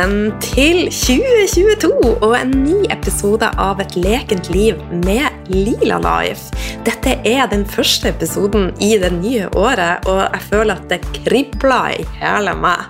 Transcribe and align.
velkommen 0.00 0.30
til 0.40 0.86
2022 0.88 1.90
og 2.24 2.32
en 2.32 2.52
ny 2.62 2.86
episode 2.88 3.44
av 3.60 3.82
Et 3.82 3.96
lekent 4.00 4.46
liv 4.48 4.78
med 5.04 5.50
Lila 5.52 5.98
Life. 6.00 6.54
Dette 6.86 7.18
er 7.28 7.50
den 7.50 7.66
første 7.68 8.08
episoden 8.08 8.70
i 8.80 8.94
det 8.96 9.10
nye 9.18 9.50
året, 9.52 10.08
og 10.08 10.22
jeg 10.22 10.46
føler 10.46 10.80
at 10.80 10.88
det 10.88 11.02
kribler 11.18 11.98
i 12.00 12.06
hele 12.16 12.54
meg. 12.56 12.86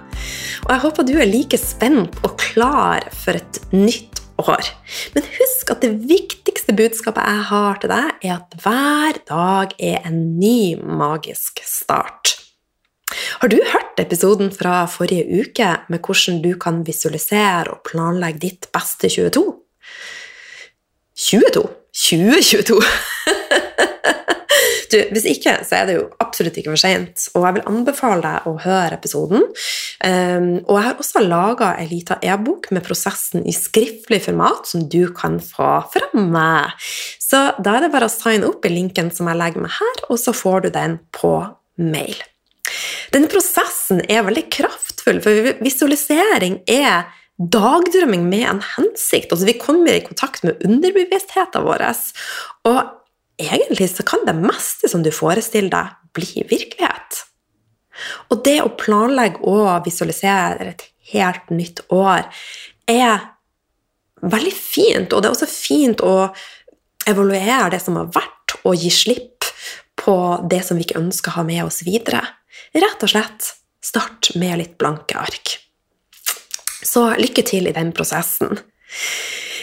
Og 0.69 0.70
jeg 0.70 0.83
håper 0.84 1.09
du 1.09 1.14
er 1.16 1.33
like 1.33 1.59
spent 1.59 2.20
og 2.23 2.36
klar 2.38 3.09
for 3.11 3.41
et 3.41 3.58
nytt 3.74 4.22
år. 4.38 4.70
Men 5.16 5.27
husk 5.41 5.74
at 5.74 5.83
det 5.83 5.97
viktigste 6.06 6.77
budskapet 6.78 7.27
jeg 7.27 7.48
har 7.50 7.83
til 7.83 7.91
deg, 7.91 8.12
er 8.22 8.36
at 8.38 8.61
hver 8.62 9.19
dag 9.27 9.74
er 9.83 10.06
en 10.06 10.22
ny 10.38 10.78
magisk 10.78 11.58
start. 11.66 12.39
Har 13.39 13.48
du 13.52 13.59
hørt 13.73 14.01
episoden 14.02 14.51
fra 14.55 14.84
forrige 14.91 15.43
uke 15.43 15.70
med 15.93 16.02
hvordan 16.02 16.41
du 16.43 16.55
kan 16.61 16.83
visualisere 16.87 17.70
og 17.70 17.84
planlegge 17.87 18.43
ditt 18.47 18.70
beste 18.75 19.11
22? 19.12 19.45
22? 21.15 21.69
2022! 21.95 22.80
du, 24.92 24.98
hvis 25.14 25.27
ikke, 25.31 25.55
så 25.67 25.81
er 25.81 25.89
det 25.89 25.97
jo 25.98 26.06
absolutt 26.22 26.56
ikke 26.59 26.72
for 26.72 26.81
seint, 26.81 27.27
og 27.34 27.47
jeg 27.47 27.59
vil 27.59 27.69
anbefale 27.70 28.22
deg 28.25 28.48
å 28.48 28.56
høre 28.64 28.97
episoden. 28.98 29.47
Um, 30.00 30.50
og 30.65 30.75
jeg 30.78 30.87
har 30.87 31.03
også 31.05 31.22
laga 31.25 31.75
ei 31.81 31.87
lita 31.91 32.19
e-bok 32.25 32.70
med 32.75 32.87
prosessen 32.87 33.44
i 33.47 33.55
skriftlig 33.55 34.22
format 34.27 34.70
som 34.70 34.87
du 34.91 35.03
kan 35.17 35.39
få 35.44 35.72
fremme. 35.92 36.48
Så 37.20 37.50
da 37.61 37.77
er 37.77 37.87
det 37.87 37.94
bare 37.94 38.11
å 38.11 38.12
signe 38.12 38.48
opp 38.50 38.67
i 38.67 38.75
linken 38.75 39.12
som 39.15 39.31
jeg 39.31 39.41
legger 39.41 39.67
meg 39.67 39.77
her, 39.77 40.05
og 40.09 40.20
så 40.22 40.34
får 40.37 40.67
du 40.67 40.75
den 40.75 40.98
på 41.15 41.34
mail. 41.81 42.19
Denne 43.14 43.31
prosessen 43.33 44.03
er 44.09 44.27
veldig 44.27 44.47
kraftfull, 44.53 45.20
for 45.25 45.50
visualisering 45.64 46.61
er 46.70 47.09
dagdrømming 47.41 48.27
med 48.28 48.47
en 48.47 48.62
hensikt. 48.77 49.33
Altså, 49.33 49.48
vi 49.48 49.59
kommer 49.61 49.95
i 49.95 50.05
kontakt 50.05 50.45
med 50.45 50.61
underbevisstheten 50.67 51.64
vår, 51.64 51.87
og 52.69 52.81
egentlig 53.41 53.89
så 53.95 54.05
kan 54.06 54.27
det 54.28 54.37
meste 54.37 54.91
som 54.92 55.05
du 55.05 55.11
forestiller 55.14 55.72
deg, 55.72 55.97
bli 56.17 56.45
virkelighet. 56.50 57.20
Og 58.33 58.41
det 58.45 58.56
å 58.64 58.72
planlegge 58.81 59.44
og 59.47 59.84
visualisere 59.87 60.72
et 60.72 60.83
helt 61.12 61.53
nytt 61.55 61.84
år 61.94 62.27
er 62.91 63.28
veldig 64.20 64.53
fint, 64.55 65.12
og 65.12 65.22
det 65.22 65.31
er 65.31 65.37
også 65.37 65.48
fint 65.48 66.03
å 66.05 66.33
evaluere 67.09 67.70
det 67.72 67.81
som 67.83 67.97
har 68.00 68.11
vært, 68.12 68.56
og 68.67 68.77
gi 68.77 68.91
slipp 68.92 69.47
på 70.00 70.17
det 70.50 70.61
som 70.67 70.77
vi 70.77 70.84
ikke 70.84 71.00
ønsker 71.00 71.33
å 71.33 71.41
ha 71.41 71.47
med 71.47 71.65
oss 71.65 71.81
videre. 71.87 72.22
Rett 72.74 73.02
og 73.02 73.10
slett 73.10 73.50
start 73.82 74.32
med 74.38 74.60
litt 74.60 74.76
blanke 74.78 75.18
ark. 75.18 75.56
Så 76.86 77.10
lykke 77.18 77.42
til 77.46 77.68
i 77.68 77.74
den 77.76 77.90
prosessen. 77.96 78.60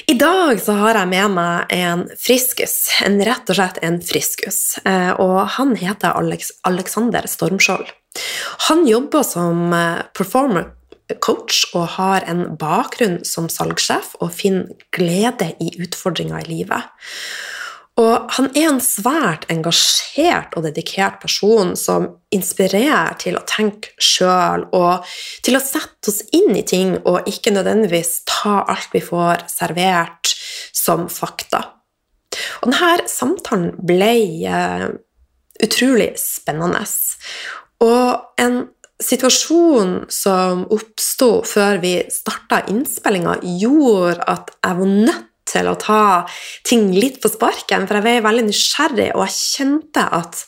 I 0.07 0.15
dag 0.15 0.59
så 0.63 0.75
har 0.79 0.99
jeg 1.01 1.11
med 1.11 1.33
meg 1.35 1.73
en 1.75 2.05
friskus, 2.19 2.75
en 3.03 3.17
rett 3.27 3.49
og 3.51 3.57
slett 3.59 3.79
en 3.83 3.99
friskus. 4.03 4.77
Eh, 4.87 5.11
og 5.19 5.39
han 5.57 5.75
heter 5.79 6.15
Alex 6.15 6.53
Alexander 6.67 7.27
Stormskjold. 7.27 7.89
Han 8.69 8.85
jobber 8.87 9.25
som 9.27 9.73
eh, 9.75 10.05
performer 10.15 10.71
coach 11.23 11.63
og 11.75 11.93
har 11.95 12.25
en 12.27 12.57
bakgrunn 12.59 13.21
som 13.27 13.47
salgssjef 13.51 14.15
og 14.19 14.33
finner 14.35 14.87
glede 14.95 15.53
i 15.63 15.71
utfordringer 15.79 16.43
i 16.43 16.49
livet. 16.51 16.87
Og 17.97 18.27
han 18.37 18.51
er 18.53 18.67
en 18.69 18.81
svært 18.83 19.47
engasjert 19.49 20.53
og 20.57 20.67
dedikert 20.67 21.17
person 21.23 21.73
som 21.79 22.05
inspirerer 22.33 23.17
til 23.17 23.39
å 23.39 23.45
tenke 23.49 23.89
sjøl 23.97 24.67
og 24.77 25.07
til 25.45 25.57
å 25.57 25.63
sette 25.63 26.11
oss 26.11 26.21
inn 26.35 26.53
i 26.53 26.65
ting 26.67 26.93
og 26.99 27.25
ikke 27.29 27.55
nødvendigvis 27.55 28.21
ta 28.29 28.59
alt 28.69 28.93
vi 28.93 29.01
får 29.01 29.47
servert 29.49 30.35
som 30.77 31.07
fakta. 31.09 31.63
Og 32.61 32.69
denne 32.69 33.09
samtalen 33.09 33.71
ble 33.81 34.13
uh, 34.45 34.87
utrolig 35.65 36.11
spennende. 36.21 36.83
Og 37.81 38.41
en 38.41 38.59
situasjon 39.01 40.03
som 40.09 40.63
oppsto 40.73 41.43
før 41.45 41.81
vi 41.83 41.93
starta 42.13 42.63
innspillinga, 42.71 43.37
gjorde 43.61 44.25
at 44.29 44.53
jeg 44.55 44.79
var 44.79 44.93
nødt 44.93 45.26
til 45.47 45.69
å 45.69 45.77
ta 45.79 46.01
ting 46.67 46.89
litt 46.95 47.21
på 47.23 47.31
sparken, 47.31 47.87
for 47.87 47.99
jeg 47.99 48.21
var 48.21 48.29
veldig 48.29 48.47
nysgjerrig, 48.49 49.09
og 49.15 49.25
jeg 49.25 49.37
kjente 49.37 50.05
at 50.19 50.43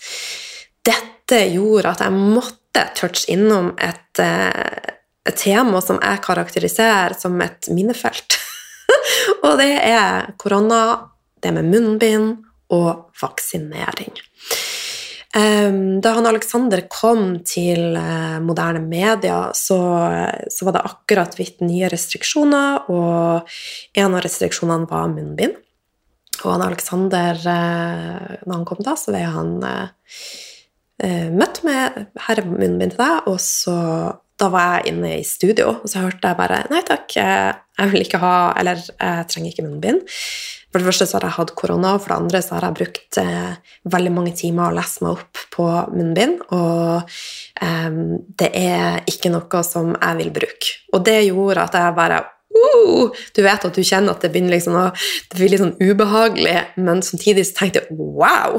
dette 0.89 1.41
gjorde 1.53 1.93
at 1.93 2.03
jeg 2.05 2.15
måtte 2.15 2.85
touche 2.97 3.27
innom 3.33 3.73
et, 3.81 4.21
eh, 4.23 4.95
et 5.27 5.39
tema 5.39 5.81
som 5.83 5.99
jeg 6.01 6.23
karakteriserer 6.25 7.17
som 7.17 7.39
et 7.41 7.69
minnefelt. 7.73 8.39
og 9.45 9.57
det 9.61 9.73
er 9.83 10.31
korona, 10.41 11.11
det 11.41 11.53
med 11.55 11.69
munnbind 11.71 12.31
og 12.75 13.09
vaksinering. 13.21 14.13
Da 15.29 16.11
han 16.15 16.25
Alexander 16.25 16.81
kom 16.89 17.35
til 17.45 17.93
eh, 17.99 18.37
moderne 18.41 18.81
media, 18.81 19.51
så, 19.53 19.77
så, 20.49 20.65
var 20.65 20.73
det 20.73 20.85
akkurat 20.89 21.35
blitt 21.37 21.61
nye 21.61 21.89
restriksjoner, 21.91 22.89
og 22.89 23.51
en 23.93 24.15
av 24.17 24.23
restriksjonene 24.25 24.89
var 24.89 25.11
munnbind. 25.13 25.59
Og 26.39 26.47
han 26.49 26.65
Alexander, 26.65 27.37
eh, 27.37 28.39
når 28.41 28.55
han 28.55 28.65
kom 28.65 28.81
da, 28.81 28.95
så 28.97 29.13
ble 29.13 29.21
han 29.29 29.53
eh, 29.69 31.29
møtt 31.29 31.61
med 31.63 32.09
'Her 32.17 32.41
er 32.41 32.49
munnbind 32.49 32.95
til 32.95 33.03
deg', 33.03 33.29
og 33.29 33.37
så 33.39 33.77
da 34.39 34.47
var 34.49 34.79
jeg 34.79 34.95
inne 34.95 35.17
i 35.19 35.23
studio, 35.27 35.75
og 35.83 35.89
så 35.91 36.07
hørte 36.07 36.25
jeg 36.25 36.39
bare 36.41 36.63
'Nei 36.71 36.81
takk, 36.87 37.05
jeg 37.13 37.91
vil 37.91 38.01
ikke 38.01 38.23
ha 38.23 38.53
Eller 38.57 38.81
jeg 38.81 39.27
trenger 39.29 39.51
ikke 39.51 39.67
munnbind'. 39.67 40.07
For 40.69 40.77
det 40.77 40.85
første 40.85 41.07
så 41.09 41.17
har 41.17 41.25
jeg 41.25 41.37
hatt 41.39 41.53
korona, 41.57 41.95
og 41.95 42.03
for 42.03 42.13
det 42.13 42.17
andre 42.19 42.41
så 42.45 42.55
har 42.55 42.67
jeg 42.67 42.77
brukt 42.77 43.19
eh, 43.21 43.77
veldig 43.89 44.11
mange 44.13 44.33
timer 44.37 44.69
å 44.69 44.75
lese 44.77 45.05
meg 45.05 45.17
opp 45.17 45.41
på 45.55 45.65
munnbind, 45.95 46.43
og 46.53 47.09
eh, 47.65 47.95
det 48.41 48.51
er 48.53 48.99
ikke 49.09 49.31
noe 49.33 49.63
som 49.65 49.95
jeg 49.95 50.19
vil 50.21 50.29
bruke. 50.35 50.75
Og 50.93 51.01
det 51.07 51.17
gjorde 51.25 51.65
at 51.65 51.79
jeg 51.79 51.97
bare 51.97 52.21
uh, 52.21 53.19
Du 53.33 53.41
vet 53.45 53.65
at 53.65 53.75
du 53.75 53.81
kjenner 53.81 54.13
at 54.13 54.25
det 54.25 54.31
begynner 54.33 54.55
liksom 54.57 54.77
å 54.77 54.85
det 54.93 55.39
blir 55.39 55.53
litt 55.53 55.63
sånn 55.63 55.77
ubehagelig, 55.81 56.55
men 56.77 57.01
samtidig 57.05 57.47
så 57.49 57.63
tenkte 57.63 57.83
jeg 57.83 57.97
wow! 57.97 58.57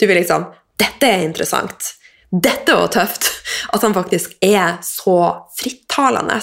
Du 0.00 0.06
blir 0.06 0.22
liksom 0.22 0.48
Dette 0.80 1.08
er 1.12 1.26
interessant. 1.26 1.94
Dette 2.30 2.72
var 2.72 2.88
tøft. 2.94 3.26
At 3.74 3.82
han 3.84 3.92
faktisk 3.92 4.38
er 4.40 4.78
så 4.86 5.18
frittalende. 5.58 6.38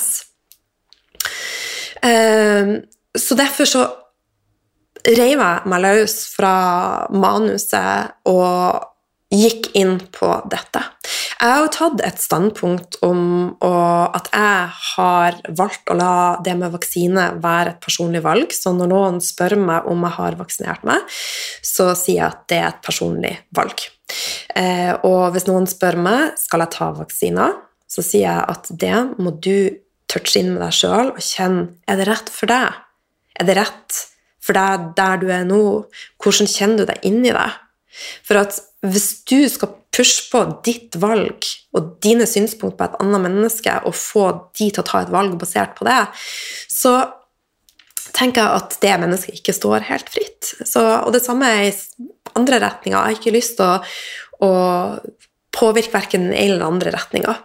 Um, 2.06 2.76
så 3.18 3.38
derfor 3.40 3.66
så 3.66 3.88
reiv 5.08 5.40
jeg 5.40 5.72
meg 5.72 5.84
løs 5.84 6.20
fra 6.34 6.54
manuset 7.14 8.16
og 8.28 8.84
gikk 9.34 9.74
inn 9.76 9.98
på 10.14 10.30
dette. 10.48 10.82
Jeg 11.38 11.52
har 11.52 11.66
jo 11.66 11.72
tatt 11.76 12.04
et 12.08 12.22
standpunkt 12.22 12.98
om 13.06 13.20
at 13.62 14.30
jeg 14.32 14.70
har 14.94 15.38
valgt 15.60 15.92
å 15.92 15.98
la 16.00 16.14
det 16.44 16.56
med 16.58 16.74
vaksine 16.74 17.28
være 17.44 17.76
et 17.76 17.84
personlig 17.84 18.24
valg. 18.26 18.56
Så 18.56 18.72
når 18.74 18.92
noen 18.94 19.20
spør 19.24 19.58
meg 19.60 19.90
om 19.92 20.06
jeg 20.08 20.18
har 20.18 20.40
vaksinert 20.40 20.88
meg, 20.88 21.04
så 21.62 21.92
sier 21.94 22.22
jeg 22.22 22.30
at 22.32 22.44
det 22.50 22.62
er 22.62 22.70
et 22.72 22.82
personlig 22.88 23.36
valg. 23.58 23.86
Eh, 24.56 24.94
og 25.06 25.34
hvis 25.36 25.50
noen 25.50 25.68
spør 25.70 26.00
meg 26.00 26.40
skal 26.40 26.64
jeg 26.64 26.74
ta 26.78 26.92
vaksiner, 26.96 27.58
så 27.88 28.04
sier 28.04 28.30
jeg 28.30 28.52
at 28.56 28.72
det 28.80 28.98
må 29.20 29.36
du 29.36 29.78
touche 30.08 30.40
inn 30.40 30.54
med 30.56 30.64
deg 30.64 30.76
sjøl 30.76 31.12
og 31.12 31.24
kjenne 31.24 31.68
er 31.88 32.00
det 32.00 32.08
rett 32.10 32.32
for 32.32 32.50
deg. 32.50 32.84
Er 33.38 33.48
det 33.48 33.60
rett 33.60 34.06
for 34.48 34.58
deg 34.58 34.92
der 34.98 35.20
du 35.22 35.28
er 35.34 35.44
nå, 35.48 35.64
hvordan 36.24 36.50
kjenner 36.50 36.84
du 36.84 36.92
deg 36.92 37.04
inni 37.08 37.34
deg? 37.36 37.60
For 38.26 38.40
at 38.40 38.56
hvis 38.86 39.10
du 39.28 39.42
skal 39.50 39.74
pushe 39.94 40.28
på 40.30 40.44
ditt 40.66 40.96
valg 41.02 41.46
og 41.76 41.96
dine 42.06 42.28
synspunkt 42.30 42.78
på 42.78 42.86
et 42.86 42.98
annet 43.02 43.24
menneske, 43.24 43.74
og 43.84 43.98
få 43.98 44.28
de 44.58 44.70
til 44.70 44.84
å 44.84 44.88
ta 44.88 45.02
et 45.04 45.14
valg 45.14 45.38
basert 45.42 45.74
på 45.78 45.88
det, 45.88 46.00
så 46.70 47.00
tenker 48.18 48.44
jeg 48.44 48.62
at 48.62 48.78
det 48.84 48.94
mennesket 49.02 49.40
ikke 49.40 49.56
står 49.56 49.88
helt 49.90 50.10
fritt. 50.14 50.54
Så, 50.66 50.82
og 51.04 51.12
det 51.14 51.24
samme 51.26 51.50
er 51.50 51.70
i 51.70 52.08
andre 52.38 52.62
retninger. 52.64 52.96
Jeg 52.96 53.04
har 53.04 53.18
ikke 53.18 53.36
lyst 53.36 53.58
til 53.60 53.68
å, 53.68 53.82
å 54.46 54.52
påvirke 55.58 55.96
verken 55.98 56.30
den 56.30 56.38
ene 56.38 56.58
eller 56.58 56.70
andre 56.70 56.94
retninga. 56.96 57.36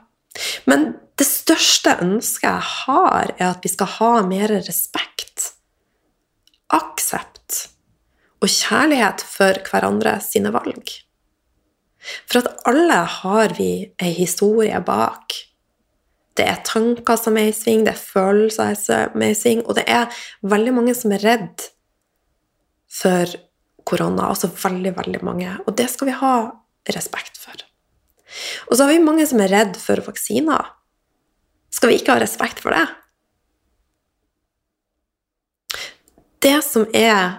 Men 0.68 0.92
det 1.20 1.28
største 1.28 1.98
ønsket 2.04 2.48
jeg 2.48 2.68
har, 2.86 3.34
er 3.36 3.50
at 3.50 3.64
vi 3.64 3.72
skal 3.72 3.90
ha 3.98 4.12
mer 4.28 4.52
respekt 4.62 5.51
aksept 6.72 7.66
og 8.42 8.50
kjærlighet 8.50 9.22
for 9.22 9.60
hverandre 9.68 10.16
sine 10.24 10.52
valg. 10.54 10.90
For 12.26 12.42
at 12.42 12.66
alle 12.66 12.98
har 13.18 13.54
vi 13.58 13.72
ei 14.02 14.12
historie 14.16 14.80
bak. 14.82 15.36
Det 16.36 16.46
er 16.48 16.64
tanker 16.66 17.18
som 17.20 17.36
er 17.38 17.50
i 17.50 17.54
sving, 17.54 17.84
det 17.86 17.94
er 17.94 18.00
følelser 18.00 18.74
som 18.78 19.22
er 19.22 19.34
i 19.34 19.38
sving, 19.38 19.62
og 19.66 19.76
det 19.78 19.84
er 19.86 20.08
veldig 20.42 20.74
mange 20.74 20.96
som 20.98 21.12
er 21.14 21.22
redd 21.22 21.66
for 22.92 23.36
korona. 23.88 24.30
Altså 24.32 24.50
veldig, 24.50 24.96
veldig 24.96 25.22
mange. 25.26 25.52
Og 25.66 25.76
det 25.78 25.90
skal 25.92 26.10
vi 26.10 26.18
ha 26.18 26.34
respekt 26.96 27.38
for. 27.38 27.62
Og 28.70 28.76
så 28.76 28.86
har 28.86 28.94
vi 28.94 29.04
mange 29.04 29.26
som 29.28 29.42
er 29.44 29.52
redd 29.52 29.78
for 29.80 30.02
vaksiner. 30.06 30.72
Skal 31.72 31.92
vi 31.92 32.00
ikke 32.00 32.16
ha 32.16 32.22
respekt 32.22 32.62
for 32.64 32.74
det? 32.74 32.86
Det 36.42 36.58
som 36.66 36.86
er 36.94 37.38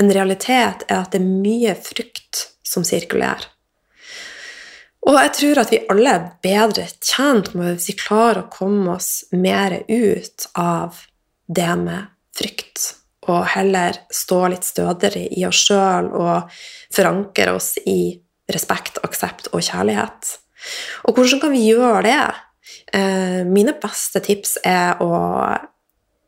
en 0.00 0.12
realitet, 0.12 0.84
er 0.88 1.00
at 1.02 1.12
det 1.12 1.20
er 1.20 1.28
mye 1.28 1.74
frykt 1.76 2.46
som 2.66 2.84
sirkulerer. 2.86 3.48
Og 5.08 5.16
jeg 5.16 5.32
tror 5.38 5.60
at 5.62 5.70
vi 5.72 5.80
alle 5.90 6.12
er 6.12 6.26
bedre 6.44 6.86
tjent 7.00 7.54
med 7.56 7.72
hvis 7.72 7.88
vi 7.90 7.98
klarer 8.00 8.42
å 8.42 8.50
komme 8.52 8.98
oss 8.98 9.24
mer 9.32 9.78
ut 9.88 10.46
av 10.60 11.00
det 11.48 11.70
med 11.80 12.10
frykt, 12.36 12.90
og 13.30 13.48
heller 13.54 13.96
stå 14.12 14.42
litt 14.52 14.66
stødigere 14.66 15.24
i 15.32 15.46
oss 15.48 15.64
sjøl 15.68 16.10
og 16.16 16.52
forankre 16.92 17.56
oss 17.56 17.74
i 17.88 18.12
respekt, 18.52 19.00
aksept 19.06 19.50
og 19.54 19.64
kjærlighet. 19.64 20.36
Og 21.08 21.16
hvordan 21.16 21.42
kan 21.42 21.54
vi 21.54 21.64
gjøre 21.70 22.04
det? 22.04 22.22
Eh, 22.92 23.40
mine 23.48 23.74
beste 23.80 24.20
tips 24.24 24.58
er 24.66 25.00
å 25.00 25.10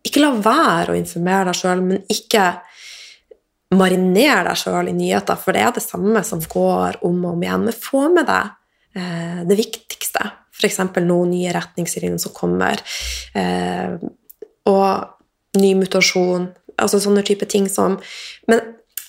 ikke 0.02 0.22
la 0.22 0.32
være 0.34 0.94
å 0.94 0.99
informere 0.99 1.50
deg 1.50 1.58
sjøl, 1.58 1.82
men 1.87 2.02
ikke 2.10 2.46
marinere 3.78 4.50
deg 4.50 4.60
sjøl 4.60 4.90
i 4.90 4.96
nyheter, 4.96 5.38
for 5.40 5.56
det 5.56 5.64
er 5.64 5.76
det 5.76 5.84
samme 5.84 6.22
som 6.26 6.43
går 6.43 7.00
om 7.06 7.22
og 7.25 7.37
om 7.37 7.44
igjen. 7.46 7.66
Men 7.69 7.78
få 7.78 8.04
med 8.12 8.28
deg 8.28 8.99
eh, 8.99 9.40
det 9.49 9.58
viktigste. 9.58 10.26
F.eks. 10.52 10.82
noen 11.00 11.32
nye 11.32 11.54
retningslinjer 11.54 12.20
som 12.22 12.34
kommer, 12.37 12.82
eh, 13.38 13.96
og 14.69 15.58
ny 15.62 15.72
mutasjon. 15.78 16.50
Altså 16.82 17.00
sånne 17.02 17.25
type 17.26 17.44
ting 17.50 17.66
som 17.69 17.98
Men 18.48 18.62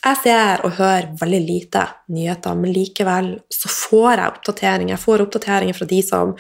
jeg 0.04 0.18
ser 0.20 0.64
og 0.68 0.76
hører 0.76 1.14
veldig 1.16 1.40
lite 1.46 1.86
nyheter, 2.12 2.58
men 2.60 2.74
likevel 2.76 3.30
så 3.48 3.70
får 3.72 4.10
jeg 4.12 4.32
oppdateringer. 4.34 4.92
Jeg 4.98 5.04
får 5.04 5.24
oppdateringer 5.24 5.78
fra 5.78 5.88
de 5.88 6.00
som, 6.04 6.34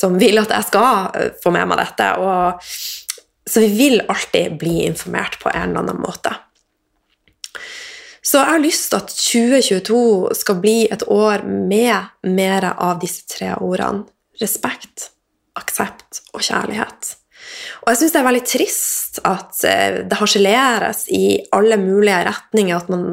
som 0.00 0.18
vil 0.20 0.40
at 0.42 0.52
jeg 0.52 0.68
skal 0.68 1.16
eh, 1.16 1.30
få 1.40 1.52
med 1.54 1.70
meg 1.70 1.80
dette. 1.80 2.10
Og, 2.20 2.74
så 3.50 3.64
vi 3.64 3.70
vil 3.74 4.02
alltid 4.06 4.58
bli 4.60 4.84
informert 4.86 5.40
på 5.42 5.50
en 5.50 5.70
eller 5.70 5.82
annen 5.82 6.00
måte. 6.02 6.34
Så 8.22 8.38
jeg 8.38 8.52
har 8.52 8.62
lyst 8.62 8.90
til 8.90 9.00
at 9.00 9.14
2022 9.16 10.00
skal 10.38 10.58
bli 10.62 10.76
et 10.92 11.02
år 11.10 11.42
med 11.48 12.28
mer 12.28 12.66
av 12.76 13.00
disse 13.02 13.24
tre 13.30 13.54
ordene. 13.56 14.04
Respekt, 14.40 15.10
aksept 15.58 16.22
og 16.32 16.44
kjærlighet. 16.44 17.16
Og 17.82 17.90
jeg 17.90 17.98
syns 18.00 18.14
det 18.14 18.20
er 18.20 18.26
veldig 18.28 18.44
trist 18.46 19.18
at 19.26 19.64
eh, 19.68 19.98
det 20.06 20.18
harseleres 20.20 21.02
i 21.12 21.40
alle 21.56 21.76
mulige 21.80 22.20
retninger, 22.28 22.76
at 22.76 22.92
man 22.92 23.08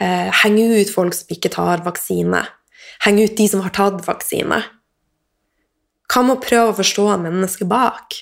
eh, 0.00 0.30
henger 0.44 0.76
ut 0.78 0.92
folk 0.92 1.16
som 1.16 1.34
ikke 1.34 1.52
tar 1.56 1.82
vaksine. 1.84 2.44
Henger 3.04 3.28
ut 3.28 3.36
de 3.40 3.48
som 3.50 3.64
har 3.64 3.74
tatt 3.74 4.04
vaksine. 4.06 4.60
Hva 6.12 6.22
med 6.22 6.36
å 6.36 6.44
prøve 6.44 6.70
å 6.70 6.78
forstå 6.78 7.08
mennesket 7.24 7.68
bak? 7.68 8.20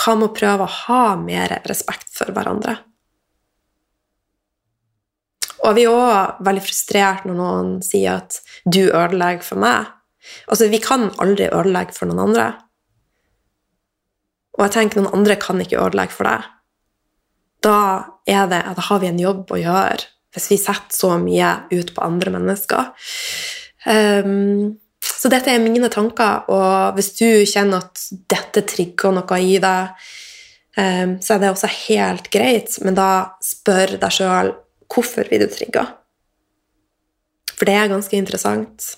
Hva 0.00 0.14
med 0.16 0.30
å 0.30 0.36
prøve 0.36 0.64
å 0.64 0.76
ha 0.86 1.16
mer 1.20 1.58
respekt 1.68 2.08
for 2.14 2.32
hverandre? 2.32 2.78
Og 5.60 5.76
vi 5.76 5.84
er 5.84 5.92
òg 5.92 6.40
veldig 6.46 6.62
frustrert 6.64 7.26
når 7.28 7.36
noen 7.36 7.72
sier 7.84 8.22
at 8.22 8.40
'du 8.64 8.88
ødelegger 8.88 9.44
for 9.44 9.60
meg'. 9.60 9.90
Altså, 10.48 10.68
vi 10.68 10.80
kan 10.80 11.10
aldri 11.20 11.48
ødelegge 11.52 11.96
for 11.96 12.08
noen 12.08 12.30
andre. 12.30 12.46
Og 14.56 14.64
jeg 14.64 14.72
tenker 14.72 15.00
noen 15.00 15.14
andre 15.20 15.36
kan 15.36 15.60
ikke 15.60 15.80
ødelegge 15.80 16.16
for 16.16 16.28
deg. 16.28 16.48
Da, 17.60 17.76
det, 18.26 18.48
da 18.48 18.82
har 18.88 19.00
vi 19.00 19.06
en 19.10 19.20
jobb 19.20 19.52
å 19.52 19.60
gjøre 19.60 20.08
hvis 20.30 20.50
vi 20.52 20.56
setter 20.62 20.94
så 20.94 21.16
mye 21.18 21.48
ut 21.72 21.94
på 21.94 22.04
andre 22.04 22.30
mennesker. 22.30 22.92
Um, 23.84 24.78
så 25.20 25.28
dette 25.28 25.52
er 25.52 25.60
mine 25.60 25.90
tanker, 25.92 26.46
og 26.48 26.96
hvis 26.96 27.12
du 27.18 27.26
kjenner 27.44 27.82
at 27.84 28.06
dette 28.32 28.64
trigger 28.70 29.12
noe 29.12 29.40
i 29.44 29.58
deg, 29.60 30.06
um, 30.80 31.18
så 31.20 31.34
er 31.34 31.42
det 31.42 31.50
også 31.52 31.68
helt 31.74 32.30
greit, 32.32 32.78
men 32.80 32.96
da 32.96 33.10
spør 33.44 33.98
deg 34.00 34.16
sjøl 34.16 34.54
hvorfor 34.90 35.28
blir 35.28 35.44
du 35.44 35.52
trigga. 35.52 35.84
For 37.52 37.68
det 37.68 37.76
er 37.76 37.92
ganske 37.92 38.16
interessant. 38.16 38.94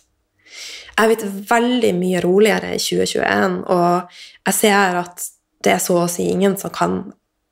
Jeg 0.92 1.00
har 1.00 1.10
blitt 1.10 1.50
veldig 1.50 1.90
mye 1.98 2.22
roligere 2.22 2.76
i 2.76 2.78
2021, 2.78 3.58
og 3.74 4.14
jeg 4.46 4.58
ser 4.60 5.00
at 5.02 5.26
det 5.62 5.74
er 5.74 5.82
så 5.82 6.04
å 6.04 6.10
si 6.10 6.28
ingen 6.30 6.54
som 6.60 6.70
kan 6.74 7.00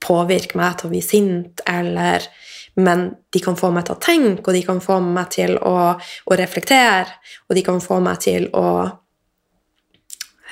påvirke 0.00 0.58
meg 0.60 0.78
til 0.78 0.88
å 0.88 0.92
bli 0.94 1.02
sint, 1.02 1.62
eller 1.66 2.22
Men 2.80 3.06
de 3.32 3.40
kan 3.42 3.56
få 3.58 3.70
meg 3.74 3.86
til 3.86 3.96
å 3.96 4.02
tenke, 4.02 4.46
og 4.46 4.56
de 4.56 4.62
kan 4.66 4.80
få 4.82 4.98
meg 5.04 5.30
til 5.34 5.56
å, 5.58 5.76
å 5.98 6.38
reflektere, 6.38 7.18
og 7.48 7.58
de 7.58 7.64
kan 7.66 7.80
få 7.82 8.00
meg 8.04 8.20
til 8.24 8.48
å 8.56 8.66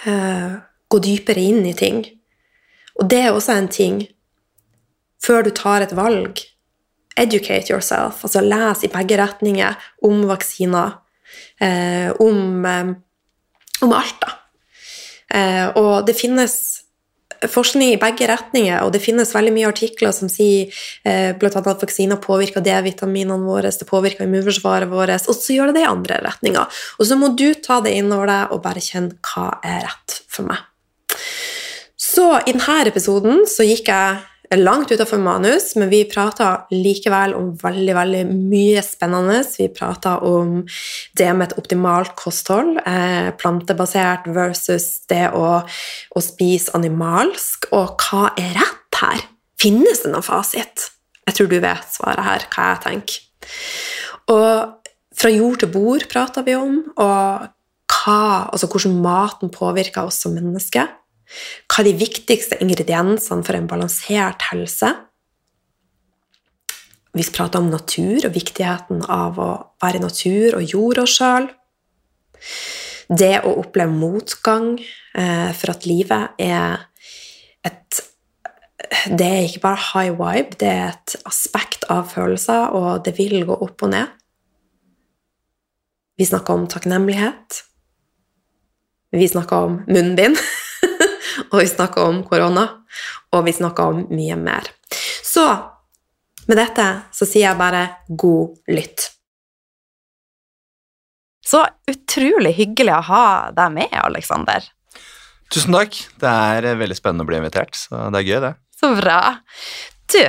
uh, 0.06 0.52
gå 0.88 1.00
dypere 1.04 1.44
inn 1.50 1.66
i 1.69 1.75
ting. 1.78 2.02
Og 2.98 3.10
det 3.10 3.20
er 3.25 3.34
også 3.34 3.54
en 3.54 3.70
ting 3.72 4.00
før 5.22 5.46
du 5.46 5.52
tar 5.54 5.84
et 5.84 5.94
valg. 5.98 6.42
Educate 7.19 7.72
yourself, 7.72 8.22
altså 8.26 8.42
les 8.44 8.84
i 8.86 8.92
begge 8.92 9.19
retninger 9.19 9.78
om 10.06 10.22
vaksiner, 10.30 10.98
uh, 11.62 12.10
om, 12.22 12.66
um, 12.66 12.92
om 13.86 13.94
alt, 13.94 14.20
da. 14.22 14.34
Uh, 15.28 15.66
og 15.76 16.06
det 16.08 16.16
finnes 16.16 16.54
forskning 17.46 17.93
i 17.94 18.00
begge 18.00 18.26
retninger, 18.31 18.81
og 18.82 18.93
det 18.94 19.02
finnes 19.05 19.35
veldig 19.35 19.52
mye 19.55 19.69
artikler 19.70 20.14
som 20.14 20.31
sier 20.32 20.73
eh, 21.06 21.31
bl.a. 21.38 21.52
at 21.52 21.85
vaksiner 21.85 22.20
påvirker 22.23 22.64
D-vitaminene 22.64 23.46
våre, 23.46 23.70
det 23.70 23.88
påvirker 23.88 24.26
immunforsvaret 24.26 24.90
vårt, 24.90 25.14
og 25.29 25.37
så 25.37 25.55
gjør 25.55 25.70
det 25.70 25.79
det 25.79 25.85
i 25.85 25.90
andre 25.90 26.23
retninger. 26.25 26.81
Og 26.99 27.11
så 27.11 27.19
må 27.20 27.32
du 27.38 27.52
ta 27.55 27.81
det 27.85 27.94
innover 27.99 28.31
deg 28.32 28.56
og 28.56 28.64
bare 28.64 28.82
kjenne 28.82 29.19
hva 29.31 29.50
er 29.67 29.85
rett 29.87 30.19
for 30.26 30.49
meg. 30.49 30.64
Så 31.99 32.26
i 32.46 32.55
denne 32.55 32.81
episoden 32.88 33.44
så 33.50 33.67
gikk 33.67 33.90
jeg 33.93 34.19
langt 34.56 34.90
utafor 34.90 35.20
manus, 35.20 35.74
men 35.76 35.90
vi 35.90 36.04
prata 36.08 36.66
likevel 36.72 37.34
om 37.36 37.50
veldig 37.60 37.94
veldig 37.96 38.22
mye 38.30 38.82
spennende. 38.84 39.42
Vi 39.58 39.68
prata 39.75 40.16
om 40.25 40.62
det 41.18 41.28
med 41.37 41.50
et 41.50 41.58
optimalt 41.61 42.14
kosthold, 42.16 42.78
eh, 42.87 43.28
plantebasert 43.37 44.28
versus 44.32 45.04
det 45.11 45.28
å, 45.37 45.61
å, 45.61 46.25
spise 46.25 46.73
animalsk, 46.78 47.68
og 47.76 48.00
hva 48.00 48.32
er 48.40 48.56
rett 48.56 49.02
her? 49.02 49.26
Finnes 49.61 50.04
det 50.04 50.14
noen 50.14 50.25
fasit? 50.25 50.88
Jeg 51.28 51.37
tror 51.37 51.50
du 51.50 51.58
vet 51.61 51.92
svaret 51.92 52.25
her, 52.25 52.49
hva 52.54 52.73
jeg 52.73 52.82
tenker. 52.87 53.20
Og 54.32 54.88
fra 55.18 55.30
jord 55.34 55.61
til 55.61 55.73
bord 55.75 56.08
prata 56.08 56.44
vi 56.46 56.56
om, 56.56 56.80
og 56.96 57.49
hva, 57.99 58.23
altså 58.49 58.68
hvordan 58.70 58.96
maten 59.02 59.52
påvirker 59.52 60.08
oss 60.08 60.23
som 60.23 60.37
mennesker. 60.37 60.88
Hva 61.68 61.82
er 61.82 61.90
de 61.90 61.99
viktigste 62.00 62.58
ingrediensene 62.64 63.44
for 63.44 63.56
en 63.58 63.68
balansert 63.70 64.49
helse? 64.50 64.94
Vi 67.16 67.25
prater 67.35 67.62
om 67.62 67.70
natur 67.73 68.26
og 68.28 68.35
viktigheten 68.35 69.02
av 69.11 69.38
å 69.40 69.50
være 69.82 69.99
i 69.99 70.04
natur 70.04 70.58
og 70.58 70.75
jord 70.75 71.00
oss 71.02 71.16
sjøl. 71.18 71.49
Det 73.08 73.38
å 73.49 73.54
oppleve 73.62 73.94
motgang 73.94 74.76
eh, 74.78 75.50
for 75.56 75.73
at 75.73 75.88
livet 75.88 76.38
er 76.44 76.85
et 77.66 78.04
Det 79.11 79.26
er 79.26 79.49
ikke 79.49 79.64
bare 79.64 79.85
high 79.90 80.14
vibe, 80.16 80.56
det 80.61 80.68
er 80.68 80.87
et 80.92 81.16
aspekt 81.28 81.85
av 81.92 82.06
følelser, 82.12 82.70
og 82.73 83.02
det 83.04 83.16
vil 83.18 83.42
gå 83.49 83.56
opp 83.66 83.82
og 83.85 83.90
ned. 83.92 84.14
Vi 86.18 86.26
snakker 86.28 86.54
om 86.54 86.68
takknemlighet. 86.70 87.62
Vi 89.12 89.28
snakker 89.28 89.68
om 89.68 89.82
munnbind. 89.88 90.38
og 91.50 91.59
vi 91.61 91.68
snakka 91.71 92.07
om 92.09 92.23
korona, 92.28 92.66
og 93.35 93.45
vi 93.47 93.54
snakka 93.57 93.90
om 93.92 94.04
mye 94.12 94.38
mer. 94.40 94.71
Så 95.25 95.45
med 96.49 96.57
dette 96.57 96.88
så 97.12 97.28
sier 97.28 97.50
jeg 97.50 97.61
bare 97.61 97.85
god 98.09 98.73
lytt. 98.73 99.11
Så 101.49 101.62
utrolig 101.88 102.52
hyggelig 102.59 102.92
å 102.92 103.04
ha 103.09 103.26
deg 103.57 103.73
med, 103.73 103.92
Aleksander. 104.02 104.66
Tusen 105.49 105.73
takk. 105.73 105.97
Det 106.21 106.28
er 106.28 106.76
veldig 106.76 106.97
spennende 106.97 107.25
å 107.25 107.28
bli 107.28 107.38
invitert, 107.40 107.76
så 107.76 108.09
det 108.12 108.21
er 108.21 108.26
gøy, 108.28 108.40
det. 108.45 108.54
Så 108.76 108.90
bra. 108.99 109.18
Du, 110.12 110.21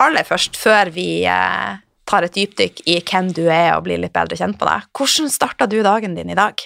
aller 0.00 0.28
først, 0.28 0.56
før 0.56 0.88
vi 0.94 1.24
eh, 1.28 1.74
tar 2.08 2.26
et 2.26 2.36
dypdykk 2.36 2.80
i 2.88 2.98
hvem 3.04 3.28
du 3.36 3.44
er 3.46 3.74
og 3.74 3.84
blir 3.86 4.00
litt 4.00 4.14
bedre 4.16 4.38
kjent 4.38 4.58
på 4.60 4.68
deg, 4.68 4.88
hvordan 4.96 5.32
starta 5.32 5.68
du 5.68 5.78
dagen 5.84 6.16
din 6.16 6.32
i 6.32 6.38
dag? 6.38 6.64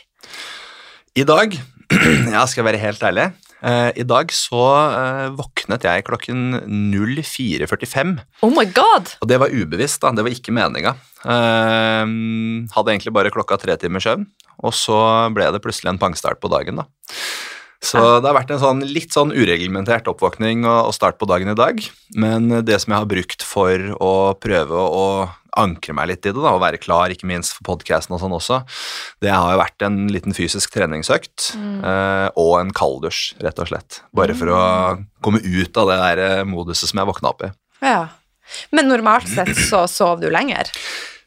I 1.18 1.26
dag, 1.26 1.58
ja, 2.34 2.46
skal 2.46 2.62
jeg 2.62 2.68
være 2.70 2.82
helt 2.82 3.02
ærlig, 3.10 3.28
I 3.66 4.04
dag 4.06 4.30
så 4.34 4.62
uh, 4.94 5.26
våknet 5.34 5.82
jeg 5.88 6.04
klokken 6.06 6.60
04.45. 6.94 8.12
Oh 8.46 8.52
my 8.54 8.66
god! 8.70 9.16
Og 9.24 9.30
det 9.30 9.40
var 9.42 9.54
ubevisst, 9.54 9.98
da. 10.04 10.12
Det 10.14 10.22
var 10.22 10.34
ikke 10.34 10.54
meninga. 10.54 10.94
Uh, 11.26 12.06
hadde 12.76 12.94
egentlig 12.94 13.14
bare 13.16 13.32
klokka 13.34 13.58
tre 13.58 13.74
timer 13.80 14.04
søvn, 14.04 14.28
og 14.62 14.76
så 14.76 15.00
ble 15.34 15.48
det 15.50 15.62
plutselig 15.64 15.90
en 15.90 16.02
pangstart 16.02 16.38
på 16.42 16.52
dagen, 16.52 16.84
da. 16.84 16.86
Så 17.82 18.00
det 18.22 18.30
har 18.30 18.36
vært 18.38 18.52
en 18.54 18.62
sånn, 18.62 18.84
litt 18.88 19.14
sånn 19.14 19.34
ureglementert 19.34 20.08
oppvåkning 20.10 20.64
og, 20.64 20.88
og 20.88 20.94
start 20.96 21.18
på 21.20 21.28
dagen 21.28 21.52
i 21.52 21.58
dag. 21.58 21.82
Men 22.16 22.48
det 22.66 22.78
som 22.82 22.94
jeg 22.94 23.02
har 23.02 23.10
brukt 23.10 23.44
for 23.46 23.90
å 24.02 24.14
prøve 24.40 24.86
å 24.86 25.04
ankre 25.60 25.94
meg 25.96 26.10
litt 26.10 26.26
i 26.26 26.32
det 26.32 26.38
da, 26.38 26.52
og 26.54 26.62
være 26.62 26.80
klar, 26.82 27.12
ikke 27.12 27.28
minst 27.28 27.56
for 27.56 27.66
podkasten 27.70 28.16
og 28.16 28.22
sånn 28.22 28.36
også, 28.36 28.60
det 29.24 29.32
har 29.32 29.54
jo 29.54 29.62
vært 29.62 29.86
en 29.86 29.98
liten 30.12 30.36
fysisk 30.36 30.74
treningsøkt 30.74 31.50
mm. 31.56 31.80
eh, 31.80 32.28
og 32.42 32.54
en 32.60 32.72
kalddusj, 32.76 33.38
rett 33.44 33.60
og 33.62 33.72
slett. 33.72 34.00
Bare 34.16 34.36
for 34.38 34.52
å 34.52 34.62
mm. 34.98 35.08
komme 35.24 35.42
ut 35.42 35.82
av 35.82 35.92
det 35.92 35.98
der 36.02 36.24
eh, 36.26 36.46
moduset 36.48 36.92
som 36.92 37.02
jeg 37.02 37.10
våkna 37.10 37.32
opp 37.32 37.44
i. 37.48 37.52
Ja. 37.84 38.00
Men 38.70 38.90
normalt 38.92 39.28
sett 39.30 39.56
så 39.68 39.84
sov 39.90 40.20
du 40.22 40.28
lenger? 40.32 40.70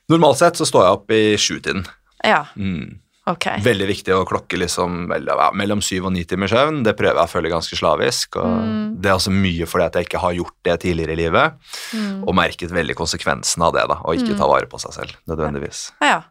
Normalt 0.10 0.40
sett 0.40 0.58
så 0.58 0.66
står 0.68 0.86
jeg 0.86 1.00
opp 1.00 1.16
i 1.16 1.24
sjutiden. 1.40 1.86
Ja, 2.26 2.46
Mm. 2.56 3.00
Ok. 3.28 3.46
Veldig 3.64 3.88
viktig 3.88 4.14
å 4.16 4.26
klokke 4.26 4.58
liksom 4.58 5.08
mellom 5.54 5.82
syv 5.82 6.06
og 6.06 6.14
ni 6.14 6.24
timers 6.26 6.52
søvn. 6.52 6.84
Det 6.84 6.96
prøver 6.98 7.16
jeg 7.20 7.28
å 7.28 7.34
følge 7.34 7.52
ganske 7.52 7.76
slavisk. 7.78 8.36
og 8.38 8.46
Mm. 8.60 9.02
Det 9.02 9.10
er 9.10 9.16
også 9.16 9.32
mye 9.32 9.66
fordi 9.66 9.86
at 9.86 9.94
jeg 9.94 10.06
ikke 10.08 10.20
har 10.20 10.34
gjort 10.34 10.56
det 10.64 10.80
tidligere 10.82 11.12
i 11.12 11.16
livet, 11.16 11.54
Mm. 11.94 12.24
og 12.28 12.36
merket 12.36 12.72
veldig 12.72 12.96
konsekvensen 12.96 13.62
av 13.64 13.74
det, 13.74 13.88
da, 13.88 13.96
å 14.04 14.14
ikke 14.16 14.38
ta 14.38 14.48
vare 14.48 14.66
på 14.68 14.80
seg 14.80 14.92
selv, 14.94 15.16
nødvendigvis. 15.28 15.92
Ja. 16.02 16.24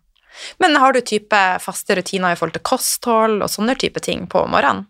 Men 0.61 0.77
har 0.77 0.93
du 0.93 1.01
type 1.01 1.61
faste 1.61 1.97
rutiner 1.97 2.33
i 2.33 2.37
forhold 2.37 2.53
til 2.53 2.63
kosthold 2.63 3.43
og 3.43 3.49
sånne 3.49 3.77
type 3.79 4.01
ting 4.01 4.27
på 4.27 4.47
morgenen? 4.49 4.87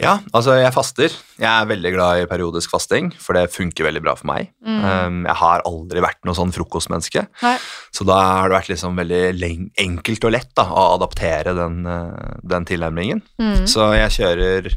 Ja, 0.00 0.18
altså 0.36 0.54
jeg 0.58 0.72
faster. 0.74 1.14
Jeg 1.40 1.48
er 1.50 1.68
veldig 1.68 1.92
glad 1.94 2.22
i 2.22 2.26
periodisk 2.30 2.72
fasting, 2.72 3.10
for 3.20 3.36
det 3.36 3.52
funker 3.54 3.86
veldig 3.86 4.02
bra 4.04 4.14
for 4.18 4.28
meg. 4.30 4.50
Mm. 4.64 4.80
Um, 4.80 5.20
jeg 5.28 5.36
har 5.42 5.64
aldri 5.68 6.02
vært 6.04 6.20
noe 6.28 6.36
sånn 6.36 6.54
frokostmenneske, 6.54 7.24
Nei. 7.44 7.54
så 7.96 8.06
da 8.08 8.18
har 8.24 8.50
det 8.50 8.58
vært 8.58 8.72
liksom 8.72 9.00
veldig 9.00 9.52
enkelt 9.84 10.28
og 10.28 10.34
lett 10.36 10.52
da, 10.58 10.66
å 10.68 10.84
adaptere 10.98 11.54
den, 11.56 11.80
uh, 11.88 12.36
den 12.54 12.68
tilnærmingen. 12.68 13.24
Mm. 13.40 13.64
Så 13.70 13.92
jeg 13.98 14.16
kjører 14.20 14.70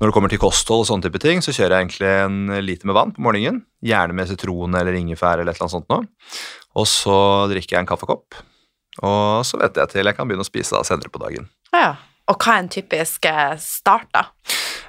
Når 0.00 0.08
det 0.08 0.14
kommer 0.16 0.32
til 0.32 0.40
kosthold 0.40 0.86
og 0.86 0.86
sånne 0.88 1.04
type 1.04 1.20
ting, 1.20 1.42
så 1.44 1.52
kjører 1.52 1.74
jeg 1.74 1.84
egentlig 1.84 2.08
en 2.08 2.62
liter 2.64 2.88
med 2.88 2.96
vann 2.96 3.10
på 3.12 3.20
morgenen. 3.20 3.58
Gjerne 3.84 4.14
med 4.16 4.30
sitron 4.30 4.78
eller 4.78 4.96
ingefær 4.96 5.42
eller 5.42 5.52
et 5.52 5.58
eller 5.58 5.66
annet 5.66 5.74
sånt 5.74 5.92
noe. 5.92 6.06
Og 6.80 6.86
så 6.88 7.16
drikker 7.52 7.76
jeg 7.76 7.84
en 7.84 7.90
kaffekopp. 7.90 8.38
Og 9.04 9.44
så 9.44 9.60
vet 9.60 9.76
jeg 9.76 9.92
til 9.92 10.08
jeg 10.08 10.16
kan 10.16 10.28
begynne 10.28 10.46
å 10.46 10.48
spise 10.48 10.72
da 10.72 10.80
senere 10.88 11.12
på 11.12 11.20
dagen. 11.20 11.50
Ja. 11.76 11.98
Og 12.28 12.36
hva 12.38 12.56
er 12.56 12.64
en 12.64 12.68
typisk 12.68 13.24
eh, 13.26 13.54
start, 13.58 14.08
da? 14.12 14.26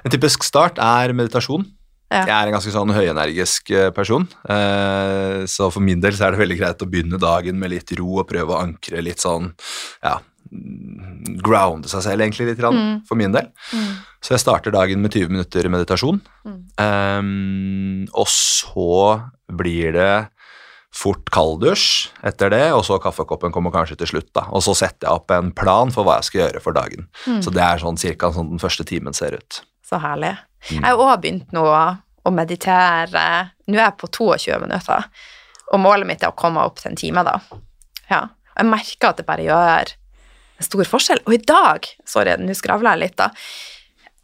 En 0.04 0.10
typisk 0.10 0.44
start 0.44 0.78
er 0.82 1.12
meditasjon. 1.16 1.64
Ja. 2.12 2.26
Jeg 2.28 2.34
er 2.36 2.50
en 2.50 2.52
ganske 2.58 2.72
sånn 2.74 2.92
høyenergisk 2.92 3.70
eh, 3.72 3.88
person, 3.96 4.26
eh, 4.52 5.46
så 5.48 5.70
for 5.72 5.80
min 5.80 6.02
del 6.02 6.12
så 6.12 6.26
er 6.26 6.34
det 6.34 6.42
veldig 6.42 6.58
greit 6.60 6.82
å 6.84 6.88
begynne 6.90 7.18
dagen 7.22 7.56
med 7.58 7.72
litt 7.72 7.94
ro 7.96 8.18
og 8.20 8.28
prøve 8.28 8.52
å 8.52 8.60
ankre 8.60 9.00
litt 9.00 9.22
sånn, 9.24 9.48
ja, 10.04 10.18
grounde 11.42 11.88
seg 11.88 12.02
selv 12.04 12.20
egentlig 12.26 12.50
litt, 12.50 12.60
Mm. 12.60 13.06
for 13.08 13.16
min 13.16 13.32
del. 13.32 13.48
Mm. 13.72 13.96
Så 14.20 14.34
jeg 14.36 14.40
starter 14.44 14.70
dagen 14.70 15.00
med 15.00 15.10
20 15.10 15.28
minutter 15.32 15.68
meditasjon, 15.68 16.20
Mm. 16.44 16.60
Um, 16.78 18.08
og 18.14 18.26
så 18.28 19.30
blir 19.50 19.92
det 19.92 20.28
fort 20.92 21.30
kalddusj 21.32 22.12
etter 22.28 22.52
det, 22.52 22.66
og 22.76 22.84
så 22.86 22.98
kaffekoppen 23.02 23.52
kommer 23.54 23.72
kanskje 23.74 23.96
til 24.02 24.10
slutt, 24.12 24.28
da. 24.36 24.44
Og 24.52 24.64
så 24.64 24.74
setter 24.76 25.08
jeg 25.08 25.22
opp 25.22 25.32
en 25.34 25.50
plan 25.56 25.92
for 25.94 26.06
hva 26.06 26.18
jeg 26.20 26.28
skal 26.28 26.42
gjøre 26.44 26.62
for 26.64 26.76
dagen. 26.76 27.08
Mm. 27.24 27.40
Så 27.44 27.52
det 27.54 27.64
er 27.64 27.80
sånn 27.80 28.00
cirka 28.00 28.32
sånn 28.34 28.52
den 28.52 28.62
første 28.62 28.86
timen 28.88 29.16
ser 29.16 29.38
ut. 29.40 29.62
Så 29.88 30.00
herlig. 30.02 30.34
Mm. 30.68 30.76
Jeg 30.76 30.84
har 30.86 31.00
også 31.00 31.22
begynt 31.24 31.56
nå 31.56 31.64
å 31.64 32.34
meditere. 32.34 33.24
Nå 33.66 33.78
er 33.78 33.86
jeg 33.86 33.98
på 34.02 34.12
22 34.12 34.60
minutter, 34.62 35.08
og 35.72 35.80
målet 35.80 36.08
mitt 36.08 36.22
er 36.22 36.32
å 36.32 36.38
komme 36.38 36.62
opp 36.62 36.78
til 36.82 36.92
en 36.92 37.00
time, 37.00 37.24
da. 37.26 37.38
Ja. 38.12 38.26
Jeg 38.52 38.68
merker 38.68 39.08
at 39.08 39.20
det 39.20 39.24
bare 39.24 39.46
gjør 39.46 39.94
en 40.60 40.66
stor 40.66 40.84
forskjell. 40.84 41.22
Og 41.24 41.38
i 41.38 41.40
dag, 41.40 41.88
sorry, 42.08 42.36
nå 42.36 42.54
skravler 42.56 42.94
jeg 42.94 43.06
litt, 43.06 43.16
da, 43.16 43.30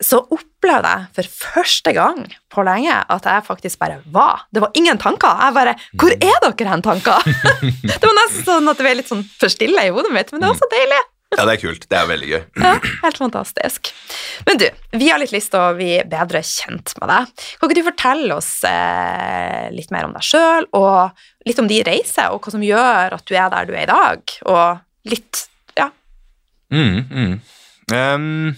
så 0.01 0.21
opplevde 0.23 0.91
jeg 0.93 1.07
for 1.17 1.31
første 1.43 1.93
gang 1.97 2.21
på 2.53 2.63
lenge 2.67 2.95
at 2.95 3.27
jeg 3.27 3.47
faktisk 3.47 3.81
bare 3.83 3.99
var. 4.15 4.45
Det 4.55 4.63
var 4.63 4.75
ingen 4.79 4.99
tanker. 5.03 5.41
Jeg 5.43 5.57
bare 5.57 5.75
Hvor 5.99 6.15
er 6.15 6.41
dere 6.45 6.71
hen, 6.71 6.83
tanker? 6.87 7.29
det 7.91 8.03
var 8.05 8.19
nesten 8.23 8.47
sånn 8.47 8.71
at 8.71 8.79
det 8.79 8.87
ble 8.87 8.97
litt 9.01 9.11
sånn 9.11 9.25
for 9.41 9.51
stille 9.53 9.89
i 9.89 9.95
hodet 9.95 10.13
mitt, 10.15 10.31
men 10.33 10.45
det 10.45 10.53
var 10.53 10.61
så 10.61 10.69
deilig. 10.71 11.01
Ja, 11.37 11.45
det 11.45 11.59
er 11.59 11.61
kult. 11.61 11.85
Det 11.91 11.97
er 11.99 12.07
veldig 12.09 12.29
gøy. 12.31 12.41
Ja, 12.65 12.75
helt 13.03 13.19
fantastisk. 13.21 13.91
Men 14.47 14.61
du, 14.63 14.65
vi 14.97 15.11
har 15.11 15.21
litt 15.21 15.35
lyst 15.35 15.53
til 15.53 15.61
å 15.61 15.75
bli 15.77 15.91
bedre 16.09 16.41
kjent 16.47 16.95
med 17.01 17.13
deg. 17.13 17.35
Kan 17.59 17.69
ikke 17.69 17.81
du 17.81 17.89
fortelle 17.91 18.39
oss 18.39 18.53
eh, 18.69 19.67
litt 19.75 19.93
mer 19.95 20.09
om 20.09 20.15
deg 20.17 20.25
sjøl, 20.25 20.71
og 20.79 21.49
litt 21.49 21.61
om 21.61 21.69
de 21.69 21.83
reiser, 21.87 22.33
og 22.33 22.41
hva 22.47 22.55
som 22.55 22.65
gjør 22.65 23.19
at 23.19 23.29
du 23.29 23.35
er 23.37 23.53
der 23.53 23.69
du 23.69 23.75
er 23.77 23.85
i 23.85 23.91
dag, 23.93 24.39
og 24.49 25.13
litt 25.13 25.45
Ja. 25.79 25.91
Mm, 26.73 27.05
mm. 27.11 27.37
Ehm, 27.95 28.57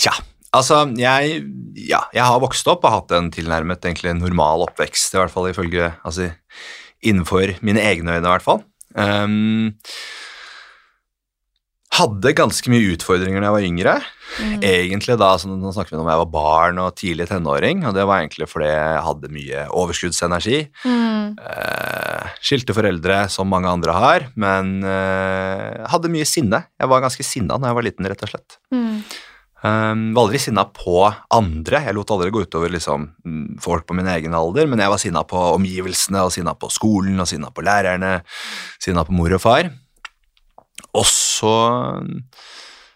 tja, 0.00 0.14
altså 0.56 0.82
jeg, 0.98 1.42
ja, 1.78 2.04
jeg 2.16 2.24
har 2.26 2.42
vokst 2.42 2.68
opp 2.72 2.86
og 2.86 2.96
hatt 2.96 3.16
en 3.16 3.30
tilnærmet 3.34 3.84
egentlig 3.84 4.16
normal 4.18 4.66
oppvekst, 4.68 5.14
i 5.14 5.20
hvert 5.20 5.34
fall 5.34 5.50
ifølge 5.52 5.92
altså, 6.00 6.32
Innenfor 7.00 7.54
mine 7.64 7.80
egne 7.80 8.18
øyne, 8.18 8.26
i 8.26 8.32
hvert 8.34 8.44
fall. 8.44 8.58
Um, 8.92 9.70
hadde 11.96 12.34
ganske 12.36 12.70
mye 12.70 12.90
utfordringer 12.92 13.40
da 13.40 13.48
jeg 13.48 13.56
var 13.56 13.66
yngre. 13.66 13.94
Mm. 14.36 14.58
Egentlig 14.68 15.16
da, 15.18 15.30
altså, 15.34 15.48
Nå 15.48 15.72
snakker 15.74 15.96
vi 15.96 16.02
om 16.02 16.10
jeg 16.12 16.20
var 16.20 16.28
barn 16.34 16.82
og 16.82 16.92
tidlig 16.98 17.26
tenåring, 17.30 17.82
og 17.88 17.96
det 17.96 18.04
var 18.04 18.20
egentlig 18.20 18.50
fordi 18.50 18.68
jeg 18.68 19.00
hadde 19.06 19.32
mye 19.32 19.64
overskuddsenergi. 19.80 20.60
Mm. 20.84 21.40
Uh, 21.40 22.28
skilte 22.44 22.76
foreldre, 22.76 23.22
som 23.32 23.50
mange 23.50 23.72
andre 23.72 23.96
har, 23.96 24.28
men 24.36 24.78
uh, 24.84 25.88
hadde 25.90 26.12
mye 26.12 26.28
sinne. 26.28 26.66
Jeg 26.76 26.92
var 26.92 27.04
ganske 27.04 27.26
sinna 27.26 27.58
da 27.58 27.72
jeg 27.72 27.80
var 27.80 27.88
liten, 27.88 28.12
rett 28.12 28.28
og 28.28 28.34
slett. 28.34 28.60
Mm. 28.76 29.02
Um, 29.60 30.14
var 30.16 30.24
aldri 30.24 30.38
sinna 30.40 30.64
på 30.72 31.02
andre. 31.36 31.82
Jeg 31.84 31.96
lot 31.96 32.12
aldri 32.14 32.30
gå 32.32 32.46
utover 32.46 32.72
liksom, 32.72 33.10
mm, 33.26 33.58
folk 33.60 33.84
på 33.88 33.96
min 33.98 34.08
egen 34.08 34.36
alder, 34.36 34.70
men 34.70 34.80
jeg 34.80 34.92
var 34.92 35.02
sinna 35.02 35.24
på 35.28 35.42
omgivelsene, 35.58 36.22
og 36.24 36.32
sinna 36.32 36.54
på 36.56 36.70
skolen, 36.72 37.20
og 37.20 37.28
sinna 37.28 37.52
på 37.52 37.64
lærerne, 37.66 38.20
sinna 38.80 39.04
på 39.04 39.16
mor 39.16 39.36
og 39.36 39.42
far. 39.44 39.68
Og 40.96 41.04
så 41.06 41.54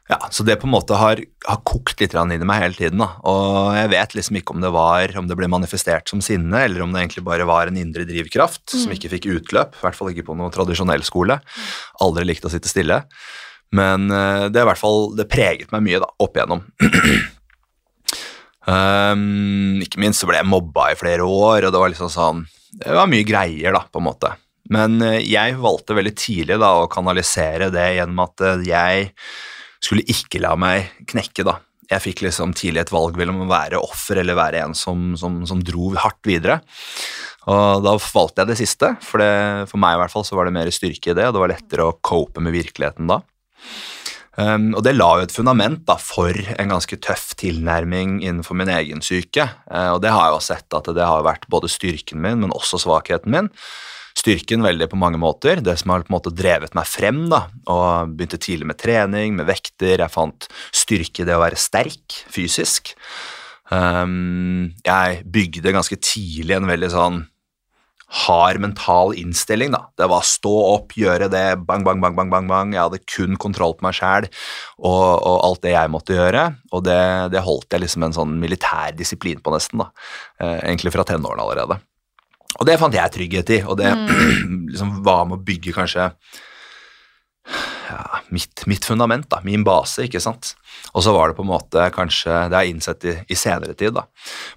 ja, 0.08 0.18
Så 0.30 0.44
det 0.44 0.58
på 0.60 0.66
en 0.68 0.74
måte 0.74 0.96
har, 1.00 1.20
har 1.46 1.60
kokt 1.64 2.00
litt 2.00 2.12
inn 2.12 2.32
i 2.36 2.44
meg 2.44 2.60
hele 2.60 2.76
tiden. 2.76 3.00
Da. 3.00 3.14
Og 3.24 3.76
jeg 3.76 3.92
vet 3.94 4.16
liksom 4.18 4.36
ikke 4.40 4.56
om 4.56 4.60
det 4.60 4.72
var, 4.74 5.14
om 5.16 5.28
det 5.28 5.36
ble 5.38 5.48
manifestert 5.48 6.10
som 6.12 6.20
sinne, 6.24 6.64
eller 6.66 6.84
om 6.84 6.92
det 6.92 7.00
egentlig 7.00 7.24
bare 7.24 7.46
var 7.48 7.68
en 7.68 7.80
indre 7.80 8.04
drivkraft 8.08 8.76
som 8.76 8.92
ikke 8.92 9.14
fikk 9.16 9.30
utløp. 9.32 9.78
I 9.78 9.86
hvert 9.86 9.96
fall 9.96 10.12
ikke 10.12 10.26
på 10.28 10.36
noen 10.36 10.52
tradisjonell 10.52 11.04
skole. 11.08 11.38
Aldri 12.04 12.28
likt 12.28 12.44
å 12.44 12.52
sitte 12.52 12.68
stille. 12.68 13.00
Men 13.74 14.10
eh, 14.10 14.46
det 14.52 14.60
er 14.60 14.66
i 14.66 14.70
hvert 14.72 14.82
fall, 14.82 15.08
det 15.18 15.30
preget 15.30 15.72
meg 15.74 15.84
mye 15.86 16.02
da, 16.02 16.10
opp 16.22 16.36
igjennom. 16.36 16.62
um, 18.68 19.80
ikke 19.84 20.02
minst 20.02 20.22
så 20.22 20.30
ble 20.30 20.40
jeg 20.40 20.50
mobba 20.50 20.90
i 20.92 20.98
flere 20.98 21.26
år, 21.26 21.66
og 21.66 21.74
det 21.74 21.82
var 21.82 21.92
liksom 21.92 22.12
sånn 22.12 22.44
Det 22.74 22.94
var 22.94 23.10
mye 23.10 23.26
greier, 23.26 23.74
da, 23.74 23.84
på 23.90 24.02
en 24.02 24.08
måte. 24.10 24.34
Men 24.72 24.96
eh, 25.04 25.20
jeg 25.26 25.58
valgte 25.60 25.96
veldig 25.96 26.14
tidlig 26.16 26.58
da 26.62 26.72
å 26.80 26.88
kanalisere 26.92 27.70
det 27.74 27.90
gjennom 27.98 28.24
at 28.24 28.44
eh, 28.44 28.64
jeg 28.68 29.12
skulle 29.84 30.06
ikke 30.08 30.40
la 30.40 30.54
meg 30.56 30.94
knekke, 31.10 31.44
da. 31.44 31.58
Jeg 31.90 32.00
fikk 32.00 32.22
liksom 32.24 32.54
tidlig 32.56 32.86
et 32.86 32.94
valg 32.94 33.18
mellom 33.20 33.42
å 33.44 33.50
være 33.50 33.82
offer 33.82 34.22
eller 34.22 34.38
være 34.38 34.62
en 34.64 34.72
som, 34.78 35.12
som, 35.20 35.42
som 35.44 35.60
dro 35.60 35.90
hardt 36.00 36.22
videre. 36.24 36.62
Og 37.44 37.84
da 37.84 37.92
valgte 38.00 38.40
jeg 38.40 38.50
det 38.50 38.56
siste, 38.62 38.94
for, 39.04 39.20
det, 39.20 39.68
for 39.68 39.80
meg 39.82 39.98
i 39.98 40.00
hvert 40.00 40.14
fall 40.14 40.24
så 40.24 40.38
var 40.38 40.48
det 40.48 40.54
mer 40.56 40.70
styrke 40.72 41.12
i 41.12 41.16
det, 41.18 41.26
og 41.28 41.36
det 41.36 41.42
var 41.42 41.52
lettere 41.52 41.88
å 41.90 41.96
cope 42.00 42.40
med 42.40 42.56
virkeligheten 42.56 43.10
da. 43.10 43.20
Um, 44.34 44.72
og 44.74 44.82
det 44.82 44.96
la 44.96 45.08
jo 45.20 45.26
et 45.28 45.34
fundament 45.34 45.84
da, 45.86 45.94
for 46.00 46.34
en 46.34 46.72
ganske 46.72 46.98
tøff 47.04 47.36
tilnærming 47.38 48.18
innenfor 48.24 48.58
min 48.58 48.72
egen 48.72 49.02
syke. 49.04 49.46
Uh, 49.70 49.94
og 49.94 50.00
det 50.02 50.10
har 50.10 50.26
jeg 50.26 50.34
jo 50.34 50.44
sett 50.48 50.78
at 50.78 50.90
det 50.96 51.06
har 51.06 51.26
vært 51.26 51.46
både 51.52 51.70
styrken 51.70 52.22
min, 52.22 52.42
men 52.42 52.54
også 52.54 52.82
svakheten 52.82 53.30
min. 53.34 53.50
Styrken 54.14 54.62
veldig 54.62 54.88
på 54.90 54.98
mange 54.98 55.18
måter, 55.18 55.62
det 55.62 55.74
som 55.80 55.90
har 55.90 56.04
på 56.06 56.12
en 56.12 56.16
måte 56.16 56.34
drevet 56.34 56.74
meg 56.78 56.86
frem. 56.86 57.24
da, 57.30 57.44
og 57.70 58.14
Begynte 58.14 58.38
tidlig 58.42 58.70
med 58.70 58.78
trening, 58.78 59.38
med 59.38 59.48
vekter. 59.50 59.98
Jeg 59.98 60.14
fant 60.14 60.48
styrke 60.74 61.22
i 61.22 61.28
det 61.28 61.34
å 61.34 61.42
være 61.42 61.58
sterk 61.58 62.22
fysisk. 62.30 62.94
Um, 63.70 64.74
jeg 64.86 65.22
bygde 65.30 65.74
ganske 65.74 65.98
tidlig 65.98 66.58
en 66.58 66.68
veldig 66.68 66.90
sånn 66.92 67.22
hard 68.08 68.60
mental 68.60 69.14
innstilling. 69.14 69.72
da. 69.72 69.88
Det 69.96 70.08
var 70.10 70.26
stå 70.26 70.52
opp, 70.74 70.94
gjøre 70.98 71.28
det, 71.32 71.46
bang, 71.66 71.84
bang, 71.84 72.00
bang, 72.02 72.16
bang, 72.16 72.30
bang, 72.30 72.48
bang. 72.50 72.74
Jeg 72.74 72.82
hadde 72.82 73.02
kun 73.10 73.36
kontroll 73.40 73.74
på 73.78 73.86
meg 73.86 73.96
sjæl 73.98 74.28
og, 74.78 75.08
og 75.24 75.38
alt 75.48 75.64
det 75.64 75.74
jeg 75.74 75.92
måtte 75.92 76.16
gjøre. 76.18 76.44
Og 76.72 76.84
det, 76.86 77.00
det 77.34 77.44
holdt 77.44 77.74
jeg 77.74 77.84
liksom 77.84 78.06
en 78.06 78.16
sånn 78.16 78.38
militær 78.40 78.94
disiplin 78.96 79.42
på, 79.42 79.54
nesten. 79.54 79.82
da. 79.82 79.90
Eh, 80.40 80.60
egentlig 80.62 80.94
fra 80.94 81.06
tenårene 81.08 81.46
allerede. 81.46 81.80
Og 82.60 82.68
det 82.68 82.78
fant 82.78 82.94
jeg 82.94 83.14
trygghet 83.14 83.54
i, 83.56 83.62
og 83.66 83.78
det 83.80 83.90
liksom 84.72 85.00
var 85.06 85.24
med 85.26 85.40
å 85.40 85.46
bygge 85.46 85.74
kanskje 85.74 86.10
ja, 87.88 88.20
mitt, 88.32 88.62
mitt 88.70 88.86
fundament, 88.86 89.26
da, 89.32 89.40
min 89.44 89.64
base, 89.66 90.06
ikke 90.06 90.22
sant. 90.22 90.54
Og 90.94 91.04
så 91.04 91.12
var 91.16 91.30
det 91.30 91.38
på 91.38 91.44
en 91.44 91.50
måte 91.50 91.88
kanskje, 91.94 92.30
det 92.48 92.56
har 92.56 92.66
jeg 92.66 92.76
innsett 92.76 93.08
i, 93.10 93.16
i 93.26 93.38
senere 93.38 93.74
tid, 93.78 93.96
da, 93.96 94.06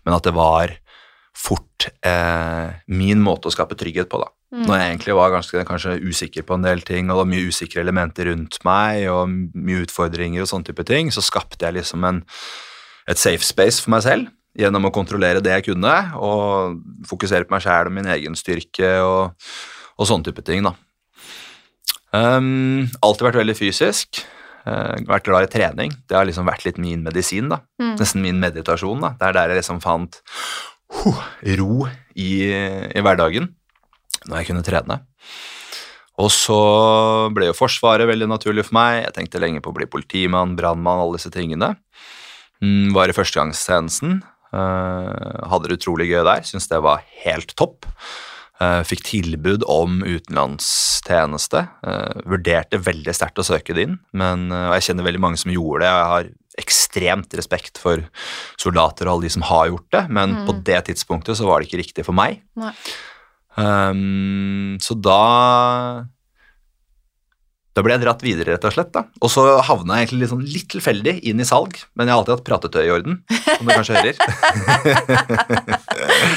men 0.05 0.17
at 0.17 0.27
det 0.27 0.35
var 0.37 0.77
fort 1.37 1.87
eh, 2.05 2.73
min 2.89 3.21
måte 3.23 3.49
å 3.49 3.53
skape 3.53 3.77
trygghet 3.77 4.09
på, 4.09 4.19
da. 4.23 4.31
Når 4.47 4.79
jeg 4.79 4.91
egentlig 4.93 5.15
var 5.17 5.33
ganske 5.33 5.61
kanskje 5.67 5.97
usikker 6.07 6.45
på 6.47 6.55
en 6.55 6.63
del 6.63 6.79
ting, 6.87 7.09
og 7.09 7.17
det 7.17 7.19
var 7.19 7.29
mye 7.33 7.49
usikre 7.51 7.81
elementer 7.83 8.29
rundt 8.31 8.57
meg, 8.65 9.03
og 9.11 9.27
mye 9.29 9.83
utfordringer 9.83 10.43
og 10.43 10.49
sånne 10.49 10.69
type 10.69 10.85
ting, 10.87 11.11
så 11.11 11.23
skapte 11.25 11.67
jeg 11.67 11.75
liksom 11.75 12.05
en, 12.07 12.21
et 13.11 13.19
safe 13.19 13.43
space 13.45 13.83
for 13.83 13.93
meg 13.93 14.05
selv 14.07 14.31
gjennom 14.57 14.87
å 14.87 14.93
kontrollere 14.95 15.43
det 15.43 15.53
jeg 15.59 15.67
kunne, 15.67 15.93
og 16.17 16.79
fokusere 17.09 17.45
på 17.45 17.53
meg 17.53 17.65
sjæl 17.65 17.91
og 17.91 17.97
min 17.99 18.09
egen 18.15 18.39
styrke 18.39 18.95
og, 19.05 19.51
og 19.99 20.09
sånne 20.09 20.31
type 20.31 20.45
ting, 20.47 20.65
da. 20.65 20.73
Um, 22.15 22.87
alltid 23.03 23.27
vært 23.27 23.41
veldig 23.43 23.57
fysisk. 23.59 24.23
Uh, 24.67 24.95
vært 25.07 25.27
glad 25.27 25.45
i 25.45 25.51
trening. 25.51 25.93
Det 26.09 26.17
har 26.17 26.25
liksom 26.27 26.47
vært 26.47 26.65
litt 26.65 26.79
min 26.81 27.03
medisin, 27.05 27.51
da. 27.51 27.61
Mm. 27.79 27.93
Nesten 27.99 28.23
min 28.23 28.41
meditasjon, 28.41 29.03
da. 29.03 29.13
Det 29.19 29.29
er 29.29 29.37
der 29.37 29.53
jeg 29.53 29.61
liksom 29.61 29.83
fant 29.83 30.21
huh, 30.93 31.21
ro 31.59 31.87
i, 32.15 32.31
i 32.51 33.03
hverdagen 33.03 33.51
når 34.27 34.41
jeg 34.41 34.49
kunne 34.49 34.65
trene. 34.65 35.01
Og 36.17 36.31
så 36.33 36.57
ble 37.33 37.51
jo 37.51 37.57
Forsvaret 37.57 38.09
veldig 38.09 38.29
naturlig 38.29 38.65
for 38.67 38.77
meg. 38.79 39.03
Jeg 39.03 39.15
tenkte 39.19 39.41
lenge 39.41 39.61
på 39.63 39.71
å 39.71 39.77
bli 39.77 39.89
politimann, 39.89 40.55
brannmann, 40.57 41.03
alle 41.03 41.19
disse 41.19 41.31
tingene. 41.33 41.75
Mm, 42.63 42.95
var 42.95 43.11
i 43.11 43.15
førstegangstjenesten. 43.15 44.23
Uh, 44.47 45.43
hadde 45.51 45.69
det 45.69 45.77
utrolig 45.77 46.09
gøy 46.09 46.23
der. 46.25 46.41
Syns 46.47 46.69
det 46.71 46.81
var 46.81 47.05
helt 47.21 47.53
topp. 47.59 47.85
Uh, 48.57 48.81
fikk 48.87 49.03
tilbud 49.05 49.67
om 49.69 50.01
utenlandstjeneste. 50.01 51.67
Uh, 51.85 52.25
vurderte 52.33 52.81
veldig 52.81 53.13
sterkt 53.13 53.43
å 53.43 53.45
søke 53.45 53.77
det 53.77 53.85
inn, 53.85 53.99
men 54.17 54.49
og 54.49 54.73
jeg 54.79 54.89
kjenner 54.89 55.05
veldig 55.05 55.21
mange 55.21 55.41
som 55.43 55.53
gjorde 55.53 55.85
det. 55.85 55.91
Jeg 55.93 56.11
har 56.15 56.31
ekstremt 56.57 57.33
respekt 57.37 57.77
for 57.77 58.01
soldater 58.57 59.05
og 59.07 59.17
alle 59.17 59.27
de 59.27 59.33
som 59.35 59.45
har 59.45 59.67
gjort 59.69 59.91
det, 59.93 60.09
men 60.09 60.33
Mm. 60.35 60.45
på 60.47 60.63
det 60.63 60.85
tidspunktet 60.89 61.37
så 61.37 61.45
var 61.45 61.59
det 61.59 61.67
ikke 61.69 61.83
riktig 61.83 62.05
for 62.05 62.13
meg. 62.17 62.41
Nei. 62.55 62.73
Um, 63.57 64.77
så 64.81 64.93
da 65.01 66.07
Da 67.77 67.83
ble 67.85 67.93
jeg 67.93 68.01
dratt 68.01 68.23
videre, 68.25 68.55
rett 68.55 68.63
og 68.65 68.73
slett. 68.73 68.89
da. 68.95 69.03
Og 69.21 69.29
så 69.29 69.43
havna 69.67 69.99
jeg 69.99 70.07
egentlig 70.07 70.29
sånn, 70.31 70.41
litt 70.49 70.65
tilfeldig 70.73 71.13
inn 71.29 71.43
i 71.43 71.45
salg, 71.45 71.75
men 71.93 72.09
jeg 72.09 72.15
har 72.15 72.23
alltid 72.23 72.33
hatt 72.33 72.47
pratetøy 72.47 72.81
i 72.87 72.93
orden, 72.95 73.19
som 73.45 73.67
du 73.69 73.73
kanskje 73.75 73.99
hører. 73.99 74.15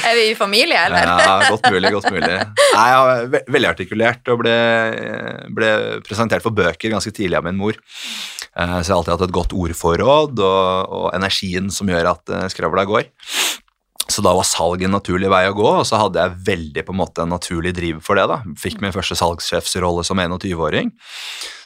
Er 0.05 0.15
vi 0.17 0.25
i 0.31 0.35
familie, 0.37 0.77
eller? 0.85 1.07
Ja, 1.07 1.35
godt 1.49 1.65
mulig, 1.71 1.91
godt 1.95 2.09
mulig. 2.13 2.29
Nei, 2.29 2.85
jeg 2.91 3.01
var 3.07 3.25
ve 3.33 3.41
veldig 3.55 3.69
artikulert 3.71 4.31
og 4.33 4.41
ble, 4.43 4.55
ble 5.57 5.71
presentert 6.05 6.43
for 6.45 6.53
bøker 6.55 6.93
ganske 6.93 7.13
tidlig 7.15 7.37
av 7.39 7.45
min 7.47 7.57
mor. 7.59 7.77
Eh, 7.77 8.77
Så 8.81 8.91
jeg 8.91 8.93
har 8.93 8.99
alltid 8.99 9.13
hatt 9.15 9.25
et 9.27 9.35
godt 9.35 9.55
ordforråd 9.57 10.41
og, 10.45 10.95
og 11.01 11.07
energien 11.17 11.71
som 11.73 11.89
gjør 11.91 12.11
at 12.13 12.33
eh, 12.37 12.47
skravla 12.53 12.85
går. 12.89 13.09
Så 14.11 14.23
da 14.25 14.33
var 14.35 14.47
salg 14.47 14.83
en 14.83 14.91
naturlig 14.95 15.29
vei 15.31 15.45
å 15.47 15.55
gå, 15.55 15.67
og 15.79 15.85
så 15.87 15.99
hadde 16.01 16.19
jeg 16.19 16.39
veldig 16.49 16.83
på 16.87 16.93
en 16.93 16.99
måte 16.99 17.23
en 17.23 17.31
naturlig 17.31 17.71
driv 17.77 18.01
for 18.03 18.19
det. 18.19 18.27
da. 18.27 18.41
Fikk 18.59 18.81
min 18.83 18.93
første 18.95 19.15
salgssjefsrolle 19.19 20.03
som 20.07 20.19
21-åring. 20.19 20.91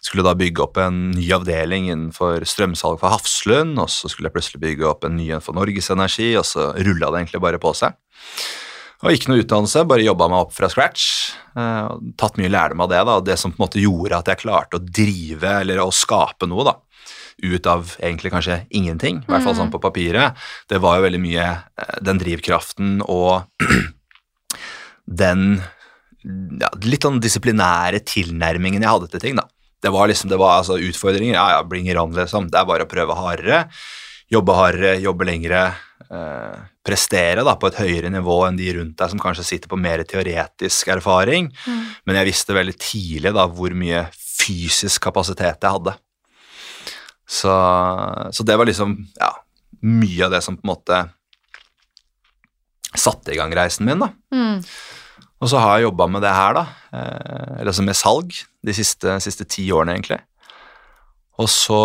Skulle 0.05 0.25
da 0.27 0.35
bygge 0.37 0.61
opp 0.61 0.77
en 0.81 0.99
ny 1.15 1.25
avdeling 1.33 1.89
innenfor 1.89 2.45
strømsalg 2.45 2.99
for 3.01 3.15
Hafslund, 3.15 3.79
og 3.81 3.89
så 3.89 4.11
skulle 4.11 4.29
jeg 4.29 4.37
plutselig 4.37 4.61
bygge 4.61 4.89
opp 4.91 5.07
en 5.07 5.17
ny 5.17 5.31
en 5.33 5.41
for 5.41 5.57
Norges 5.57 5.89
Energi, 5.93 6.35
og 6.37 6.45
så 6.45 6.69
rulla 6.77 7.09
det 7.09 7.23
egentlig 7.23 7.41
bare 7.47 7.61
på 7.61 7.73
seg. 7.77 7.97
Og 9.05 9.11
ikke 9.11 9.29
noe 9.29 9.41
utdannelse, 9.43 9.83
bare 9.89 10.05
jobba 10.05 10.29
meg 10.31 10.45
opp 10.45 10.53
fra 10.55 10.69
scratch. 10.71 11.33
eh, 11.55 11.89
tatt 12.17 12.37
mye 12.37 12.51
lærdom 12.51 12.81
av 12.85 12.89
det. 12.89 13.01
da, 13.05 13.17
og 13.17 13.25
Det 13.25 13.37
som 13.39 13.51
på 13.51 13.59
en 13.59 13.65
måte 13.65 13.81
gjorde 13.81 14.17
at 14.17 14.27
jeg 14.31 14.43
klarte 14.43 14.77
å 14.77 14.85
drive, 14.85 15.59
eller 15.61 15.81
å 15.83 15.91
skape 15.91 16.47
noe, 16.47 16.63
da, 16.63 16.73
ut 17.43 17.67
av 17.67 17.95
egentlig 17.99 18.31
kanskje 18.31 18.61
ingenting, 18.69 19.21
i 19.23 19.31
hvert 19.31 19.43
fall 19.43 19.57
sånn 19.57 19.73
på 19.73 19.81
papiret, 19.83 20.37
det 20.71 20.79
var 20.83 20.99
jo 20.99 21.05
veldig 21.07 21.21
mye 21.23 21.47
eh, 21.51 21.97
den 22.05 22.21
drivkraften 22.21 23.01
og 23.03 23.43
den 25.21 25.59
ja, 26.61 26.71
litt 26.85 27.05
sånn 27.05 27.19
disiplinære 27.21 28.01
tilnærmingen 28.07 28.83
jeg 28.83 28.93
hadde 28.95 29.11
til 29.11 29.23
ting. 29.27 29.39
da. 29.39 29.45
Det 29.83 29.91
var 29.93 30.09
liksom, 30.09 30.31
det 30.31 30.39
var 30.41 30.61
altså 30.61 30.79
utfordringer. 30.81 31.35
Ja, 31.35 31.49
ja, 31.57 31.65
bring 31.67 31.89
it 31.89 31.99
on, 32.01 32.15
liksom. 32.15 32.49
Det 32.49 32.57
er 32.57 32.65
bare 32.65 32.87
å 32.87 32.89
prøve 32.89 33.17
hardere, 33.19 33.65
jobbe 34.33 34.55
hardere, 34.57 34.95
jobbe 35.03 35.27
lengre. 35.29 35.67
Eh, 36.05 36.63
prestere 36.85 37.41
da, 37.45 37.55
på 37.57 37.69
et 37.69 37.79
høyere 37.81 38.11
nivå 38.13 38.39
enn 38.47 38.57
de 38.59 38.67
rundt 38.77 38.97
deg 38.99 39.11
som 39.11 39.21
kanskje 39.21 39.45
sitter 39.47 39.71
på 39.71 39.79
mer 39.81 40.03
teoretisk 40.05 40.91
erfaring. 40.93 41.51
Men 42.05 42.19
jeg 42.21 42.29
visste 42.31 42.57
veldig 42.57 42.75
tidlig 42.81 43.33
da 43.35 43.47
hvor 43.49 43.73
mye 43.77 44.05
fysisk 44.13 45.01
kapasitet 45.05 45.61
jeg 45.65 45.77
hadde. 45.77 45.95
Så, 47.25 47.53
så 48.31 48.45
det 48.45 48.57
var 48.57 48.69
liksom 48.69 48.97
ja, 49.17 49.31
mye 49.85 50.27
av 50.27 50.35
det 50.35 50.43
som 50.45 50.57
på 50.57 50.65
en 50.65 50.73
måte 50.73 51.01
satte 52.95 53.33
i 53.33 53.39
gang 53.39 53.53
reisen 53.55 53.87
min. 53.87 53.99
da. 53.99 54.11
Mm. 54.33 54.61
Og 55.43 55.51
så 55.51 55.59
har 55.59 55.77
jeg 55.77 55.89
jobba 55.89 56.07
med 56.09 56.23
det 56.23 56.31
her, 56.31 56.55
da, 56.55 56.63
eh, 56.95 57.57
eller 57.59 57.73
altså 57.73 57.83
med 57.85 57.97
salg, 57.99 58.37
de 58.65 58.75
siste, 58.75 59.17
siste 59.21 59.47
ti 59.49 59.67
årene, 59.73 59.97
egentlig. 59.97 60.21
Og 61.41 61.49
så 61.51 61.81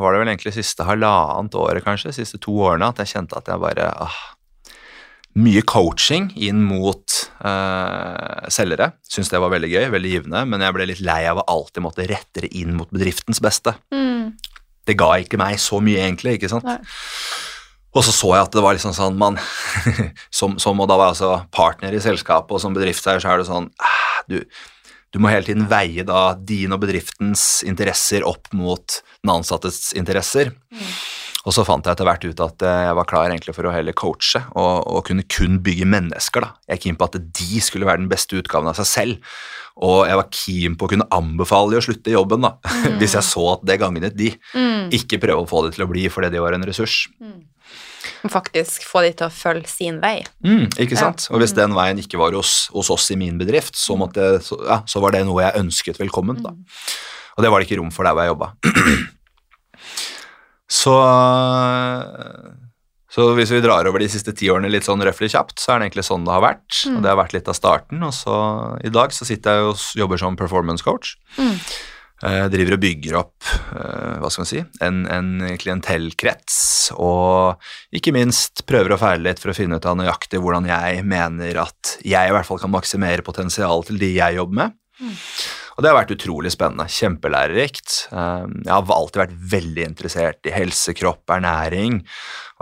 var 0.00 0.14
det 0.14 0.22
vel 0.22 0.30
egentlig 0.32 0.54
siste 0.56 0.86
halvannet 0.88 1.58
året, 1.60 1.84
kanskje, 1.84 2.14
siste 2.16 2.40
to 2.40 2.54
årene, 2.64 2.88
at 2.88 3.02
jeg 3.02 3.12
kjente 3.12 3.36
at 3.36 3.52
jeg 3.52 3.62
bare 3.62 3.90
åh, 4.06 4.24
Mye 5.36 5.60
coaching 5.68 6.30
inn 6.40 6.62
mot 6.64 7.12
øh, 7.44 8.46
selgere. 8.48 8.86
Syns 9.04 9.28
det 9.28 9.40
var 9.42 9.50
veldig 9.52 9.68
gøy, 9.68 9.82
veldig 9.92 10.12
givende, 10.14 10.40
men 10.48 10.62
jeg 10.64 10.72
ble 10.72 10.86
litt 10.88 11.02
lei 11.04 11.18
av 11.28 11.42
å 11.42 11.44
alltid 11.52 11.84
måtte 11.84 12.06
rette 12.08 12.46
det 12.46 12.48
inn 12.56 12.72
mot 12.78 12.88
bedriftens 12.88 13.42
beste. 13.44 13.74
Mm. 13.92 14.32
Det 14.86 14.96
ga 14.98 15.10
ikke 15.20 15.40
meg 15.40 15.58
så 15.62 15.80
mye, 15.82 16.00
egentlig, 16.04 16.36
ikke 16.38 16.50
sant. 16.52 16.66
Nei. 16.66 16.78
Og 17.96 18.04
så 18.04 18.12
så 18.12 18.30
jeg 18.34 18.44
at 18.44 18.52
det 18.52 18.62
var 18.64 18.76
liksom 18.76 18.92
sånn 18.96 19.16
man, 19.18 19.38
som, 20.38 20.58
som 20.60 20.80
og 20.82 20.88
da 20.90 20.98
var 20.98 21.10
jeg 21.10 21.16
altså 21.16 21.32
partner 21.54 21.96
i 21.96 22.02
selskapet, 22.04 22.52
og 22.52 22.62
som 22.62 22.76
bedriftseier 22.76 23.22
så 23.22 23.32
er 23.32 23.40
det 23.40 23.48
sånn 23.48 23.70
ah, 23.80 24.18
du, 24.28 24.42
du 25.14 25.20
må 25.22 25.32
hele 25.32 25.48
tiden 25.48 25.64
veie 25.70 26.04
da 26.04 26.28
din 26.36 26.74
og 26.76 26.82
bedriftens 26.82 27.64
interesser 27.66 28.26
opp 28.28 28.50
mot 28.56 28.98
den 29.22 29.32
ansattes 29.32 29.94
interesser. 29.96 30.52
Og 31.46 31.54
så 31.54 31.62
fant 31.62 31.86
jeg 31.86 31.94
etter 31.94 32.08
hvert 32.08 32.24
ut 32.26 32.40
at 32.42 32.62
eh, 32.66 32.80
jeg 32.88 32.94
var 32.98 33.06
klar 33.06 33.28
egentlig 33.30 33.54
for 33.54 33.68
å 33.68 33.74
heller 33.74 33.94
coache 33.94 34.40
og, 34.58 34.80
og 34.90 35.04
kunne 35.06 35.22
kun 35.30 35.60
bygge 35.62 35.86
mennesker. 35.86 36.42
da. 36.42 36.48
Jeg 36.66 36.74
er 36.78 36.82
keen 36.82 36.96
på 36.98 37.06
at 37.06 37.18
de 37.22 37.60
skulle 37.62 37.86
være 37.86 38.02
den 38.02 38.08
beste 38.10 38.34
utgaven 38.40 38.66
av 38.72 38.74
seg 38.80 38.88
selv. 38.90 39.36
Og 39.86 40.06
jeg 40.08 40.16
var 40.18 40.30
keen 40.34 40.74
på 40.80 40.88
å 40.88 40.90
kunne 40.90 41.06
anbefale 41.14 41.70
de 41.74 41.78
å 41.78 41.84
slutte 41.84 42.10
i 42.10 42.16
jobben 42.16 42.42
da, 42.42 42.54
hvis 42.98 43.14
jeg 43.14 43.26
så 43.28 43.44
at 43.52 43.66
det 43.68 43.78
gagnet 43.82 44.16
de. 44.18 44.32
Mm. 44.56 44.88
Ikke 44.98 45.20
prøve 45.22 45.44
å 45.44 45.50
få 45.50 45.62
de 45.68 45.74
til 45.76 45.86
å 45.86 45.90
bli 45.92 46.08
fordi 46.10 46.32
de 46.34 46.42
var 46.42 46.56
en 46.56 46.66
ressurs. 46.66 47.04
Og 48.26 48.30
Faktisk 48.32 48.82
få 48.86 49.02
de 49.06 49.12
til 49.18 49.26
å 49.28 49.32
følge 49.34 49.70
sin 49.70 50.00
vei. 50.02 50.20
Mm, 50.46 50.66
ikke 50.82 50.96
Ja. 50.96 51.04
sant? 51.08 51.28
Og 51.30 51.38
hvis 51.42 51.54
den 51.54 51.74
veien 51.78 51.98
ikke 52.02 52.18
var 52.18 52.34
hos, 52.34 52.66
hos 52.74 52.90
oss 52.90 53.10
i 53.14 53.18
min 53.20 53.38
bedrift, 53.38 53.76
så, 53.78 53.94
måtte, 54.00 54.36
så, 54.42 54.58
ja, 54.66 54.80
så 54.88 55.02
var 55.04 55.14
det 55.14 55.22
noe 55.28 55.42
jeg 55.46 55.60
ønsket 55.62 56.00
velkommen. 56.02 56.42
Da. 56.42 56.54
Og 57.36 57.44
det 57.44 57.50
var 57.52 57.60
det 57.62 57.68
ikke 57.70 57.78
rom 57.82 57.92
for 57.94 58.06
der 58.08 58.16
hvor 58.16 58.26
jeg 58.26 58.34
jobba. 58.34 58.50
så, 60.66 60.94
så 63.12 63.26
hvis 63.38 63.52
vi 63.54 63.62
drar 63.64 63.86
over 63.86 64.02
de 64.02 64.08
siste 64.10 64.34
ti 64.36 64.50
årene 64.50 64.70
litt 64.72 64.86
sånn 64.86 65.04
røftlig 65.06 65.30
kjapt, 65.34 65.58
så 65.62 65.74
er 65.74 65.80
det 65.80 65.90
egentlig 65.90 66.06
sånn 66.08 66.26
det 66.26 66.34
har 66.34 66.44
vært. 66.44 66.80
Og 66.90 67.02
det 67.04 67.12
har 67.12 67.20
vært 67.20 67.36
litt 67.36 67.50
av 67.52 67.58
starten. 67.58 68.02
Og 68.06 68.14
så 68.16 68.38
i 68.86 68.92
dag 68.94 69.14
så 69.14 69.28
sitter 69.28 69.60
jeg 69.60 69.68
og 69.70 69.84
jobber 70.02 70.22
som 70.22 70.38
performance 70.38 70.86
coach. 70.86 71.14
Mm. 71.38 71.54
Eh, 72.24 72.46
driver 72.48 72.78
og 72.78 72.80
bygger 72.80 73.16
opp 73.18 73.48
eh, 73.76 74.14
hva 74.22 74.30
skal 74.32 74.42
man 74.42 74.48
si, 74.48 74.60
en, 74.80 75.02
en 75.12 75.58
klientellkrets, 75.60 76.56
og 76.96 77.60
ikke 77.92 78.14
minst 78.16 78.62
prøver 78.64 78.94
å 78.94 78.98
feile 79.02 79.26
litt 79.26 79.42
for 79.42 79.52
å 79.52 79.56
finne 79.58 79.76
ut 79.76 79.84
av 79.84 79.98
nøyaktig 80.00 80.40
hvordan 80.40 80.64
jeg 80.70 81.04
mener 81.04 81.60
at 81.60 81.98
jeg 82.00 82.30
i 82.30 82.32
hvert 82.32 82.48
fall 82.48 82.62
kan 82.62 82.72
maksimere 82.72 83.26
potensialet 83.26 83.92
til 83.92 84.00
de 84.00 84.14
jeg 84.16 84.38
jobber 84.38 84.62
med. 84.62 84.80
Og 85.76 85.84
det 85.84 85.90
har 85.90 85.98
vært 85.98 86.14
utrolig 86.14 86.50
spennende, 86.54 86.86
kjempelærerikt. 86.88 88.06
Eh, 88.08 88.44
Jeg 88.64 88.72
har 88.72 88.92
alltid 88.96 89.20
vært 89.20 89.34
veldig 89.52 89.84
interessert 89.84 90.48
i 90.48 90.54
helse, 90.54 90.94
kropp, 90.96 91.28
ernæring. 91.28 91.98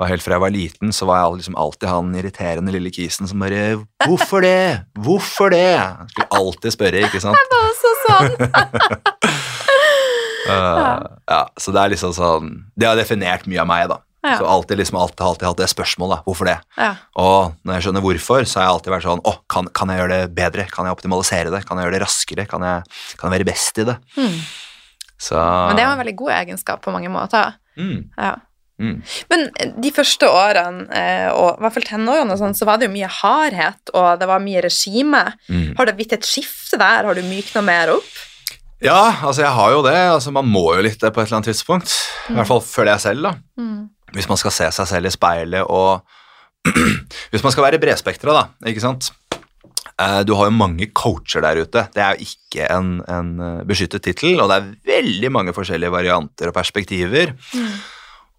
Og 0.01 0.09
helt 0.11 0.25
fra 0.25 0.35
jeg 0.35 0.43
var 0.43 0.51
liten, 0.51 0.91
så 0.91 1.07
var 1.07 1.21
jeg 1.23 1.39
liksom 1.45 1.59
alltid 1.63 1.89
han 1.89 2.15
irriterende 2.19 2.75
lille 2.75 2.91
kisen 2.91 3.29
som 3.31 3.39
bare 3.39 3.87
'Hvorfor 4.03 4.43
det? 4.43 4.83
Hvorfor 4.99 5.51
det?' 5.51 6.11
Skulle 6.11 6.29
alltid 6.33 6.71
spørre, 6.73 7.05
ikke 7.07 7.21
sant? 7.23 7.39
Det 7.39 7.49
var 7.55 7.65
også 7.71 7.91
sånn. 8.09 8.31
Uh, 10.51 11.07
ja, 11.31 11.47
så 11.57 11.73
det 11.73 11.81
er 11.81 11.89
liksom 11.95 12.13
sånn 12.13 12.65
Det 12.77 12.87
har 12.87 12.97
definert 12.97 13.47
mye 13.47 13.61
av 13.61 13.67
meg, 13.67 13.89
da. 13.89 13.99
Ja. 14.25 14.39
Så 14.41 14.47
alltid 14.49 14.79
liksom 14.81 14.97
alltid, 14.97 15.21
alltid 15.27 15.47
hatt 15.51 15.59
det 15.61 15.69
spørsmålet, 15.69 16.23
hvorfor 16.25 16.49
det? 16.49 16.57
Ja. 16.81 16.95
Og 17.21 17.53
når 17.63 17.77
jeg 17.77 17.85
skjønner 17.87 18.05
hvorfor, 18.07 18.47
så 18.49 18.61
har 18.61 18.67
jeg 18.67 18.75
alltid 18.79 18.95
vært 18.95 19.05
sånn, 19.07 19.21
å, 19.29 19.35
kan, 19.53 19.69
kan 19.77 19.93
jeg 19.93 20.01
gjøre 20.01 20.15
det 20.23 20.31
bedre? 20.39 20.65
Kan 20.73 20.89
jeg 20.89 20.97
optimalisere 20.97 21.53
det? 21.53 21.61
Kan 21.69 21.77
jeg 21.77 21.89
gjøre 21.89 21.99
det 21.99 22.03
raskere? 22.07 22.47
Kan 22.49 22.65
jeg, 22.65 22.89
kan 23.21 23.29
jeg 23.29 23.37
være 23.39 23.49
best 23.53 23.83
i 23.83 23.87
det? 23.91 23.99
Mm. 24.17 24.41
Så 25.29 25.37
Men 25.39 25.77
det 25.79 25.85
er 25.85 25.93
en 25.93 26.01
veldig 26.03 26.17
god 26.19 26.35
egenskap 26.41 26.83
på 26.85 26.93
mange 26.95 27.13
måter. 27.13 27.55
mm, 27.79 28.01
Ja. 28.19 28.35
mm. 28.81 28.97
Men 29.31 29.47
de 29.81 29.93
første 29.95 30.29
årene, 30.29 30.89
eh, 30.91 31.29
og 31.33 31.59
i 31.59 31.63
hvert 31.63 31.77
fall 31.77 31.87
tenårene, 31.93 32.37
sånn, 32.41 32.57
så 32.57 32.67
var 32.69 32.81
det 32.81 32.89
jo 32.89 32.95
mye 32.97 33.13
hardhet, 33.21 33.93
og 33.95 34.19
det 34.21 34.29
var 34.29 34.43
mye 34.43 34.65
regime. 34.65 35.23
Mm. 35.49 35.75
Har 35.79 35.87
det 35.87 35.97
blitt 36.01 36.17
et 36.17 36.27
skifte 36.29 36.81
der? 36.81 37.05
Har 37.07 37.15
du 37.15 37.23
mykna 37.29 37.63
mer 37.65 37.95
opp? 37.99 38.15
Ja, 38.85 39.15
altså 39.23 39.45
jeg 39.47 39.53
har 39.55 39.71
jo 39.73 39.83
det. 39.87 39.97
Altså 39.97 40.33
Man 40.35 40.49
må 40.51 40.75
jo 40.77 40.83
litt 40.85 41.01
det 41.01 41.13
på 41.15 41.23
et 41.23 41.29
eller 41.31 41.39
annet 41.39 41.53
tidspunkt. 41.55 41.93
I 42.29 42.35
hvert 42.37 42.51
fall 42.51 42.61
føler 42.61 42.97
jeg 42.97 43.01
selv, 43.07 43.23
da. 43.31 43.33
Mm. 44.15 44.21
Hvis 44.21 44.31
man 44.31 44.39
skal 44.39 44.55
se 44.55 44.71
seg 44.79 44.87
selv 44.87 45.11
i 45.11 45.15
speilet 45.15 45.67
og 45.69 46.05
Hvis 47.35 47.43
man 47.45 47.53
skal 47.53 47.67
være 47.67 47.77
bredspektra, 47.83 48.33
da, 48.33 48.71
ikke 48.71 48.81
sant. 48.81 49.11
Eh, 50.01 50.23
Du 50.25 50.33
har 50.39 50.49
jo 50.49 50.55
mange 50.57 50.87
coacher 50.97 51.43
der 51.45 51.61
ute. 51.61 51.83
Det 51.93 52.01
er 52.01 52.15
jo 52.17 52.25
ikke 52.25 52.71
en, 52.73 52.95
en 53.05 53.35
eh, 53.45 53.65
beskyttet 53.69 54.01
tittel, 54.07 54.41
og 54.41 54.49
det 54.49 54.57
er 54.57 54.71
veldig 55.03 55.31
mange 55.35 55.53
forskjellige 55.53 55.93
varianter 55.93 56.49
og 56.49 56.57
perspektiver. 56.57 57.35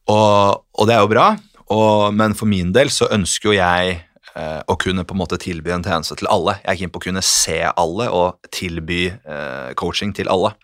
Og, 0.10 0.66
og 0.74 0.90
det 0.90 0.96
er 0.96 1.04
jo 1.06 1.12
bra, 1.14 1.28
og, 1.74 2.14
men 2.18 2.34
for 2.38 2.50
min 2.50 2.74
del 2.74 2.90
så 2.94 3.08
ønsker 3.14 3.52
jo 3.52 3.56
jeg 3.60 3.96
eh, 4.36 4.62
å 4.66 4.76
kunne 4.82 5.06
på 5.06 5.14
en 5.14 5.22
måte 5.22 5.38
tilby 5.42 5.74
en 5.74 5.86
tjeneste 5.86 6.18
til 6.20 6.30
alle. 6.34 6.58
Jeg 6.64 6.72
er 6.74 6.82
keen 6.82 6.94
på 6.94 7.02
å 7.02 7.06
kunne 7.08 7.24
se 7.26 7.60
alle 7.72 8.10
og 8.14 8.42
tilby 8.54 9.04
eh, 9.14 9.72
coaching 9.78 10.14
til 10.18 10.30
alle. 10.34 10.56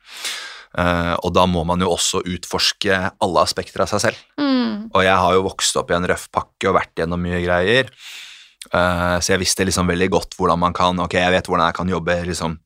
Eh, 0.78 1.14
og 1.20 1.34
da 1.36 1.44
må 1.52 1.66
man 1.68 1.82
jo 1.84 1.90
også 1.92 2.22
utforske 2.24 2.98
alle 3.20 3.44
aspekter 3.44 3.84
av 3.84 3.90
seg 3.92 4.04
selv. 4.06 4.20
Mm. 4.40 4.90
Og 4.94 5.04
jeg 5.04 5.18
har 5.20 5.36
jo 5.36 5.46
vokst 5.50 5.76
opp 5.80 5.92
i 5.92 5.98
en 5.98 6.08
røff 6.08 6.30
pakke 6.32 6.70
og 6.70 6.78
vært 6.80 6.96
gjennom 7.02 7.20
mye 7.22 7.42
greier. 7.44 7.92
Eh, 8.72 9.16
så 9.20 9.34
jeg 9.34 9.42
visste 9.42 9.66
liksom 9.68 9.90
veldig 9.90 10.08
godt 10.14 10.36
hvordan 10.38 10.60
man 10.62 10.74
kan 10.78 11.00
Ok, 11.02 11.16
jeg 11.18 11.34
vet 11.34 11.48
hvordan 11.50 11.66
jeg 11.72 11.78
kan 11.80 11.90
jobbe 11.90 12.16
liksom 12.28 12.60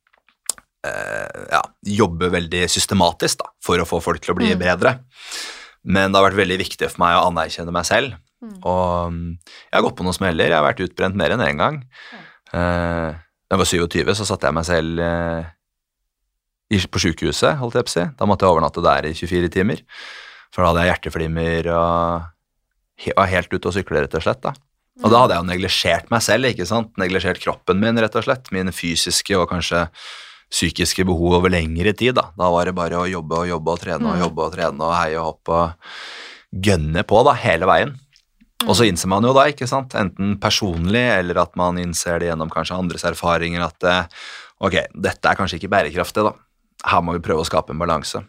eh, 0.85 1.45
ja, 1.53 1.61
jobbe 1.87 2.27
veldig 2.33 2.65
systematisk 2.69 3.39
da, 3.41 3.49
for 3.63 3.79
å 3.79 3.87
få 3.87 4.01
folk 4.03 4.21
til 4.21 4.35
å 4.35 4.37
bli 4.37 4.51
Mm. 4.53 4.59
bedre. 4.59 4.97
Men 5.85 6.11
det 6.11 6.19
har 6.19 6.27
vært 6.29 6.41
veldig 6.43 6.57
viktig 6.61 6.89
for 6.91 6.99
meg 7.05 7.15
å 7.17 7.27
anerkjenne 7.31 7.71
meg 7.73 7.85
selv. 7.85 8.17
Mm. 8.43 8.57
Og 8.65 9.11
mm, 9.13 9.37
jeg 9.71 9.77
har 9.77 9.85
gått 9.85 9.97
på 9.97 10.03
noen 10.05 10.17
smeller. 10.17 10.49
Jeg 10.51 10.57
har 10.57 10.65
vært 10.67 10.83
utbrent 10.85 11.15
mer 11.15 11.33
enn 11.33 11.45
én 11.45 11.57
gang. 11.61 11.81
Eh, 12.53 13.13
da 13.45 13.53
jeg 13.55 13.61
var 13.61 13.69
27, 13.69 14.13
så 14.17 14.25
satte 14.25 14.49
jeg 14.49 14.57
meg 14.57 14.65
selv 14.65 14.99
på 16.69 16.99
sjukehuset, 17.01 17.57
holdt 17.59 17.75
jeg 17.77 17.85
på 17.85 17.91
å 17.91 17.95
si. 17.95 18.05
Da 18.17 18.25
måtte 18.25 18.45
jeg 18.45 18.55
overnatte 18.55 18.81
der 18.83 19.05
i 19.05 19.13
24 19.13 19.49
timer. 19.53 19.81
For 20.53 20.63
da 20.63 20.71
hadde 20.71 20.85
jeg 20.85 20.93
hjerteflimmer 20.95 21.67
og 21.75 23.11
var 23.19 23.27
helt 23.27 23.51
ute 23.53 23.69
å 23.69 23.73
sykle, 23.75 24.01
rett 24.05 24.15
og 24.15 24.23
slett. 24.23 24.41
da. 24.41 24.53
Og 25.03 25.11
da 25.11 25.19
hadde 25.21 25.35
jeg 25.35 25.43
jo 25.43 25.49
neglisjert 25.51 26.09
meg 26.09 26.21
selv, 26.23 26.45
ikke 26.47 26.65
sant? 26.65 26.93
neglisjert 26.97 27.41
kroppen 27.43 27.79
min, 27.79 27.97
rett 27.99 28.15
og 28.15 28.23
slett. 28.23 28.51
Mine 28.55 28.71
fysiske 28.71 29.35
og 29.37 29.49
kanskje 29.51 29.89
psykiske 30.51 31.03
behov 31.05 31.33
over 31.41 31.49
lengre 31.51 31.91
tid. 31.93 32.15
Da 32.15 32.29
Da 32.37 32.49
var 32.49 32.65
det 32.65 32.75
bare 32.75 32.95
å 33.01 33.09
jobbe 33.09 33.41
og 33.43 33.47
jobbe 33.49 33.71
og 33.75 33.79
trene 33.81 34.05
og 34.07 34.15
Mm. 34.15 34.23
jobbe 34.23 34.41
og 34.45 34.53
trene 34.55 34.81
og 34.81 34.93
heie 34.95 35.17
og 35.19 35.25
hoppe 35.33 35.49
og 35.51 35.73
gønne 36.55 37.03
på 37.03 37.23
da, 37.25 37.33
hele 37.33 37.65
veien. 37.65 37.99
Og 38.65 38.73
så 38.75 38.87
innser 38.87 39.07
man 39.07 39.21
jo 39.23 39.33
da, 39.33 39.43
ikke 39.51 39.67
sant, 39.67 39.91
enten 39.93 40.39
personlig 40.39 41.03
eller 41.19 41.37
at 41.41 41.55
man 41.57 41.75
innser 41.77 42.19
det 42.19 42.29
gjennom 42.31 42.49
kanskje 42.49 42.77
andres 42.79 43.03
erfaringer, 43.03 43.61
at 43.67 43.83
eh, 43.83 44.05
ok, 44.61 44.87
dette 44.95 45.25
er 45.29 45.35
kanskje 45.35 45.59
ikke 45.59 45.69
bærekraftig, 45.69 46.23
da. 46.23 46.33
Her 46.83 47.01
må 47.05 47.15
vi 47.15 47.23
prøve 47.23 47.45
å 47.45 47.47
skape 47.47 47.71
en 47.73 47.79
balanse. 47.81 48.23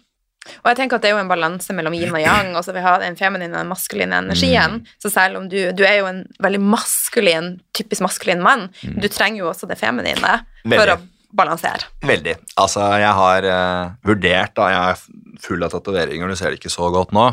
Og 0.62 0.68
jeg 0.70 0.76
tenker 0.78 1.00
at 1.00 1.02
det 1.02 1.08
er 1.10 1.16
jo 1.16 1.22
en 1.24 1.30
balanse 1.30 1.74
mellom 1.74 1.94
yin 1.98 2.12
og 2.14 2.22
yang. 2.22 2.52
Altså 2.54 2.70
vi 2.76 2.82
har 2.84 3.00
den 3.02 3.16
feminine 3.18 3.50
og 3.50 3.58
den 3.64 3.72
maskuline 3.72 4.20
energien. 4.22 4.76
Mm. 4.78 4.92
Så 5.02 5.10
selv 5.10 5.40
om 5.40 5.48
du, 5.50 5.58
du 5.74 5.82
er 5.82 5.96
jo 5.98 6.06
en 6.06 6.22
veldig 6.44 6.60
maskulin, 6.62 7.56
typisk 7.74 8.04
maskulin 8.06 8.44
mann, 8.44 8.68
Mm. 8.86 9.00
du 9.02 9.08
trenger 9.10 9.42
jo 9.42 9.50
også 9.50 9.66
det 9.66 9.78
feminine 9.80 10.36
Veldig. 10.62 10.78
for 10.78 10.92
å 10.94 10.96
balansere. 11.36 11.88
Veldig. 12.06 12.36
Altså, 12.62 12.80
jeg 13.02 13.12
har 13.18 13.48
uh, 13.50 13.90
vurdert, 14.06 14.54
da, 14.54 14.68
jeg 14.70 14.94
er 14.94 15.40
full 15.42 15.66
av 15.66 15.74
tatoveringer, 15.74 16.28
du 16.28 16.36
ser 16.38 16.54
det 16.54 16.60
ikke 16.60 16.72
så 16.72 16.88
godt 16.94 17.12
nå, 17.12 17.26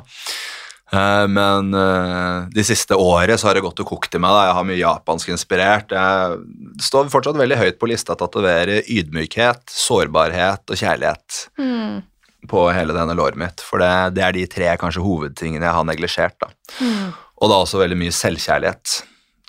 men 1.28 1.74
eh, 1.74 2.48
de 2.54 2.64
siste 2.66 2.94
året 3.00 3.40
så 3.42 3.48
har 3.50 3.58
det 3.58 3.64
gått 3.66 3.80
og 3.82 3.88
kokt 3.90 4.14
i 4.16 4.20
meg, 4.22 4.30
da. 4.36 4.44
jeg 4.50 4.56
har 4.60 4.68
mye 4.70 4.80
japansk 4.82 5.32
inspirert. 5.34 5.94
Jeg 5.96 6.82
står 6.86 7.10
fortsatt 7.14 7.40
veldig 7.40 7.58
høyt 7.58 7.80
på 7.82 7.90
lista 7.90 8.14
å 8.14 8.20
tatovere 8.20 8.82
ydmykhet, 8.86 9.64
sårbarhet 9.74 10.70
og 10.74 10.78
kjærlighet 10.80 11.48
Mm. 11.60 12.04
på 12.50 12.66
hele 12.76 12.94
denne 12.94 13.16
låret 13.16 13.38
mitt, 13.40 13.62
for 13.64 13.80
det, 13.80 13.90
det 14.18 14.24
er 14.28 14.34
de 14.36 14.46
tre 14.52 14.74
kanskje 14.78 15.02
hovedtingene 15.06 15.64
jeg 15.66 15.74
har 15.78 15.86
neglisjert. 15.88 16.44
Mm. 16.82 17.14
Og 17.42 17.50
da 17.50 17.62
også 17.64 17.80
veldig 17.82 17.98
mye 18.00 18.12
selvkjærlighet, 18.14 18.98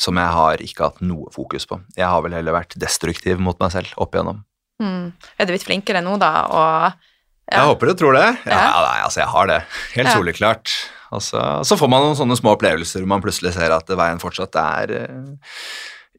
som 0.00 0.16
jeg 0.18 0.30
har 0.37 0.62
ikke 0.62 0.88
hatt 0.88 1.00
noe 1.07 1.28
fokus 1.35 1.66
på. 1.70 1.80
Jeg 1.98 2.07
har 2.11 2.22
vel 2.24 2.33
heller 2.38 2.54
vært 2.57 2.74
destruktiv 2.80 3.38
mot 3.42 3.59
meg 3.62 3.70
selv 3.74 3.92
opp 4.00 4.14
igjennom. 4.14 4.40
Mm. 4.83 5.12
Er 5.38 5.46
du 5.46 5.52
blitt 5.52 5.66
flinkere 5.68 6.00
nå, 6.02 6.16
da? 6.18 6.33
Og 6.48 7.11
Ja. 7.44 7.59
Jeg 7.61 7.68
håper 7.68 7.87
du 7.90 7.94
tror 8.00 8.14
det. 8.16 8.28
Ja, 8.48 8.57
Ja. 8.57 8.80
nei, 8.80 9.00
altså 9.04 9.20
jeg 9.20 9.28
har 9.28 9.46
det. 9.50 9.59
Helt 9.92 10.09
soleklart. 10.14 10.70
Og 11.14 11.22
så, 11.24 11.40
så 11.66 11.77
får 11.81 11.90
man 11.92 12.03
noen 12.05 12.16
sånne 12.18 12.37
små 12.38 12.55
opplevelser 12.57 13.03
hvor 13.05 13.11
man 13.14 13.22
plutselig 13.24 13.55
ser 13.57 13.72
at 13.74 13.90
veien 13.98 14.20
fortsatt 14.22 14.57
er 14.61 14.94
eh, 14.98 15.50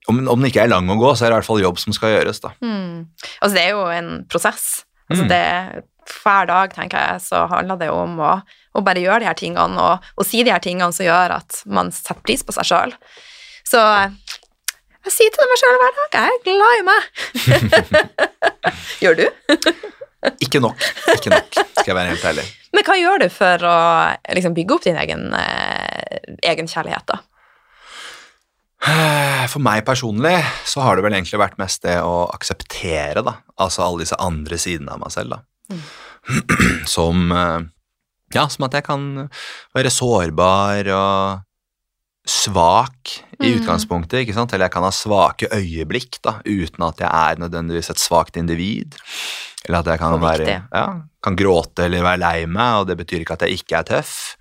om, 0.09 0.19
om 0.29 0.37
den 0.39 0.49
ikke 0.51 0.63
er 0.65 0.69
lang 0.71 0.89
å 0.93 0.97
gå, 1.01 1.11
så 1.17 1.25
er 1.25 1.31
det 1.31 1.35
i 1.35 1.39
hvert 1.39 1.47
fall 1.49 1.63
jobb 1.63 1.79
som 1.81 1.95
skal 1.97 2.11
gjøres, 2.13 2.39
da. 2.43 2.51
Mm. 2.61 3.07
Altså, 3.39 3.53
det 3.57 3.63
er 3.65 3.71
jo 3.73 3.85
en 3.91 4.11
prosess. 4.29 4.67
Altså, 5.09 5.23
Mm. 5.25 5.29
det, 5.31 5.85
hver 6.21 6.45
dag, 6.49 6.71
tenker 6.73 7.01
jeg, 7.01 7.21
så 7.25 7.43
handler 7.49 7.77
det 7.81 7.87
om 7.93 8.19
å, 8.21 8.31
å 8.77 8.81
bare 8.85 9.01
gjøre 9.01 9.23
de 9.23 9.27
her 9.29 9.37
tingene, 9.37 9.81
og, 9.81 10.05
og 10.17 10.25
si 10.29 10.43
de 10.45 10.53
her 10.53 10.61
tingene 10.61 10.93
som 10.93 11.05
gjør 11.07 11.33
at 11.39 11.59
man 11.65 11.89
setter 11.93 12.21
pris 12.25 12.45
på 12.45 12.53
seg 12.53 12.69
sjøl. 12.69 12.93
Så 13.65 13.81
jeg 15.05 15.13
sier 15.13 15.33
til 15.33 15.49
meg 15.49 15.61
sjøl 15.61 15.77
hver 15.81 15.97
dag 15.97 16.17
jeg 16.19 16.29
er 16.29 16.45
glad 16.45 16.73
i 16.77 16.85
meg. 16.91 17.01
gjør 19.03 19.19
du? 19.23 19.25
Ikke 20.43 20.61
nok. 20.63 20.81
Ikke 21.15 21.31
nok, 21.33 21.57
skal 21.75 21.89
jeg 21.91 21.97
være 21.97 22.13
helt 22.13 22.27
ærlig. 22.31 22.45
Men 22.75 22.85
hva 22.87 22.97
gjør 22.99 23.21
du 23.23 23.27
for 23.31 23.65
å 23.69 23.77
liksom, 24.35 24.55
bygge 24.57 24.75
opp 24.75 24.85
din 24.85 24.99
egen, 24.99 25.29
eh, 25.37 26.19
egen 26.51 26.69
kjærlighet, 26.71 27.07
da? 27.11 27.21
For 29.51 29.61
meg 29.63 29.85
personlig 29.87 30.35
så 30.67 30.83
har 30.83 30.97
det 30.97 31.05
vel 31.05 31.15
egentlig 31.15 31.39
vært 31.41 31.59
mest 31.61 31.85
det 31.85 31.95
å 32.03 32.25
akseptere, 32.33 33.23
da. 33.25 33.37
Altså 33.61 33.85
alle 33.85 34.03
disse 34.03 34.17
andre 34.21 34.59
sidene 34.61 34.97
av 34.97 35.01
meg 35.01 35.13
selv, 35.15 35.37
da. 35.37 35.79
Som 36.95 37.31
eh, 37.31 37.61
Ja, 38.35 38.47
som 38.51 38.65
at 38.67 38.73
jeg 38.75 38.83
kan 38.87 39.03
være 39.77 39.91
sårbar 39.93 40.89
og 40.91 41.44
svak 42.25 43.19
i 43.39 43.51
Mm. 43.51 43.59
utgangspunktet, 43.59 44.21
ikke 44.23 44.33
sant? 44.33 44.53
Eller 44.53 44.65
jeg 44.65 44.71
kan 44.73 44.83
ha 44.83 44.91
svake 44.91 45.49
øyeblikk, 45.51 46.21
da, 46.23 46.39
uten 46.45 46.83
at 46.87 46.97
jeg 47.03 47.09
er 47.11 47.35
nødvendigvis 47.41 47.89
et 47.91 47.99
svakt 48.01 48.37
individ. 48.37 48.95
Eller 49.67 49.79
at 49.79 49.85
jeg 49.85 49.99
kan 49.99 50.19
være. 50.21 50.47
Ja, 50.73 50.85
kan 51.21 51.35
gråte 51.35 51.85
eller 51.85 52.01
være 52.05 52.19
lei 52.21 52.45
meg, 52.45 52.81
og 52.81 52.87
det 52.87 52.97
betyr 52.97 53.21
ikke 53.25 53.33
at 53.33 53.41
jeg 53.47 53.59
ikke 53.59 53.79
er 53.79 53.83
tøff. 53.83 54.35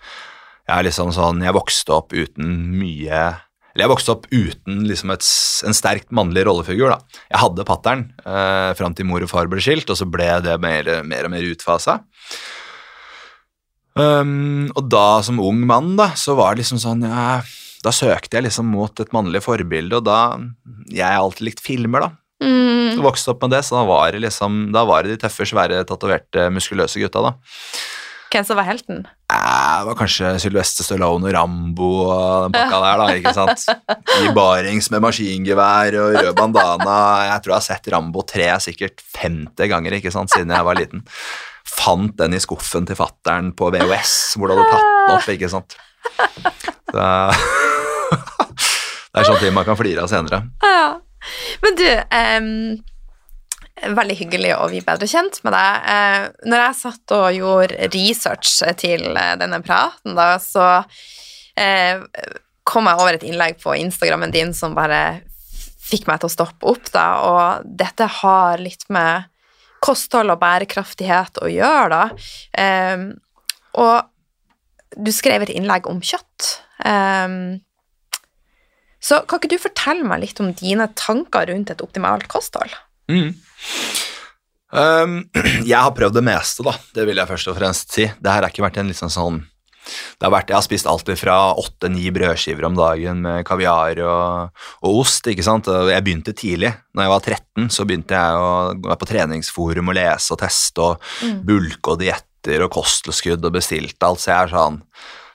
Jeg 0.69 0.79
er 0.79 0.85
liksom 0.87 1.11
sånn 1.13 1.43
Jeg 1.45 1.53
vokste 1.53 1.93
opp 1.93 2.13
uten 2.17 2.79
mye 2.81 3.37
Eller 3.75 3.85
jeg 3.85 3.91
vokste 3.91 4.13
opp 4.15 4.27
uten 4.33 4.85
liksom 4.89 5.11
et, 5.13 5.27
en 5.67 5.75
sterkt 5.77 6.09
mannlig 6.15 6.45
rollefigur. 6.47 6.89
da. 6.95 6.99
Jeg 7.29 7.41
hadde 7.43 7.65
pattern 7.67 8.05
eh, 8.25 8.73
fram 8.79 8.95
til 8.95 9.05
mor 9.05 9.21
og 9.21 9.29
far 9.29 9.47
ble 9.51 9.61
skilt, 9.61 9.91
og 9.91 9.97
så 9.99 10.07
ble 10.09 10.41
det 10.41 10.61
mer, 10.63 11.03
mer 11.03 11.25
og 11.27 11.31
mer 11.35 11.43
utfasa. 11.43 11.99
Um, 13.97 14.71
og 14.75 14.89
da 14.91 15.21
som 15.23 15.39
ung 15.43 15.61
mann, 15.67 15.97
da, 15.99 16.09
så 16.19 16.35
var 16.39 16.55
det 16.55 16.65
liksom 16.65 16.81
sånn 16.83 17.05
ja, 17.07 17.43
Da 17.85 17.93
søkte 17.93 18.39
jeg 18.39 18.47
liksom 18.49 18.71
mot 18.73 19.01
et 19.05 19.13
mannlig 19.15 19.43
forbilde, 19.45 19.99
og 20.01 20.07
da 20.09 20.19
Jeg 20.89 21.05
har 21.05 21.21
alltid 21.21 21.51
likt 21.51 21.61
filmer, 21.65 22.07
da. 22.09 22.13
Mm. 22.45 22.99
Vokste 23.05 23.31
opp 23.33 23.45
med 23.45 23.53
det, 23.55 23.63
så 23.65 23.79
da 23.79 23.85
var 23.89 24.13
det 24.13 24.21
liksom 24.25 24.73
Da 24.75 24.83
var 24.89 25.05
det 25.05 25.15
de 25.15 25.21
tøffe, 25.23 25.47
svære, 25.49 25.85
tatoverte, 25.89 26.49
muskuløse 26.53 27.01
gutta, 27.03 27.23
da. 27.29 27.35
Hvem 28.35 28.43
som 28.49 28.59
var 28.59 28.67
helten? 28.67 29.05
Eh, 29.31 29.77
Det 29.79 29.87
var 29.87 29.95
kanskje 30.01 30.33
Sylvester 30.43 30.83
Stallone 30.87 31.29
og 31.29 31.35
Rambo 31.37 31.91
og 32.09 32.49
den 32.49 32.57
pakka 32.57 32.81
der, 32.83 32.99
da. 32.99 33.07
ikke 33.21 33.35
sant? 33.37 33.63
I 34.25 34.33
barings 34.35 34.91
med 34.91 35.05
maskingevær 35.05 35.95
og 36.01 36.17
rød 36.19 36.33
bandana. 36.41 36.97
Jeg 37.29 37.45
tror 37.45 37.53
jeg 37.55 37.61
har 37.61 37.67
sett 37.69 37.91
Rambo 37.95 38.25
3 38.27 38.49
sikkert 38.67 39.05
50 39.21 39.71
ganger 39.71 39.99
ikke 40.01 40.11
sant, 40.15 40.35
siden 40.35 40.51
jeg 40.57 40.67
var 40.67 40.81
liten. 40.81 41.05
Fant 41.65 42.17
den 42.19 42.35
i 42.35 42.43
skuffen 42.43 42.87
til 42.91 42.99
fattern 42.99 43.53
på 43.55 43.71
VHS, 43.75 44.35
hvor 44.37 44.51
du 44.51 44.57
hadde 44.57 44.67
tatt 44.73 44.91
den 44.91 45.15
opp. 45.15 45.31
ikke 45.37 45.53
sant? 45.55 45.79
Så, 46.91 47.07
det 49.15 49.23
er 49.23 49.29
sånne 49.29 49.45
ting 49.45 49.55
man 49.55 49.67
kan 49.67 49.79
flire 49.79 50.03
av 50.03 50.11
senere. 50.11 50.43
Ja. 50.65 50.99
Men 51.63 51.77
du, 51.79 51.87
um, 52.19 52.49
veldig 53.95 54.17
hyggelig 54.19 54.55
å 54.57 54.69
bli 54.73 54.81
bedre 54.85 55.07
kjent 55.11 55.39
med 55.47 55.55
deg. 55.55 55.85
Uh, 55.87 56.49
når 56.51 56.65
jeg 56.65 56.79
satt 56.81 57.15
og 57.15 57.37
gjorde 57.37 57.91
research 57.95 58.57
til 58.81 59.07
eh, 59.15 59.37
denne 59.41 59.61
praten, 59.65 60.17
da, 60.19 60.35
så 60.43 60.67
uh, 60.83 62.27
kom 62.67 62.91
jeg 62.91 63.01
over 63.05 63.17
et 63.17 63.27
innlegg 63.29 63.61
på 63.63 63.77
Instagrammen 63.79 64.35
din 64.35 64.51
som 64.57 64.75
bare 64.75 65.23
fikk 65.85 66.09
meg 66.09 66.23
til 66.23 66.31
å 66.31 66.35
stoppe 66.35 66.69
opp, 66.73 66.91
da, 66.95 67.07
og 67.29 67.71
dette 67.79 68.09
har 68.21 68.63
litt 68.63 68.87
med 68.95 69.31
kosthold 69.85 70.33
og 70.33 70.41
bærekraftighet 70.41 71.39
å 71.45 71.51
gjøre, 71.53 72.01
da. 72.01 72.97
Um, 72.97 73.13
og 73.79 74.11
du 74.97 75.11
skrev 75.13 75.45
et 75.45 75.53
innlegg 75.55 75.87
om 75.91 76.01
kjøtt. 76.05 76.55
Em, 76.87 77.61
så 79.05 79.21
kan 79.29 79.41
ikke 79.43 79.53
du 79.53 79.61
fortelle 79.61 80.07
meg 80.09 80.23
litt 80.25 80.41
om 80.41 80.53
dine 80.57 80.87
tanker 80.97 81.51
rundt 81.53 81.71
et 81.75 81.83
optimalt 81.85 82.25
kosthold? 82.33 82.73
Mm. 83.13 83.35
Um, 84.75 85.19
jeg 85.71 85.77
har 85.79 85.93
prøvd 85.95 86.17
det 86.19 86.25
meste, 86.27 86.65
da. 86.67 86.73
Det 86.97 87.05
vil 87.07 87.21
jeg 87.21 87.31
først 87.31 87.51
og 87.53 87.59
fremst 87.59 87.93
si. 87.95 88.07
Det 88.09 88.33
her 88.33 88.43
har 88.43 88.51
ikke 88.51 88.65
vært 88.65 88.81
en 88.83 88.89
liksom 88.91 89.13
sånn 89.13 89.43
det 89.85 90.25
har 90.25 90.31
vært, 90.33 90.49
Jeg 90.49 90.57
har 90.57 90.63
spist 90.65 90.87
alt 90.89 91.11
fra 91.21 91.35
åtte-ni 91.61 92.07
brødskiver 92.17 92.65
om 92.65 92.73
dagen 92.79 93.19
med 93.21 93.43
kaviar 93.45 93.99
og, 94.01 94.63
og 94.81 95.01
ost. 95.03 95.27
ikke 95.29 95.45
sant? 95.45 95.69
Jeg 95.69 96.05
begynte 96.07 96.33
tidlig. 96.33 96.71
Når 96.97 97.05
jeg 97.05 97.13
var 97.13 97.27
13, 97.27 97.67
så 97.69 97.85
begynte 97.85 98.17
jeg 98.17 98.39
å 98.41 98.47
være 98.81 98.97
på 99.03 99.09
treningsforum 99.11 99.93
og 99.93 99.99
lese 99.99 100.33
og 100.33 100.41
teste 100.41 100.87
og 100.87 101.11
Mm. 101.21 101.43
bulke 101.45 101.93
og 101.93 102.01
dietter 102.01 102.65
og 102.65 102.73
kosttilskudd 102.73 103.45
og 103.45 103.53
bestilte 103.59 104.09
alt. 104.09 104.25
Så 104.25 104.33
jeg 104.33 104.47
er 104.47 104.55
sånn 104.57 104.81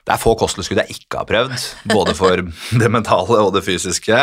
Det 0.06 0.14
er 0.14 0.22
få 0.22 0.36
kosttilskudd 0.38 0.80
jeg 0.82 1.00
ikke 1.00 1.20
har 1.20 1.28
prøvd, 1.28 1.66
både 1.92 2.14
for 2.18 2.44
det 2.82 2.92
mentale 2.92 3.42
og 3.44 3.52
det 3.56 3.64
fysiske 3.66 4.22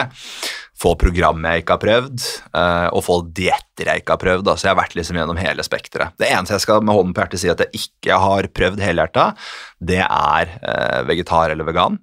få 0.78 0.94
program 1.00 1.42
jeg 1.48 1.64
ikke 1.64 1.76
har 1.76 1.82
prøvd, 1.82 2.28
eh, 2.60 2.88
og 2.94 3.04
få 3.06 3.18
dietter 3.36 3.90
jeg 3.90 4.04
ikke 4.04 4.14
har 4.14 4.22
prøvd. 4.22 4.52
Så 4.54 4.68
jeg 4.68 4.74
har 4.74 4.80
vært 4.80 4.96
liksom 4.98 5.18
gjennom 5.20 5.42
hele 5.42 5.66
spekteret. 5.66 6.14
Det 6.22 6.30
eneste 6.30 6.58
jeg 6.58 6.66
skal 6.68 6.86
med 6.86 6.98
hånden 6.98 7.16
på 7.16 7.24
hjertet 7.24 7.42
si 7.42 7.52
at 7.52 7.66
jeg 7.66 7.82
ikke 7.82 8.22
har 8.22 8.50
prøvd 8.54 8.86
helhjerta, 8.86 9.32
det 9.82 10.04
er 10.06 10.56
eh, 10.62 11.02
vegetar 11.10 11.54
eller 11.54 11.68
vegan. 11.68 11.98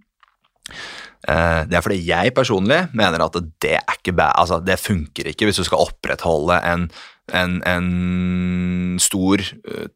Eh, 1.29 1.63
det 1.71 1.79
er 1.79 1.87
fordi 1.87 2.03
jeg 2.03 2.35
personlig 2.37 2.83
mener 2.97 3.23
at 3.25 3.39
det 3.63 3.79
ikke 3.79 4.17
altså 4.27 4.59
det 4.61 4.81
funker 4.83 5.31
ikke 5.31 5.49
hvis 5.49 5.63
du 5.63 5.69
skal 5.69 5.87
opprettholde 5.87 6.59
en, 6.67 6.89
en, 7.33 7.61
en 7.69 8.99
stor, 9.01 9.45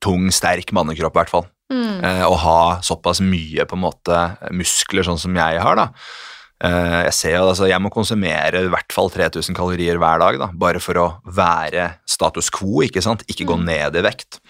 tung, 0.00 0.30
sterk 0.32 0.70
mannekropp, 0.76 1.18
i 1.18 1.22
hvert 1.24 1.34
fall. 1.34 1.48
Mm. 1.68 2.00
Eh, 2.04 2.24
å 2.24 2.36
ha 2.40 2.60
såpass 2.84 3.20
mye 3.20 3.66
på 3.68 3.76
en 3.76 3.84
måte 3.84 4.22
muskler 4.56 5.04
sånn 5.06 5.20
som 5.20 5.36
jeg 5.36 5.60
har, 5.62 5.78
da. 5.78 5.88
Eh, 6.64 7.02
jeg 7.06 7.14
ser 7.14 7.36
jo, 7.36 7.44
altså, 7.52 7.68
jeg 7.70 7.82
må 7.82 7.92
konsumere 7.94 8.64
i 8.64 8.72
hvert 8.72 8.94
fall 8.94 9.12
3000 9.14 9.56
kalorier 9.56 10.00
hver 10.00 10.22
dag, 10.22 10.40
da, 10.40 10.48
bare 10.58 10.82
for 10.82 10.98
å 10.98 11.06
være 11.24 11.92
status 12.08 12.50
quo, 12.54 12.82
ikke 12.86 13.04
sant? 13.04 13.22
Ikke 13.30 13.46
gå 13.48 13.60
ned 13.60 13.98
i 13.98 14.04
vekt. 14.08 14.40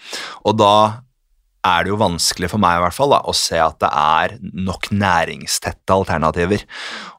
Og 0.47 0.57
da 0.57 0.73
er 1.67 1.83
det 1.83 1.91
jo 1.91 1.99
vanskelig 1.99 2.47
for 2.53 2.61
meg 2.63 2.77
i 2.77 2.83
hvert 2.85 2.95
fall 2.95 3.11
da, 3.11 3.19
å 3.27 3.35
se 3.35 3.59
at 3.59 3.77
det 3.83 3.89
er 3.91 4.35
nok 4.39 4.89
næringstette 4.95 5.91
alternativer. 5.91 6.63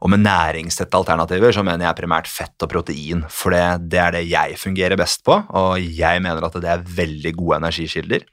Og 0.00 0.12
med 0.14 0.24
næringstette 0.24 0.96
alternativer 0.96 1.52
så 1.54 1.64
mener 1.66 1.86
jeg 1.86 2.00
primært 2.00 2.30
fett 2.30 2.64
og 2.64 2.72
protein, 2.72 3.26
for 3.28 3.52
det, 3.54 3.90
det 3.92 4.00
er 4.00 4.16
det 4.16 4.24
jeg 4.30 4.56
fungerer 4.60 4.98
best 5.00 5.22
på, 5.28 5.36
og 5.36 5.76
jeg 5.84 6.24
mener 6.24 6.48
at 6.48 6.56
det 6.56 6.72
er 6.72 6.86
veldig 7.02 7.34
gode 7.36 7.60
energikilder. 7.60 8.24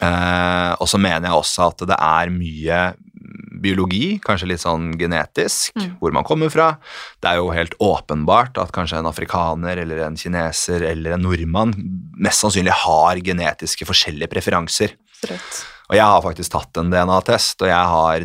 Eh, 0.00 0.72
og 0.80 0.86
så 0.88 0.98
mener 1.00 1.28
jeg 1.28 1.36
også 1.40 1.66
at 1.70 1.78
det 1.90 1.96
er 1.98 2.30
mye 2.32 2.80
biologi, 3.60 4.18
kanskje 4.24 4.46
litt 4.48 4.62
sånn 4.62 4.94
genetisk, 4.96 5.74
Mm. 5.76 5.98
hvor 6.00 6.12
man 6.16 6.24
kommer 6.24 6.48
fra. 6.48 6.78
Det 7.20 7.28
er 7.28 7.36
jo 7.36 7.50
helt 7.52 7.74
åpenbart 7.78 8.56
at 8.56 8.72
kanskje 8.72 8.98
en 8.98 9.06
afrikaner 9.10 9.76
eller 9.82 10.06
en 10.06 10.16
kineser 10.16 10.80
eller 10.82 11.12
en 11.12 11.22
nordmann 11.22 11.74
mest 12.16 12.40
sannsynlig 12.40 12.72
har 12.72 13.16
genetiske 13.20 13.84
forskjellige 13.84 14.30
preferanser. 14.32 14.94
Absolutt. 15.20 15.64
Og 15.90 15.96
jeg 15.96 16.04
har 16.06 16.22
faktisk 16.22 16.50
tatt 16.54 16.76
en 16.78 16.90
DNA-test, 16.90 17.60
og 17.60 17.68
jeg 17.68 17.84
har 17.92 18.20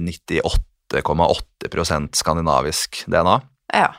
98,8% 0.94 2.16
skandinavisk 2.16 3.04
DNA. 3.10 3.42
Ja. 3.74 3.90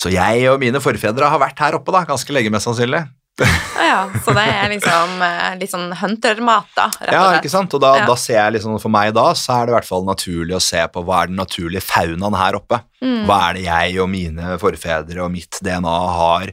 Så 0.00 0.10
jeg 0.12 0.48
og 0.50 0.60
mine 0.60 0.80
forfedre 0.82 1.28
har 1.30 1.38
vært 1.40 1.58
her 1.62 1.76
oppe 1.78 1.92
da, 1.94 2.04
ganske 2.08 2.32
lenge, 2.34 2.50
mest 2.52 2.66
sannsynlig. 2.68 3.04
ja. 3.90 4.06
Så 4.24 4.32
det 4.36 4.44
er 4.48 4.70
liksom 4.72 5.20
eh, 5.26 5.56
litt 5.60 5.72
sånn 5.72 5.90
huntermat, 6.00 6.70
da, 6.76 6.86
Ja, 7.12 7.24
ikke 7.36 7.50
sant? 7.52 7.74
Og 7.76 7.82
da, 7.84 7.90
Ja. 8.00 8.06
da 8.08 8.16
ser 8.20 8.38
jeg 8.38 8.56
liksom, 8.56 8.78
for 8.80 8.92
meg 8.92 9.12
da, 9.16 9.26
så 9.36 9.58
er 9.58 9.66
det 9.66 9.74
i 9.74 9.76
hvert 9.76 9.88
fall 9.90 10.06
naturlig 10.08 10.56
å 10.56 10.62
se 10.62 10.80
på 10.92 11.02
hva 11.04 11.22
er 11.22 11.32
den 11.32 11.36
naturlige 11.40 11.84
faunaen 11.84 12.38
her 12.38 12.56
oppe. 12.56 12.80
Mm. 13.04 13.26
Hva 13.28 13.40
er 13.50 13.58
det 13.58 13.66
jeg 13.66 14.00
og 14.00 14.08
mine 14.12 14.56
forfedre 14.62 15.20
og 15.26 15.30
mitt 15.34 15.60
DNA 15.60 15.98
har 16.16 16.52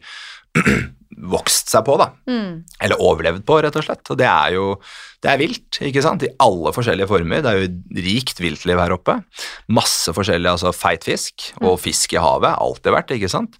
vokst 1.33 1.71
seg 1.73 1.85
på, 1.87 1.97
da? 2.01 2.11
Mm. 2.29 2.63
Eller 2.83 3.01
overlevd 3.01 3.43
på, 3.47 3.59
rett 3.63 3.79
og 3.79 3.85
slett. 3.85 4.05
Og 4.13 4.19
det 4.19 4.29
er 4.29 4.55
jo 4.57 4.67
det 5.23 5.31
er 5.31 5.39
vilt, 5.39 5.77
ikke 5.87 6.01
sant? 6.03 6.23
I 6.25 6.33
alle 6.43 6.73
forskjellige 6.75 7.07
former. 7.07 7.43
Det 7.43 7.51
er 7.51 7.61
jo 7.61 8.01
rikt 8.03 8.41
viltliv 8.43 8.79
her 8.81 8.91
oppe. 8.91 9.15
Masse 9.71 10.11
forskjellig, 10.15 10.49
altså 10.51 10.73
feit 10.75 11.05
fisk 11.07 11.47
og 11.61 11.77
fisk 11.79 12.17
i 12.17 12.19
havet. 12.19 12.57
Alltid 12.59 12.91
vært, 12.91 13.13
ikke 13.15 13.31
sant? 13.31 13.55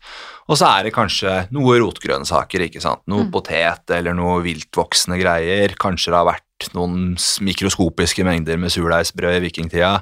Og 0.51 0.59
så 0.59 0.67
er 0.67 0.87
det 0.87 0.95
kanskje 0.95 1.37
noe 1.55 1.77
rotgrønnsaker, 1.79 2.65
ikke 2.67 2.83
sant? 2.83 3.05
Noe 3.07 3.29
potet 3.31 3.95
eller 3.95 4.17
noe 4.17 4.41
viltvoksende 4.43 5.21
greier. 5.21 5.77
Kanskje 5.79 6.11
det 6.11 6.19
har 6.19 6.31
vært 6.33 6.73
noen 6.75 7.13
mikroskopiske 7.47 8.27
mengder 8.27 8.59
med 8.59 8.73
surdeigsbrød 8.75 9.39
i 9.39 9.45
vikingtida. 9.47 9.93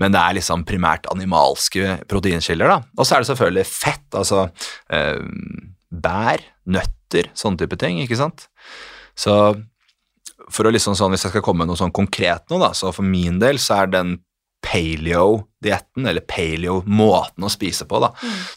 Men 0.00 0.12
det 0.12 0.20
er 0.20 0.36
liksom 0.36 0.66
primært 0.68 1.08
animalske 1.12 2.02
proteinkilder, 2.10 2.68
da. 2.68 2.78
Og 2.98 3.06
så 3.06 3.16
er 3.16 3.24
det 3.24 3.32
selvfølgelig 3.32 3.68
fett, 3.68 4.08
altså 4.18 4.44
eh, 4.92 5.20
bær, 5.92 6.42
nøtter, 6.72 7.28
sånne 7.36 7.60
type 7.60 7.78
ting, 7.80 8.00
ikke 8.02 8.18
sant. 8.18 8.48
Så 9.18 9.34
for 10.52 10.66
å 10.66 10.72
liksom 10.72 10.96
sånn, 10.98 11.12
hvis 11.14 11.26
jeg 11.26 11.34
skal 11.34 11.44
komme 11.44 11.62
med 11.62 11.72
noe 11.72 11.80
sånn 11.80 11.94
konkret 11.94 12.48
nå, 12.50 12.58
da, 12.62 12.72
så 12.76 12.92
for 12.94 13.06
min 13.06 13.38
del 13.42 13.60
så 13.62 13.82
er 13.82 13.92
den 13.92 14.16
paleo-dietten, 14.62 16.06
eller 16.06 16.24
paleo-måten 16.28 17.44
å 17.44 17.50
spise 17.52 17.86
på, 17.88 17.98
da, 18.02 18.12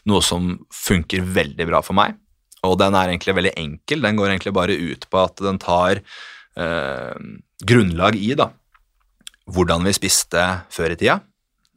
noe 0.08 0.22
som 0.24 0.54
funker 0.72 1.24
veldig 1.36 1.66
bra 1.68 1.82
for 1.84 1.98
meg. 1.98 2.16
Og 2.66 2.76
den 2.80 2.96
er 2.98 3.10
egentlig 3.10 3.34
veldig 3.36 3.54
enkel. 3.58 4.02
Den 4.02 4.18
går 4.18 4.30
egentlig 4.30 4.54
bare 4.56 4.74
ut 4.74 5.06
på 5.10 5.20
at 5.22 5.42
den 5.44 5.58
tar 5.62 6.00
eh, 6.00 7.16
grunnlag 7.66 8.18
i 8.18 8.32
da, 8.38 8.48
hvordan 9.50 9.86
vi 9.86 9.94
spiste 9.94 10.46
før 10.72 10.94
i 10.94 10.98
tida. 10.98 11.20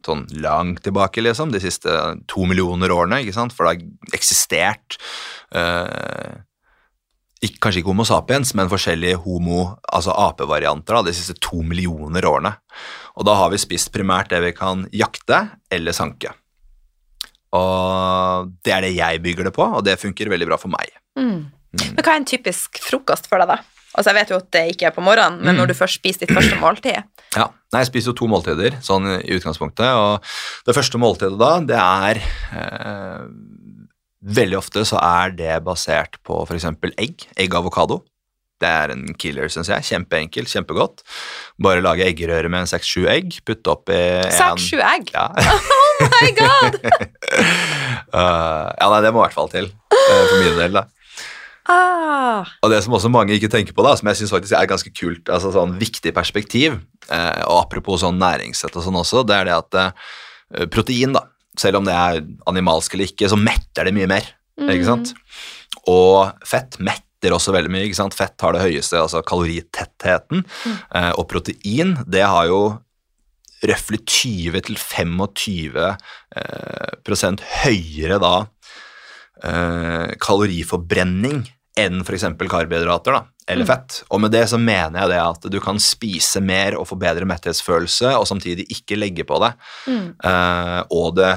Sånn 0.06 0.26
langt 0.40 0.84
tilbake, 0.86 1.24
liksom, 1.24 1.52
de 1.52 1.60
siste 1.64 1.92
to 2.32 2.46
millioner 2.48 2.92
årene, 2.96 3.20
ikke 3.24 3.36
sant? 3.36 3.56
for 3.56 3.68
det 3.68 3.74
har 3.74 4.16
eksistert 4.18 4.96
eh, 5.52 6.40
ikke, 7.40 7.60
kanskje 7.64 7.82
ikke 7.82 7.92
Homo 7.92 8.06
sapiens, 8.08 8.52
men 8.58 8.72
forskjellige 8.72 9.20
homo, 9.24 9.62
altså 9.88 10.16
apevarianter 10.28 11.00
de 11.08 11.16
siste 11.16 11.38
to 11.44 11.62
millioner 11.64 12.26
årene. 12.28 12.52
Og 13.20 13.28
da 13.28 13.36
har 13.40 13.52
vi 13.54 13.62
spist 13.62 13.92
primært 13.96 14.32
det 14.34 14.42
vi 14.44 14.54
kan 14.56 14.86
jakte 14.96 15.46
eller 15.72 15.96
sanke. 15.96 16.34
Og 17.56 18.52
det 18.66 18.76
er 18.76 18.86
det 18.86 18.94
jeg 18.98 19.24
bygger 19.24 19.50
det 19.50 19.56
på, 19.56 19.66
og 19.66 19.86
det 19.88 20.00
funker 20.02 20.30
veldig 20.32 20.50
bra 20.52 20.60
for 20.60 20.72
meg. 20.74 20.92
Mm. 21.18 21.48
Men 21.80 22.04
hva 22.04 22.14
er 22.14 22.22
en 22.22 22.28
typisk 22.30 22.82
frokost 22.84 23.30
for 23.30 23.42
deg, 23.42 23.56
da? 23.56 23.79
Altså, 24.00 24.14
Jeg 24.14 24.16
vet 24.22 24.30
jo 24.32 24.38
at 24.40 24.50
det 24.56 24.62
ikke 24.74 24.88
er 24.88 24.94
på 24.96 25.04
morgenen, 25.04 25.42
men 25.44 25.54
Mm. 25.56 25.60
når 25.60 25.68
du 25.68 25.74
først 25.76 26.00
spiser 26.00 26.24
ditt 26.24 26.32
første 26.32 26.56
måltid 26.62 27.02
Ja, 27.36 27.50
Nei, 27.74 27.82
Jeg 27.84 27.90
spiser 27.92 28.14
jo 28.14 28.18
to 28.22 28.28
måltider 28.32 28.78
sånn 28.82 29.06
i 29.20 29.36
utgangspunktet, 29.36 29.90
og 29.92 30.24
det 30.66 30.74
første 30.78 30.98
måltidet 30.98 31.38
da, 31.38 31.52
det 31.60 31.76
er 31.78 32.22
eh, 32.56 33.26
Veldig 34.40 34.58
ofte 34.60 34.82
så 34.88 34.98
er 35.00 35.32
det 35.32 35.60
basert 35.64 36.18
på 36.28 36.42
f.eks. 36.48 36.66
egg. 37.00 37.28
Egg 37.40 37.54
avokado. 37.56 38.02
Det 38.60 38.68
er 38.68 38.92
en 38.92 39.06
killer, 39.16 39.48
syns 39.48 39.70
jeg. 39.72 39.86
Kjempeenkelt, 39.88 40.50
kjempegodt. 40.52 41.06
Bare 41.64 41.80
lage 41.80 42.04
eggerøre 42.04 42.50
med 42.52 42.66
en 42.66 42.68
seks-sju 42.68 43.06
egg, 43.08 43.38
putte 43.48 43.72
oppi 43.72 43.96
Seks-sju 44.36 44.80
egg! 44.84 45.12
Ja. 45.16 45.30
Oh 46.00 46.08
my 46.08 46.30
god! 46.32 46.76
Uh, 48.14 48.72
ja, 48.80 48.86
nei, 48.88 49.00
det 49.04 49.10
må 49.12 49.20
i 49.20 49.26
hvert 49.26 49.36
fall 49.36 49.50
til, 49.52 49.66
uh, 49.92 50.22
for 50.30 50.38
min 50.40 50.56
del. 50.60 50.78
da. 50.78 50.86
Ah, 51.70 52.48
Og 52.66 52.72
det 52.72 52.80
som 52.82 52.96
også 52.98 53.12
mange 53.14 53.36
ikke 53.36 53.52
tenker 53.52 53.76
på, 53.78 53.84
da, 53.86 53.92
som 54.00 54.10
jeg 54.10 54.18
synes 54.22 54.32
faktisk 54.34 54.56
er 54.58 54.70
ganske 54.70 54.92
kult, 54.96 55.30
altså 55.30 55.52
sånn 55.54 55.76
viktig 55.78 56.14
perspektiv, 56.16 56.80
eh, 57.12 57.44
og 57.46 57.60
apropos 57.66 58.02
sånn 58.02 58.18
næringssett 58.22 58.74
og 58.80 58.86
sånn 58.88 58.98
også, 58.98 59.22
det 59.30 59.36
er 59.38 59.50
det 59.50 59.58
at 59.60 59.78
eh, 59.84 60.66
protein, 60.74 61.14
da, 61.14 61.28
selv 61.60 61.82
om 61.82 61.86
det 61.86 61.94
er 61.94 62.24
animalsk 62.50 62.96
eller 62.96 63.12
ikke, 63.12 63.30
så 63.30 63.38
metter 63.38 63.86
det 63.86 63.94
mye 63.98 64.10
mer, 64.10 64.32
ikke 64.60 64.88
sant? 64.88 65.14
Og 65.88 66.32
fett 66.48 66.80
metter 66.82 67.36
også 67.36 67.54
veldig 67.54 67.72
mye, 67.72 67.86
ikke 67.86 68.00
sant? 68.00 68.18
Fett 68.18 68.42
har 68.42 68.56
det 68.56 68.66
høyeste, 68.66 68.98
altså 68.98 69.22
kaloritettheten, 69.28 70.42
eh, 70.96 71.12
og 71.14 71.28
protein, 71.30 72.00
det 72.10 72.26
har 72.26 72.50
jo 72.50 72.64
røffelig 73.70 74.02
20-25 74.08 75.80
eh, 75.84 77.46
høyere 77.62 78.20
da 78.24 78.36
eh, 79.44 80.16
kaloriforbrenning 80.24 81.44
enn 81.78 82.02
f.eks. 82.02 82.26
karbohydrater 82.50 83.16
da, 83.16 83.22
eller 83.50 83.68
fett. 83.68 84.02
Og 84.10 84.22
med 84.24 84.34
det 84.34 84.46
så 84.52 84.60
mener 84.62 84.98
jeg 85.02 85.12
det 85.14 85.20
at 85.22 85.46
du 85.54 85.60
kan 85.64 85.80
spise 85.82 86.42
mer 86.44 86.78
og 86.80 86.88
få 86.90 86.98
bedre 87.00 87.28
metthetsfølelse, 87.30 88.16
og 88.18 88.28
samtidig 88.30 88.68
ikke 88.74 88.98
legge 89.00 89.26
på 89.28 89.40
det. 89.44 89.54
Uh, 90.26 90.82
og 90.90 91.16
det 91.20 91.32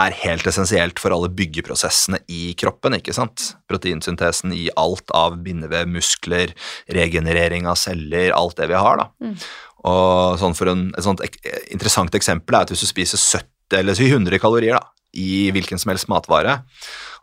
er 0.00 0.16
helt 0.24 0.46
essensielt 0.50 1.00
for 1.00 1.14
alle 1.14 1.30
byggeprosessene 1.32 2.20
i 2.32 2.52
kroppen, 2.58 2.98
ikke 2.98 3.14
sant? 3.16 3.52
Proteinsyntesen 3.70 4.54
i 4.56 4.68
alt 4.80 5.10
av 5.16 5.38
bindevev, 5.44 5.88
muskler, 5.90 6.54
regenerering 6.92 7.68
av 7.70 7.78
celler, 7.80 8.34
alt 8.36 8.58
det 8.60 8.70
vi 8.70 8.78
har, 8.78 9.00
da. 9.00 9.34
Og 9.88 10.40
sånn 10.40 10.56
for 10.56 10.68
en, 10.72 10.88
et 10.92 11.06
sånt 11.06 11.22
interessant 11.72 12.14
eksempel 12.18 12.56
er 12.56 12.66
at 12.66 12.72
hvis 12.74 12.84
du 12.84 12.90
spiser 12.90 13.20
70 13.20 13.78
eller 13.80 13.96
si 13.96 14.10
100 14.10 14.42
kalorier 14.42 14.76
da, 14.76 14.82
i 15.16 15.48
hvilken 15.54 15.80
som 15.80 15.94
helst 15.94 16.10
matvare, 16.10 16.60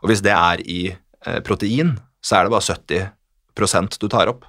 og 0.02 0.10
hvis 0.10 0.24
det 0.24 0.34
er 0.34 0.62
i 0.66 0.80
eh, 0.90 1.38
protein, 1.46 1.94
så 2.24 2.38
er 2.38 2.46
det 2.46 2.54
bare 2.54 3.12
70% 3.58 3.98
du 4.00 4.08
tar 4.12 4.32
opp. 4.32 4.46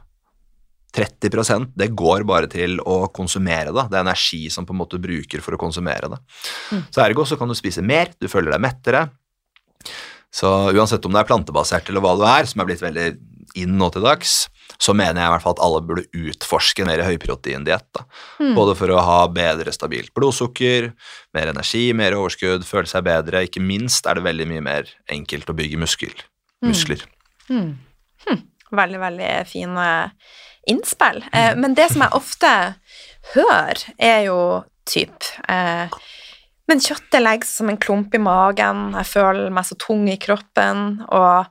30% 0.96 1.76
det 1.78 1.92
går 1.94 2.26
bare 2.26 2.50
til 2.50 2.80
å 2.82 3.04
konsumere 3.14 3.74
det. 3.76 3.88
Det 3.92 3.98
er 4.00 4.06
energi 4.08 4.42
som 4.50 4.66
på 4.66 4.74
en 4.74 4.82
måte 4.82 5.02
bruker 5.02 5.44
for 5.46 5.54
å 5.54 5.62
konsumere 5.62 6.10
det. 6.10 6.20
Så 6.90 7.04
ergo 7.04 7.26
så 7.30 7.38
kan 7.38 7.50
du 7.50 7.58
spise 7.58 7.84
mer, 7.86 8.14
du 8.18 8.30
føler 8.32 8.56
deg 8.56 8.64
mettere. 8.64 9.08
Så 10.34 10.50
uansett 10.74 11.06
om 11.06 11.14
det 11.14 11.22
er 11.22 11.30
plantebasert 11.30 11.90
eller 11.90 12.04
hva 12.06 12.16
du 12.18 12.26
er, 12.26 12.50
som 12.50 12.62
er 12.62 12.70
blitt 12.70 12.82
veldig 12.82 13.10
inn 13.58 13.78
nå 13.80 13.90
til 13.94 14.06
dags, 14.06 14.44
så 14.78 14.94
mener 14.94 15.18
jeg 15.18 15.30
i 15.30 15.34
hvert 15.34 15.44
fall 15.46 15.56
at 15.58 15.62
alle 15.66 15.82
burde 15.86 16.26
utforske 16.30 16.84
en 16.84 16.90
mer 16.92 17.02
høyproteindiett. 17.06 17.88
da. 17.98 18.04
Både 18.58 18.76
for 18.78 18.94
å 18.94 19.02
ha 19.04 19.20
bedre 19.34 19.74
stabilt 19.74 20.14
blodsukker, 20.18 20.92
mer 21.34 21.54
energi, 21.54 21.88
mer 21.98 22.18
overskudd, 22.18 22.66
føle 22.68 22.90
seg 22.90 23.08
bedre. 23.10 23.46
Ikke 23.48 23.64
minst 23.64 24.06
er 24.10 24.20
det 24.20 24.28
veldig 24.28 24.50
mye 24.52 24.66
mer 24.66 24.92
enkelt 25.10 25.50
å 25.50 25.58
bygge 25.58 25.82
muskel, 25.82 26.14
muskler. 26.66 27.06
Veldig, 28.72 29.00
veldig 29.02 29.30
fine 29.50 29.86
innspill. 30.70 31.24
Eh, 31.34 31.56
men 31.58 31.74
det 31.78 31.88
som 31.94 32.04
jeg 32.06 32.14
ofte 32.18 32.52
hører, 33.34 33.82
er 33.98 34.24
jo 34.28 34.40
typ 34.90 35.26
eh, 35.50 35.90
Men 36.70 36.82
kjøttet 36.86 37.24
legger 37.24 37.50
som 37.50 37.70
en 37.72 37.80
klump 37.82 38.14
i 38.14 38.22
magen, 38.22 38.92
jeg 39.00 39.08
føler 39.10 39.50
meg 39.54 39.66
så 39.66 39.74
tung 39.82 40.04
i 40.12 40.20
kroppen, 40.22 41.00
og 41.10 41.48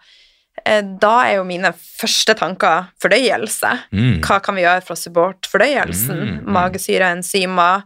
eh, 0.62 0.84
da 1.02 1.14
er 1.26 1.32
jo 1.40 1.46
mine 1.48 1.72
første 1.74 2.36
tanker 2.38 2.86
fordøyelse. 3.02 3.72
Mm. 3.90 4.20
Hva 4.22 4.38
kan 4.46 4.54
vi 4.54 4.62
gjøre 4.62 4.84
for 4.86 4.94
å 4.94 5.00
supporte 5.00 5.50
fordøyelsen? 5.50 6.22
Mm, 6.22 6.36
mm. 6.44 6.52
Magesyre, 6.54 7.10
enzymer. 7.16 7.82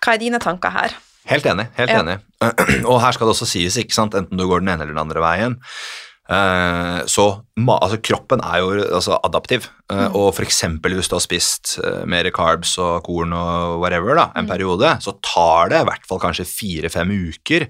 Hva 0.00 0.14
er 0.16 0.22
dine 0.24 0.40
tanker 0.40 0.72
her? 0.72 0.96
Helt 1.28 1.44
enig. 1.52 1.68
helt 1.76 1.92
Ja. 1.92 2.00
enig. 2.00 2.16
Og 2.88 3.02
her 3.04 3.12
skal 3.12 3.28
det 3.28 3.34
også 3.36 3.50
sies, 3.52 3.76
ikke 3.76 3.92
sant, 3.98 4.16
enten 4.16 4.40
du 4.40 4.46
går 4.48 4.64
den 4.64 4.72
ene 4.72 4.86
eller 4.86 4.94
den 4.96 5.04
andre 5.04 5.20
veien. 5.20 5.58
Eh, 6.28 6.98
så 7.08 7.24
altså, 7.56 7.96
kroppen 8.04 8.42
er 8.44 8.58
jo 8.60 8.72
altså, 8.98 9.16
adaptiv, 9.24 9.68
eh, 9.90 9.96
Mm. 10.08 10.14
og 10.14 10.34
f.eks. 10.34 10.60
hvis 10.84 11.08
du 11.08 11.14
har 11.16 11.24
spist 11.24 11.78
eh, 11.82 12.04
mer 12.04 12.28
carbs 12.30 12.76
og 12.78 13.02
korn 13.06 13.32
og 13.32 13.80
whatever 13.80 14.14
da, 14.14 14.26
en 14.36 14.44
Mm. 14.44 14.50
periode, 14.50 14.98
så 15.00 15.16
tar 15.22 15.70
det 15.70 15.80
i 15.80 15.88
hvert 15.88 16.04
fall 16.06 16.20
kanskje 16.20 16.44
fire-fem 16.46 17.08
uker 17.32 17.66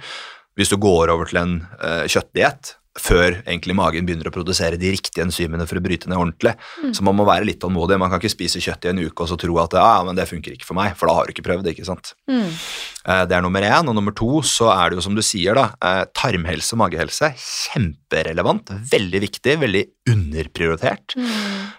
hvis 0.59 0.71
du 0.71 0.77
går 0.77 1.09
over 1.09 1.25
til 1.31 1.39
en 1.39 1.69
uh, 1.79 2.03
kjøttdiett 2.11 2.75
før 3.01 3.39
egentlig 3.47 3.75
magen 3.79 4.07
begynner 4.09 4.29
å 4.31 4.35
produsere 4.35 4.79
de 4.81 4.91
riktige 4.95 5.25
enzymene 5.25 5.67
for 5.69 5.79
å 5.79 5.83
bryte 5.85 6.09
ned 6.11 6.19
ordentlig. 6.19 6.55
Mm. 6.83 6.93
Så 6.97 7.05
man 7.07 7.17
må 7.19 7.27
være 7.29 7.47
litt 7.49 7.61
tålmodig. 7.63 7.99
Man 8.01 8.11
kan 8.13 8.21
ikke 8.21 8.33
spise 8.35 8.61
kjøtt 8.65 8.85
i 8.89 8.93
en 8.93 9.01
uke 9.07 9.25
og 9.25 9.31
så 9.31 9.39
tro 9.41 9.57
at 9.63 9.77
ja, 9.79 10.03
men 10.07 10.19
det 10.19 10.29
funker 10.31 10.55
ikke 10.55 10.67
for 10.69 10.79
meg, 10.79 10.97
for 10.99 11.09
da 11.11 11.15
har 11.19 11.27
du 11.29 11.35
ikke 11.35 11.47
prøvd. 11.47 11.71
ikke 11.73 11.87
sant? 11.89 12.15
Mm. 12.31 12.49
Eh, 13.09 13.25
Det 13.31 13.37
er 13.39 13.43
nummer 13.45 13.63
én. 13.63 13.89
Og 13.89 13.95
nummer 13.97 14.13
to 14.17 14.43
så 14.43 14.71
er 14.75 14.91
det 14.91 14.99
jo 14.99 15.07
som 15.09 15.15
du 15.15 15.23
sier, 15.23 15.55
da, 15.55 15.71
eh, 15.83 16.05
tarmhelse 16.15 16.75
og 16.75 16.83
magehelse. 16.85 17.33
Kjemperelevant, 17.39 18.71
veldig 18.91 19.21
viktig, 19.27 19.59
veldig 19.63 19.85
underprioritert. 20.11 21.15
Mm. 21.17 21.29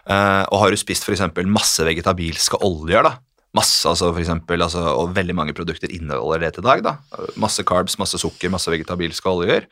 Eh, 0.10 0.46
Og 0.52 0.60
har 0.64 0.70
du 0.72 0.78
spist 0.78 1.04
f.eks. 1.08 1.22
masse 1.46 1.80
vegetabilske 1.86 2.60
oljer, 2.66 3.04
da, 3.04 3.18
masse, 3.56 3.82
altså 3.90 4.12
for 4.14 4.22
eksempel, 4.22 4.62
altså, 4.62 4.84
og 4.96 5.14
veldig 5.16 5.34
mange 5.36 5.54
produkter 5.58 5.90
inneholder 5.90 6.40
det 6.46 6.54
til 6.56 6.64
dag, 6.64 6.84
da. 6.86 6.98
Masse 7.36 7.64
carbs, 7.66 7.98
masse 7.98 8.18
sukker, 8.22 8.50
masse 8.54 8.70
vegetabilske 8.70 9.26
oljer. 9.26 9.66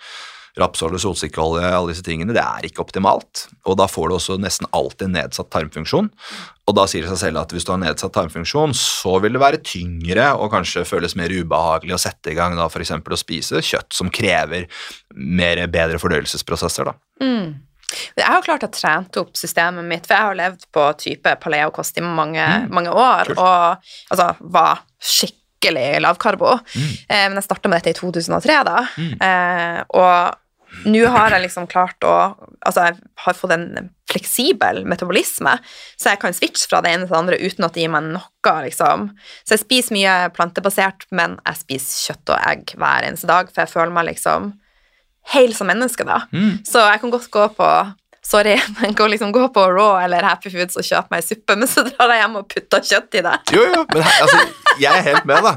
Rapsolje, 0.57 0.97
solsikkeolje, 1.03 1.67
alle 1.69 1.91
disse 1.93 2.01
tingene, 2.05 2.33
det 2.33 2.41
er 2.41 2.65
ikke 2.65 2.81
optimalt. 2.81 3.43
Og 3.69 3.77
da 3.77 3.85
får 3.85 4.09
du 4.09 4.15
også 4.17 4.37
nesten 4.41 4.65
alltid 4.73 5.11
nedsatt 5.13 5.51
tarmfunksjon. 5.53 6.09
Og 6.67 6.75
da 6.75 6.87
sier 6.89 7.05
det 7.05 7.11
seg 7.13 7.19
selv 7.27 7.43
at 7.43 7.53
hvis 7.53 7.63
du 7.67 7.71
har 7.75 7.79
nedsatt 7.83 8.11
tarmfunksjon, 8.15 8.73
så 8.75 9.19
vil 9.21 9.37
det 9.37 9.43
være 9.43 9.61
tyngre 9.63 10.31
og 10.35 10.49
kanskje 10.51 10.83
føles 10.89 11.13
mer 11.15 11.29
ubehagelig 11.29 11.93
å 11.95 12.01
sette 12.01 12.33
i 12.33 12.35
gang 12.39 12.57
da 12.57 12.65
f.eks. 12.67 12.91
å 12.91 13.19
spise 13.21 13.61
kjøtt 13.61 13.93
som 13.93 14.09
krever 14.09 14.65
mer 15.13 15.61
bedre 15.71 16.01
fordøyelsesprosesser. 16.01 16.89
da. 16.89 16.97
Mm. 17.23 17.53
Jeg 18.17 18.25
har 18.27 18.41
klart 18.43 18.65
å 18.65 18.71
trent 18.73 19.15
opp 19.21 19.37
systemet 19.39 19.85
mitt, 19.87 20.03
for 20.09 20.17
jeg 20.17 20.25
har 20.27 20.35
levd 20.41 20.65
på 20.75 20.87
type 20.99 21.35
paleokost 21.39 21.97
i 21.97 22.03
mange, 22.03 22.41
Mm. 22.43 22.73
mange 22.73 22.89
år, 22.91 23.29
Kult. 23.29 23.37
og 23.37 23.77
altså, 24.11 24.35
var 24.41 24.81
skikkelig 24.99 26.01
lavkarbo. 26.03 26.57
Mm. 26.75 26.89
Eh, 27.09 27.29
men 27.29 27.35
jeg 27.39 27.43
starta 27.47 27.69
med 27.69 27.79
dette 27.81 27.93
i 27.95 27.99
2003, 28.01 28.63
da. 28.67 28.81
Mm. 28.97 29.13
Eh, 29.21 29.83
og 29.95 30.35
nå 30.85 31.07
har 31.13 31.33
jeg 31.33 31.47
liksom 31.47 31.67
klart 31.71 32.03
å 32.05 32.15
Altså, 32.67 32.83
jeg 32.83 32.97
har 33.23 33.35
fått 33.37 33.53
en 33.55 33.89
fleksibel 34.09 34.81
metabolisme, 34.89 35.53
så 35.95 36.11
jeg 36.11 36.19
kan 36.19 36.35
switche 36.35 36.67
fra 36.67 36.81
det 36.83 36.91
ene 36.91 37.05
til 37.05 37.13
det 37.13 37.19
andre 37.19 37.37
uten 37.39 37.67
at 37.67 37.75
det 37.75 37.83
gir 37.83 37.91
meg 37.93 38.09
noe, 38.09 38.55
liksom. 38.65 39.05
Så 39.47 39.55
jeg 39.55 39.61
spiser 39.61 39.95
mye 39.95 40.15
plantebasert, 40.35 41.05
men 41.15 41.37
jeg 41.45 41.61
spiser 41.61 42.09
kjøtt 42.09 42.33
og 42.33 42.49
egg 42.49 42.73
hver 42.75 43.07
eneste 43.07 43.29
dag, 43.29 43.51
for 43.53 43.63
jeg 43.63 43.71
føler 43.71 43.93
meg 43.95 44.09
liksom 44.09 44.49
hel 45.31 45.55
som 45.55 45.71
menneske, 45.71 46.07
da. 46.07 46.25
Mm. 46.33 46.59
Så 46.67 46.83
jeg 46.83 47.03
kan 47.03 47.13
godt 47.13 47.31
gå 47.31 47.47
på 47.55 47.71
Sorry, 48.27 48.57
men 48.81 48.93
kan 48.93 49.11
liksom 49.11 49.31
gå 49.31 49.47
på 49.55 49.71
Raw 49.71 50.03
eller 50.03 50.25
Happy 50.27 50.51
Foods 50.51 50.75
og 50.75 50.83
kjøpe 50.83 51.15
meg 51.15 51.23
suppe, 51.23 51.55
men 51.55 51.69
så 51.71 51.85
drar 51.87 52.11
jeg 52.11 52.25
hjem 52.25 52.39
og 52.41 52.49
putter 52.51 52.83
kjøtt 52.89 53.19
i 53.19 53.23
det. 53.23 53.35
Jo, 53.55 53.63
jo, 53.71 53.83
men 53.93 54.03
altså, 54.03 54.41
jeg 54.81 54.91
er 54.91 55.05
helt 55.11 55.25
med, 55.29 55.43
da. 55.43 55.55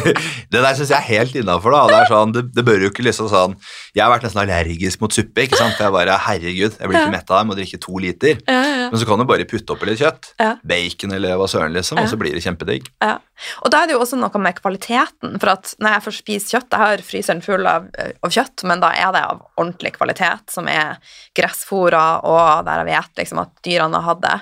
Det 0.00 0.60
der 0.64 0.72
syns 0.78 0.88
jeg 0.88 0.96
er 0.96 1.04
helt 1.10 1.34
innafor. 1.36 1.74
Det, 1.90 1.96
er 1.98 2.08
sånn, 2.08 2.30
det, 2.32 2.42
det 2.56 2.62
bør 2.64 2.80
jo 2.86 2.88
ikke 2.88 3.02
liksom 3.04 3.26
sånn 3.28 3.52
Jeg 3.92 4.00
har 4.00 4.08
vært 4.08 4.22
nesten 4.24 4.40
allergisk 4.40 5.02
mot 5.02 5.12
suppe. 5.12 5.44
ikke 5.44 5.58
sant? 5.58 5.74
For 5.76 5.84
jeg 5.84 5.92
bare, 5.92 6.14
herregud, 6.24 6.78
jeg 6.78 6.88
blir 6.88 6.96
ikke 7.02 7.12
mett 7.12 7.28
av 7.28 7.42
det, 7.42 7.48
må 7.50 7.56
drikke 7.58 7.80
to 7.84 8.00
liter. 8.00 8.38
Ja, 8.48 8.60
ja, 8.64 8.86
Men 8.88 9.02
så 9.02 9.08
kan 9.08 9.20
du 9.20 9.26
bare 9.28 9.44
putte 9.50 9.74
oppi 9.74 9.90
litt 9.90 10.00
kjøtt. 10.00 10.30
Ja. 10.40 10.54
Bacon 10.72 11.12
eller 11.16 11.36
hva 11.40 11.48
søren, 11.52 11.74
liksom, 11.76 12.00
og 12.00 12.08
så 12.08 12.18
blir 12.20 12.32
det 12.36 12.44
kjempedigg. 12.46 12.88
ja. 13.04 13.18
Og 13.64 13.70
da 13.72 13.78
er 13.82 13.88
det 13.88 13.94
jo 13.94 14.00
også 14.02 14.18
noe 14.20 14.40
med 14.42 14.56
kvaliteten, 14.58 15.36
for 15.40 15.52
at 15.54 15.70
når 15.80 15.94
jeg 15.94 16.04
får 16.04 16.14
spise 16.18 16.50
kjøtt 16.52 16.74
Jeg 16.76 16.80
har 16.82 17.02
fryseren 17.04 17.40
full 17.44 17.64
av, 17.68 17.86
av 17.96 18.32
kjøtt, 18.34 18.64
men 18.68 18.82
da 18.82 18.90
er 18.92 19.14
det 19.16 19.22
av 19.24 19.40
ordentlig 19.56 19.94
kvalitet, 19.96 20.48
som 20.52 20.68
er 20.68 20.98
gressfôra, 21.36 22.20
og 22.28 22.64
der 22.68 22.82
jeg 22.82 22.90
vet 22.90 23.22
liksom 23.22 23.40
at 23.44 23.54
dyrene 23.64 24.00
har 24.00 24.14
hatt 24.14 24.24
det 24.26 24.34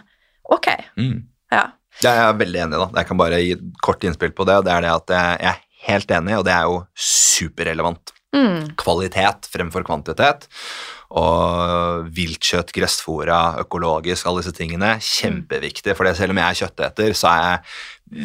ok. 0.54 0.68
Mm. 0.98 1.18
Ja. 1.54 1.64
Jeg 2.02 2.14
er 2.22 2.36
veldig 2.38 2.60
enig. 2.66 2.78
da. 2.78 2.88
Jeg 3.00 3.08
kan 3.08 3.18
bare 3.18 3.40
gi 3.42 3.56
kort 3.84 4.04
innspill 4.06 4.34
på 4.36 4.46
det. 4.48 4.60
og 4.60 4.64
det 4.68 4.72
er 4.74 4.86
det 4.86 4.94
at 4.94 5.14
Jeg 5.14 5.50
er 5.52 5.60
helt 5.88 6.10
enig, 6.10 6.38
og 6.38 6.44
det 6.46 6.54
er 6.54 6.68
jo 6.70 6.78
superrelevant. 6.94 8.12
Mm. 8.36 8.76
Kvalitet 8.76 9.48
fremfor 9.48 9.86
kvantitet. 9.86 10.48
Og 11.08 12.08
viltkjøtt, 12.12 12.72
gressfora, 12.76 13.40
økologisk, 13.62 14.26
alle 14.28 14.42
disse 14.42 14.56
tingene. 14.56 14.96
Kjempeviktig. 15.00 15.94
For 15.96 16.08
selv 16.12 16.34
om 16.34 16.40
jeg 16.42 16.48
er 16.48 16.58
kjøtteter, 16.62 17.14
så 17.16 17.30
er 17.32 17.44
jeg 17.46 17.62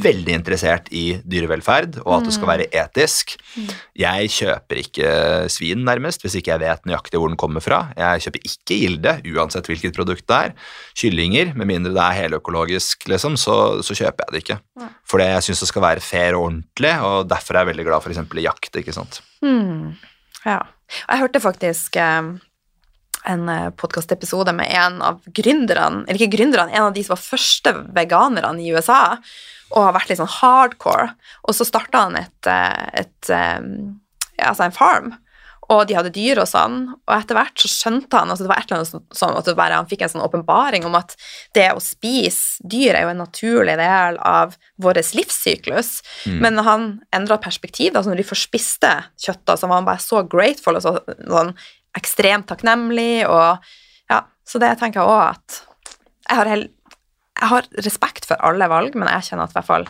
veldig 0.04 0.36
interessert 0.38 0.88
i 0.96 1.18
dyrevelferd 1.28 1.98
og 2.04 2.14
at 2.16 2.28
det 2.28 2.36
skal 2.36 2.50
være 2.50 2.68
etisk. 2.72 3.36
Jeg 4.00 4.30
kjøper 4.32 4.80
ikke 4.80 5.10
svin, 5.52 5.84
nærmest, 5.88 6.24
hvis 6.24 6.38
ikke 6.40 6.54
jeg 6.54 6.64
vet 6.64 6.88
nøyaktig 6.88 7.20
hvor 7.20 7.32
den 7.32 7.40
kommer 7.40 7.64
fra. 7.64 7.82
Jeg 7.98 8.24
kjøper 8.26 8.48
ikke 8.48 8.80
Gilde, 8.84 9.16
uansett 9.34 9.68
hvilket 9.70 9.96
produkt 9.96 10.26
det 10.30 10.40
er. 10.40 10.56
Kyllinger, 11.00 11.54
med 11.60 11.70
mindre 11.70 11.94
det 11.96 12.06
er 12.06 12.20
heløkologisk, 12.22 13.08
liksom, 13.12 13.38
så, 13.40 13.58
så 13.84 13.98
kjøper 13.98 14.26
jeg 14.26 14.36
det 14.36 14.44
ikke. 14.46 14.60
For 15.10 15.24
jeg 15.24 15.44
syns 15.48 15.66
det 15.66 15.72
skal 15.72 15.86
være 15.86 16.06
fair 16.06 16.40
og 16.40 16.48
ordentlig, 16.48 16.96
og 17.04 17.28
derfor 17.32 17.56
er 17.56 17.66
jeg 17.66 17.74
veldig 17.74 17.88
glad 17.90 18.10
eksempel 18.14 18.42
i 18.42 18.48
jakt. 18.48 18.72
ikke 18.80 18.96
sant? 18.96 19.22
Mm. 19.44 19.94
Ja. 20.46 20.62
Jeg 21.08 21.24
hørte 21.24 21.44
faktisk 21.44 21.96
eh, 22.00 22.34
en 23.26 23.72
podkastepisode 23.80 24.54
med 24.56 24.68
en 24.76 25.02
av 25.02 25.22
gründerne, 25.32 26.04
eller 26.08 26.20
ikke 26.20 26.38
gründerne, 26.38 26.72
en 26.74 26.90
av 26.90 26.94
de 26.94 27.04
som 27.06 27.16
var 27.16 27.24
første 27.24 27.74
veganerne 27.96 28.62
i 28.64 28.72
USA, 28.76 29.18
og 29.74 29.84
har 29.88 29.94
vært 29.96 30.10
litt 30.12 30.20
sånn 30.22 30.34
hardcore. 30.42 31.10
Og 31.48 31.56
så 31.58 31.66
starta 31.66 32.06
han 32.08 32.16
et, 32.20 32.48
et, 32.48 33.04
et 33.06 33.30
eh, 33.34 34.48
altså 34.50 34.68
en 34.68 34.76
farm, 34.76 35.14
og 35.72 35.86
de 35.88 35.96
hadde 35.96 36.12
dyr 36.14 36.42
og 36.42 36.48
sånn, 36.52 36.90
og 37.08 37.14
etter 37.16 37.38
hvert 37.38 37.58
så 37.64 37.70
skjønte 37.72 38.20
han 38.20 38.30
altså 38.30 38.44
det 38.44 38.50
var 38.52 38.60
et 38.60 38.68
eller 38.68 38.82
annet 38.82 38.90
sånn- 38.92 39.16
sånn 39.16 39.38
at 39.40 39.48
bare, 39.56 39.78
han 39.80 39.88
fikk 39.88 40.02
en 40.04 40.12
sånn 40.12 40.26
åpenbaring 40.26 40.84
om 40.86 40.98
at 41.00 41.16
det 41.56 41.70
å 41.72 41.80
spise 41.82 42.60
dyr 42.68 42.98
er 43.00 43.06
jo 43.08 43.14
en 43.14 43.22
naturlig 43.24 43.78
del 43.80 44.20
av 44.20 44.58
vår 44.84 45.00
livssyklus, 45.16 46.02
Mm. 46.28 46.40
men 46.44 46.58
han 46.68 46.84
endra 47.16 47.38
perspektiv. 47.42 47.96
Altså 47.96 48.12
når 48.12 48.18
de 48.22 48.28
først 48.28 48.50
spiste 48.52 48.92
kjøtt, 49.24 49.56
så 49.58 49.68
var 49.72 49.80
han 49.80 49.88
bare 49.88 50.04
så 50.04 50.22
grateful 50.28 50.76
og 50.76 50.84
så, 50.84 50.94
sånn 51.24 51.56
ekstremt 51.98 52.48
takknemlig. 52.50 53.26
Og, 53.30 53.64
ja, 54.12 54.24
så 54.48 54.62
det 54.62 54.76
tenker 54.82 55.02
jeg 55.02 55.12
òg 55.12 55.26
at 55.34 55.60
jeg 56.24 56.40
har, 56.40 56.50
hel, 56.50 56.68
jeg 57.42 57.52
har 57.52 57.70
respekt 57.86 58.28
for 58.30 58.40
alle 58.46 58.70
valg, 58.72 58.96
men 58.96 59.12
jeg 59.12 59.30
kjenner 59.30 59.48
at 59.48 59.54
i 59.56 59.60
hvert 59.60 59.70
fall 59.70 59.88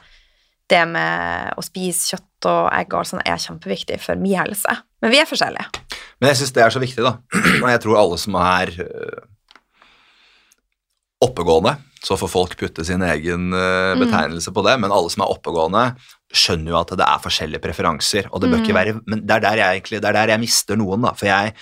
det 0.71 0.83
med 0.89 1.59
å 1.59 1.63
spise 1.65 2.13
kjøtt 2.13 2.47
og 2.49 2.69
egg 2.73 2.93
og 2.93 3.01
alt 3.01 3.11
sånt 3.11 3.27
er 3.27 3.41
kjempeviktig 3.41 3.99
for 4.01 4.19
min 4.19 4.39
helse. 4.39 4.77
Men 5.03 5.13
vi 5.13 5.19
er 5.21 5.29
forskjellige. 5.29 5.83
Men 6.21 6.31
jeg 6.31 6.39
syns 6.39 6.53
det 6.55 6.63
er 6.63 6.73
så 6.73 6.81
viktig, 6.81 7.03
da. 7.03 7.17
Og 7.61 7.67
jeg 7.67 7.81
tror 7.83 7.99
alle 7.99 8.17
som 8.21 8.37
er 8.39 8.71
øh, 8.79 9.23
oppegående, 11.23 11.75
så 12.03 12.17
får 12.19 12.31
folk 12.31 12.55
putte 12.59 12.85
sin 12.87 13.03
egen 13.05 13.53
øh, 13.55 13.93
betegnelse 13.99 14.51
på 14.55 14.63
det, 14.65 14.77
men 14.79 14.91
alle 14.91 15.11
som 15.11 15.23
er 15.23 15.35
oppegående, 15.35 15.83
skjønner 16.33 16.73
jo 16.73 16.79
at 16.79 16.93
det 16.97 17.05
er 17.05 17.21
forskjellige 17.23 17.61
preferanser, 17.63 18.29
og 18.31 18.41
det 18.41 18.49
bør 18.51 18.63
ikke 18.63 18.75
være 18.75 18.95
Men 19.05 19.21
det 19.21 19.35
er 19.35 19.45
der 19.45 19.61
jeg 19.61 19.77
egentlig, 19.77 20.01
det 20.01 20.09
er 20.09 20.17
der 20.17 20.33
jeg 20.33 20.41
mister 20.41 20.79
noen, 20.79 21.05
da, 21.05 21.13
for 21.17 21.29
jeg 21.29 21.53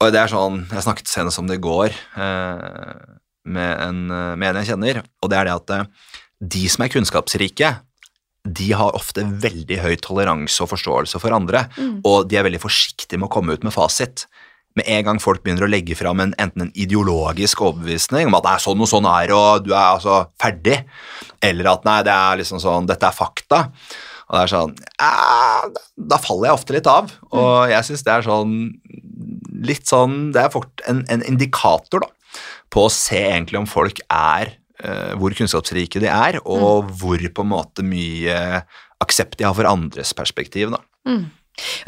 Og 0.00 0.12
det 0.14 0.20
er 0.22 0.32
sånn 0.32 0.62
Jeg 0.70 0.86
snakket 0.86 1.10
senest 1.10 1.42
om 1.42 1.50
det 1.50 1.58
i 1.58 1.64
går 1.64 1.90
eh, 1.90 2.96
med, 3.50 3.70
en, 3.82 4.00
øh, 4.14 4.34
med 4.38 4.50
en 4.50 4.60
jeg 4.60 4.72
kjenner, 4.72 5.00
og 5.22 5.30
det 5.32 5.38
er 5.38 5.48
det 5.48 5.54
at 5.56 5.72
øh, 5.78 6.10
de 6.54 6.64
som 6.70 6.84
er 6.84 6.92
kunnskapsrike, 6.92 7.70
de 8.46 8.68
har 8.72 8.96
ofte 8.96 9.24
veldig 9.24 9.78
høy 9.82 9.96
toleranse 10.00 10.62
og 10.64 10.70
forståelse 10.70 11.20
for 11.20 11.34
andre, 11.36 11.66
og 12.06 12.28
de 12.30 12.38
er 12.38 12.46
veldig 12.46 12.60
forsiktige 12.62 13.20
med 13.20 13.28
å 13.28 13.32
komme 13.32 13.56
ut 13.56 13.64
med 13.66 13.74
fasit. 13.74 14.24
Med 14.78 14.86
en 14.86 15.06
gang 15.08 15.18
folk 15.22 15.42
begynner 15.42 15.66
å 15.66 15.70
legge 15.70 15.96
fram 15.98 16.20
en, 16.22 16.34
enten 16.38 16.68
en 16.68 16.74
ideologisk 16.78 17.64
overbevisning 17.66 18.28
om 18.28 18.36
at 18.38 18.44
det 18.44 18.52
er 18.52 18.62
sånn 18.62 18.84
og 18.84 18.90
sånn 18.90 19.08
er, 19.10 19.32
og 19.34 19.64
du 19.66 19.72
er 19.72 19.96
altså 19.96 20.20
ferdig, 20.40 20.76
eller 21.42 21.72
at 21.72 21.88
nei, 21.88 21.96
det 22.06 22.14
er 22.14 22.38
liksom 22.38 22.62
sånn, 22.62 22.86
dette 22.86 23.08
er 23.08 23.16
fakta, 23.16 23.64
og 24.30 24.36
det 24.36 24.44
er 24.44 24.52
sånn, 24.52 24.76
da 26.12 26.20
faller 26.22 26.50
jeg 26.50 26.58
ofte 26.60 26.76
litt 26.76 26.90
av, 26.90 27.10
og 27.34 27.72
jeg 27.72 27.88
synes 27.88 28.06
det 28.06 28.14
er 28.14 28.28
sånn, 28.28 28.54
litt 29.66 29.90
sånn, 29.90 30.16
det 30.36 30.44
er 30.44 30.54
fort 30.54 30.86
en, 30.90 31.02
en 31.10 31.26
indikator 31.26 32.06
da, 32.06 32.12
på 32.70 32.86
å 32.86 32.94
se 32.94 33.18
egentlig 33.32 33.58
om 33.58 33.66
folk 33.66 33.98
er, 34.06 34.54
eh, 34.84 35.10
hvor 35.18 35.34
kunnskapsrike 35.34 36.04
de 36.04 36.12
er, 36.14 36.38
og 36.46 36.94
hvor 37.02 37.18
på 37.18 37.42
en 37.42 37.52
måte 37.56 37.82
mye 37.82 38.62
aksept 39.02 39.40
de 39.40 39.48
har 39.48 39.58
for 39.58 39.66
andres 39.66 40.14
perspektiv 40.14 40.70
da. 40.76 40.84
Og 41.18 41.39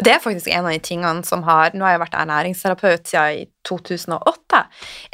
Det 0.04 0.12
er 0.14 0.22
faktisk 0.22 0.48
en 0.52 0.66
av 0.68 0.72
de 0.74 0.78
tingene 0.84 1.24
som 1.24 1.42
har 1.46 1.72
Nå 1.74 1.84
har 1.86 1.96
jeg 1.96 2.02
vært 2.04 2.16
ernæringsterapeut 2.22 3.06
siden 3.08 3.42
i 3.42 3.44
2008. 3.68 4.62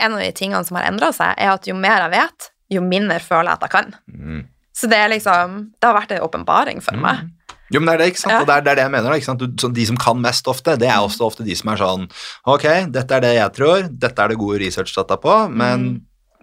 En 0.05 0.15
av 0.17 0.21
de 0.23 0.31
tingene 0.33 0.65
som 0.65 0.77
har 0.81 0.89
endra 0.91 1.11
seg, 1.15 1.35
er 1.39 1.53
at 1.55 1.67
jo 1.69 1.75
mer 1.79 2.05
jeg 2.07 2.15
vet, 2.17 2.51
jo 2.75 2.83
mindre 2.85 3.19
føler 3.25 3.51
jeg 3.53 3.59
at 3.61 3.67
jeg 3.69 3.75
kan. 3.75 3.95
Mm. 4.13 4.43
Så 4.79 4.87
det 4.91 4.99
er 5.03 5.09
liksom 5.11 5.59
Det 5.81 5.89
har 5.89 5.97
vært 5.97 6.13
en 6.15 6.25
åpenbaring 6.27 6.83
for 6.85 6.97
meg. 7.03 7.27
Jo, 7.71 7.81
men 7.83 7.91
det 7.91 7.95
er 7.95 7.99
det, 8.01 8.07
ikke 8.15 8.21
sant? 8.23 8.33
Ja. 8.33 8.41
Og 8.41 8.47
det 8.49 8.55
er, 8.55 8.63
det 8.65 8.71
er 8.71 8.77
det 8.79 8.85
jeg 8.87 8.93
mener. 8.95 9.13
ikke 9.19 9.27
sant? 9.29 9.43
Du, 9.45 9.69
de 9.77 9.85
som 9.91 9.97
kan 10.01 10.21
mest 10.25 10.47
ofte, 10.49 10.77
det 10.81 10.89
er 10.89 11.03
også 11.05 11.27
ofte 11.27 11.45
de 11.45 11.53
som 11.59 11.69
er 11.69 11.77
sånn 11.83 12.07
Ok, 12.49 12.65
dette 12.95 13.13
er 13.19 13.21
det 13.27 13.33
jeg 13.37 13.53
tror, 13.59 13.89
dette 13.93 14.25
er 14.25 14.33
det 14.33 14.39
gode 14.41 14.61
researchdata 14.63 15.19
på, 15.21 15.35
men 15.53 15.85
Mm. 15.89 15.99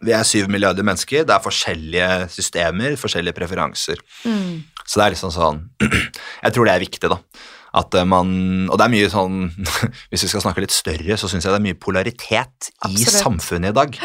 vi 0.05 0.11
er 0.13 0.24
syv 0.28 0.49
milliarder 0.53 0.84
mennesker, 0.86 1.24
det 1.26 1.34
er 1.34 1.41
forskjellige 1.41 2.30
systemer, 2.30 2.93
forskjellige 2.99 3.34
preferanser. 3.34 3.97
Mm. 4.28 4.66
Så 4.86 4.99
det 4.99 5.05
er 5.07 5.13
liksom 5.16 5.32
sånn 5.34 5.63
Jeg 6.43 6.53
tror 6.53 6.66
det 6.70 6.76
er 6.76 6.84
viktig, 6.86 7.09
da. 7.09 7.18
At 7.76 7.95
eh, 7.97 8.05
man, 8.07 8.30
og 8.69 8.80
det 8.80 8.86
er 8.86 8.93
mye 8.93 9.09
sånn 9.11 9.49
Hvis 10.11 10.23
vi 10.26 10.30
skal 10.32 10.43
snakke 10.45 10.63
litt 10.63 10.76
større, 10.76 11.17
så 11.19 11.28
syns 11.32 11.43
jeg 11.47 11.51
det 11.51 11.59
er 11.59 11.65
mye 11.65 11.80
polaritet 11.80 12.69
i 12.71 12.88
Absolutt. 12.88 13.17
samfunnet 13.19 13.73
i 13.73 13.78
dag. 13.80 13.99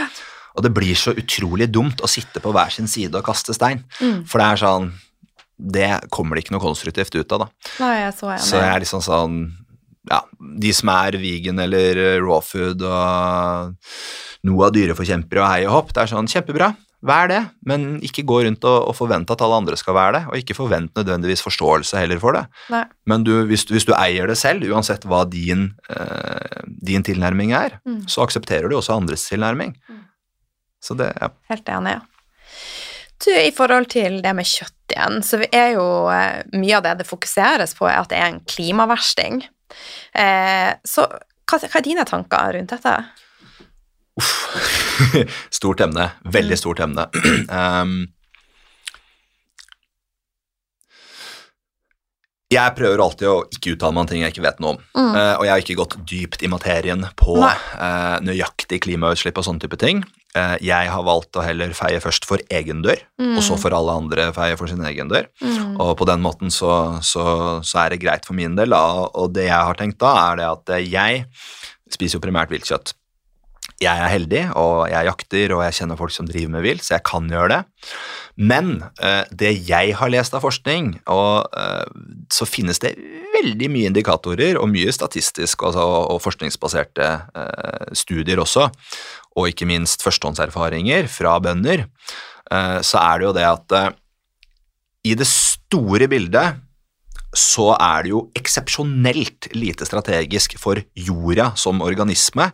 Og 0.58 0.64
det 0.66 0.72
blir 0.74 0.98
så 0.98 1.14
utrolig 1.14 1.70
dumt 1.70 2.02
å 2.02 2.10
sitte 2.10 2.42
på 2.42 2.50
hver 2.54 2.72
sin 2.74 2.90
side 2.90 3.14
og 3.14 3.26
kaste 3.28 3.54
stein. 3.54 3.84
For 4.26 4.42
det 4.42 4.48
er 4.48 4.60
sånn 4.64 4.90
Det 5.60 5.88
kommer 6.10 6.34
det 6.34 6.46
ikke 6.46 6.54
noe 6.56 6.64
konstruktivt 6.64 7.14
ut 7.14 7.32
av, 7.36 7.44
da. 7.44 7.72
Nei, 7.84 7.94
jeg 8.00 8.14
så 8.18 8.30
enig. 8.32 8.46
Så 8.48 8.58
jeg 8.58 8.70
er 8.74 8.82
liksom 8.82 9.04
sånn 9.04 9.40
Ja, 10.10 10.22
de 10.40 10.72
som 10.74 10.90
er 10.96 11.18
vegan 11.20 11.60
eller 11.62 12.00
raw 12.24 12.40
food 12.42 12.82
og 12.82 13.76
noe 14.48 14.66
av 14.66 14.72
dyreforkjempere 14.72 15.42
og 15.44 15.50
hei 15.52 15.66
og 15.68 15.74
hopp, 15.74 15.90
det 15.94 16.02
er 16.02 16.10
sånn 16.14 16.30
kjempebra. 16.32 16.70
Vær 17.02 17.30
det, 17.30 17.38
men 17.64 17.94
ikke 18.04 18.26
gå 18.28 18.42
rundt 18.44 18.64
og, 18.68 18.88
og 18.90 18.96
forvente 18.98 19.32
at 19.32 19.40
alle 19.40 19.56
andre 19.62 19.76
skal 19.80 19.94
være 19.96 20.12
det, 20.18 20.20
og 20.28 20.36
ikke 20.36 20.56
forvent 20.58 20.92
nødvendigvis 20.98 21.40
forståelse 21.46 21.96
heller 21.96 22.20
for 22.20 22.36
det. 22.36 22.42
Nei. 22.68 22.82
Men 23.08 23.24
du, 23.24 23.30
hvis, 23.48 23.64
hvis 23.72 23.86
du 23.88 23.94
eier 23.96 24.28
det 24.28 24.36
selv, 24.36 24.66
uansett 24.68 25.06
hva 25.08 25.22
din, 25.30 25.70
eh, 25.88 26.60
din 26.66 27.02
tilnærming 27.06 27.54
er, 27.56 27.78
Mm. 27.88 28.02
så 28.06 28.20
aksepterer 28.26 28.68
du 28.68 28.76
også 28.76 28.98
andres 29.00 29.24
tilnærming. 29.30 29.72
Så 30.84 30.94
det, 30.96 31.08
ja. 31.20 31.28
Helt 31.48 31.68
enig. 31.72 31.96
Du, 33.24 33.30
I 33.32 33.50
forhold 33.52 33.88
til 33.92 34.20
det 34.24 34.34
med 34.36 34.44
kjøtt 34.48 34.94
igjen, 34.94 35.22
så 35.24 35.40
er 35.52 35.74
jo 35.78 35.86
eh, 36.12 36.42
mye 36.56 36.76
av 36.78 36.84
det 36.84 36.98
det 37.00 37.08
fokuseres 37.08 37.74
på, 37.76 37.88
er 37.88 38.00
at 38.00 38.08
det 38.12 38.20
er 38.20 38.28
en 38.34 38.40
klimaversting. 38.48 39.42
Eh, 40.16 40.70
så 40.84 41.04
hva, 41.50 41.58
hva 41.64 41.80
er 41.80 41.84
dine 41.84 42.04
tanker 42.08 42.54
rundt 42.56 42.72
dette? 42.76 42.94
stort 45.58 45.80
emne. 45.86 46.10
Veldig 46.24 46.58
stort 46.58 46.80
emne. 46.84 47.06
Um, 47.48 47.94
jeg 52.50 52.74
prøver 52.74 52.98
alltid 53.04 53.28
å 53.30 53.44
ikke 53.54 53.76
uttale 53.76 53.94
meg 53.94 54.02
om 54.02 54.08
ting 54.10 54.22
jeg 54.24 54.32
ikke 54.34 54.42
vet 54.48 54.60
noe 54.62 54.72
om. 54.74 54.80
Mm. 54.96 55.12
Uh, 55.14 55.34
og 55.38 55.44
jeg 55.46 55.52
har 55.52 55.60
ikke 55.64 55.78
gått 55.80 55.98
dypt 56.10 56.42
i 56.42 56.50
materien 56.50 57.04
på 57.20 57.36
eh, 57.46 58.16
nøyaktig 58.26 58.80
klimautslipp 58.86 59.38
og 59.38 59.46
sånne 59.46 59.62
type 59.62 59.78
ting. 59.80 60.02
Uh, 60.34 60.56
jeg 60.62 60.90
har 60.90 61.02
valgt 61.06 61.38
å 61.38 61.42
heller 61.46 61.72
feie 61.74 61.98
først 62.02 62.26
for 62.26 62.42
egen 62.54 62.82
dør, 62.86 62.98
Mm. 63.20 63.36
og 63.36 63.42
så 63.44 63.54
for 63.60 63.74
alle 63.76 63.92
andre 64.00 64.30
feie 64.34 64.56
for 64.58 64.66
sin 64.70 64.82
egen 64.88 65.10
dør. 65.10 65.26
Mm. 65.44 65.74
Og 65.82 65.90
på 66.00 66.06
den 66.08 66.22
måten 66.24 66.50
så, 66.50 66.98
så, 67.04 67.24
så 67.62 67.78
er 67.84 67.88
det 67.92 68.00
greit 68.02 68.24
for 68.26 68.34
min 68.34 68.56
del. 68.58 68.70
Da. 68.74 68.82
Og 69.20 69.34
det 69.36 69.46
jeg 69.46 69.66
har 69.68 69.76
tenkt 69.78 70.00
da, 70.02 70.14
er 70.30 70.40
det 70.40 70.46
at 70.48 70.66
jeg 70.88 71.26
spiser 71.92 72.18
jo 72.18 72.24
primært 72.24 72.50
viltkjøtt. 72.50 72.94
Jeg 73.80 73.96
er 73.96 74.10
heldig, 74.12 74.40
og 74.60 74.90
jeg 74.92 75.08
jakter, 75.08 75.52
og 75.56 75.62
jeg 75.64 75.76
kjenner 75.78 75.96
folk 75.96 76.12
som 76.12 76.26
driver 76.28 76.52
med 76.52 76.64
vilt, 76.66 76.84
så 76.84 76.98
jeg 76.98 77.04
kan 77.08 77.30
gjøre 77.32 77.48
det. 77.54 77.60
Men 78.36 78.74
eh, 79.00 79.24
det 79.32 79.54
jeg 79.68 79.94
har 79.96 80.12
lest 80.12 80.36
av 80.36 80.44
forskning, 80.44 80.90
og 81.08 81.48
eh, 81.56 81.86
så 82.32 82.48
finnes 82.48 82.82
det 82.84 82.92
veldig 83.34 83.70
mye 83.72 83.88
indikatorer 83.88 84.58
og 84.60 84.68
mye 84.68 84.92
statistisk 84.92 85.64
altså, 85.64 85.86
og 86.12 86.20
forskningsbaserte 86.20 87.08
eh, 87.32 87.94
studier 87.96 88.42
også, 88.44 88.68
og 89.40 89.48
ikke 89.48 89.68
minst 89.70 90.04
førstehåndserfaringer 90.04 91.08
fra 91.08 91.38
bønder, 91.40 91.86
så 92.82 92.98
er 92.98 93.20
det 93.20 93.26
jo 93.28 93.34
det 93.36 93.44
at 93.46 93.74
i 95.06 95.12
det 95.14 95.26
store 95.30 96.08
bildet 96.10 96.56
så 97.30 97.68
er 97.76 98.02
det 98.02 98.10
jo 98.10 98.24
eksepsjonelt 98.34 99.52
lite 99.54 99.86
strategisk 99.86 100.56
for 100.58 100.80
jorda 100.98 101.52
som 101.54 101.78
organisme 101.86 102.48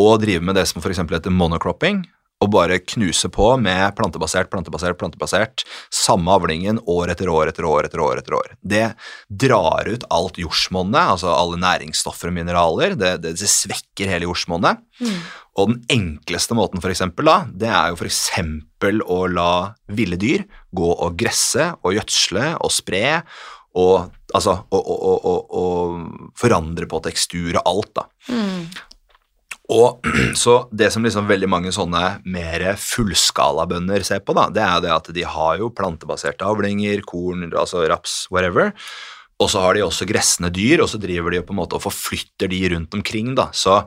å 0.00 0.16
drive 0.20 0.44
med 0.44 0.58
det 0.58 0.66
som 0.70 0.82
f.eks. 0.82 1.02
heter 1.10 1.34
monocropping, 1.34 2.02
og 2.40 2.48
bare 2.54 2.78
knuse 2.80 3.28
på 3.32 3.50
med 3.60 3.92
plantebasert, 3.98 4.48
plantebasert, 4.52 4.96
plantebasert, 5.00 5.64
samme 5.92 6.32
avlingen 6.32 6.80
år 6.88 7.12
etter 7.12 7.28
år 7.28 7.50
etter 7.50 7.66
år 7.68 7.88
etter 7.88 8.00
år. 8.00 8.22
etter 8.22 8.36
år. 8.38 8.54
Det 8.62 8.86
drar 9.28 9.88
ut 9.88 10.06
alt 10.08 10.40
jordsmonnet, 10.40 11.12
altså 11.16 11.34
alle 11.34 11.60
næringsstoffer 11.60 12.32
og 12.32 12.36
mineraler, 12.38 12.96
det, 12.96 13.18
det, 13.26 13.34
det 13.42 13.50
svekker 13.52 14.08
hele 14.08 14.30
jordsmonnet. 14.30 14.80
Mm. 15.04 15.20
Og 15.60 15.72
den 15.74 15.80
enkleste 15.92 16.56
måten 16.56 16.80
for 16.80 16.92
eksempel, 16.92 17.28
da, 17.28 17.38
det 17.52 17.68
er 17.68 17.92
jo 17.92 18.00
eksempel 18.08 19.04
å 19.04 19.26
la 19.28 19.52
ville 19.92 20.16
dyr 20.20 20.46
gå 20.72 20.92
og 20.94 21.18
gresse 21.20 21.74
og 21.84 21.98
gjødsle 21.98 22.54
og 22.56 22.72
spre 22.72 23.20
og, 23.78 24.08
altså, 24.34 24.56
og, 24.72 24.80
og, 24.80 25.02
og, 25.06 25.26
og, 25.30 25.52
og 25.60 26.32
forandre 26.40 26.88
på 26.90 27.02
tekstur 27.04 27.60
og 27.60 27.68
alt. 27.68 27.92
da. 28.00 28.06
Mm. 28.32 28.64
Og 29.70 30.06
så 30.42 30.56
Det 30.72 30.90
som 30.92 31.04
liksom 31.06 31.28
veldig 31.30 31.50
mange 31.50 31.72
sånne 31.74 32.20
mer 32.30 32.66
fullskalabønder 32.80 34.04
ser 34.06 34.24
på, 34.24 34.34
da, 34.36 34.48
det 34.52 34.64
er 34.66 34.82
det 34.84 34.94
at 34.94 35.12
de 35.14 35.26
har 35.26 35.60
jo 35.60 35.70
plantebaserte 35.74 36.46
avlinger, 36.46 37.04
korn, 37.06 37.46
altså 37.50 37.86
raps, 37.90 38.24
whatever. 38.32 38.74
Og 39.40 39.48
så 39.48 39.62
har 39.64 39.76
de 39.76 39.84
også 39.86 40.08
gressende 40.08 40.50
dyr, 40.52 40.82
og 40.84 40.90
så 40.92 41.00
driver 41.00 41.32
de 41.32 41.40
jo 41.40 41.46
på 41.48 41.54
en 41.54 41.62
måte 41.62 41.78
og 41.78 41.86
forflytter 41.86 42.50
de 42.50 42.60
rundt 42.74 42.98
omkring. 42.98 43.32
da, 43.38 43.48
så 43.56 43.84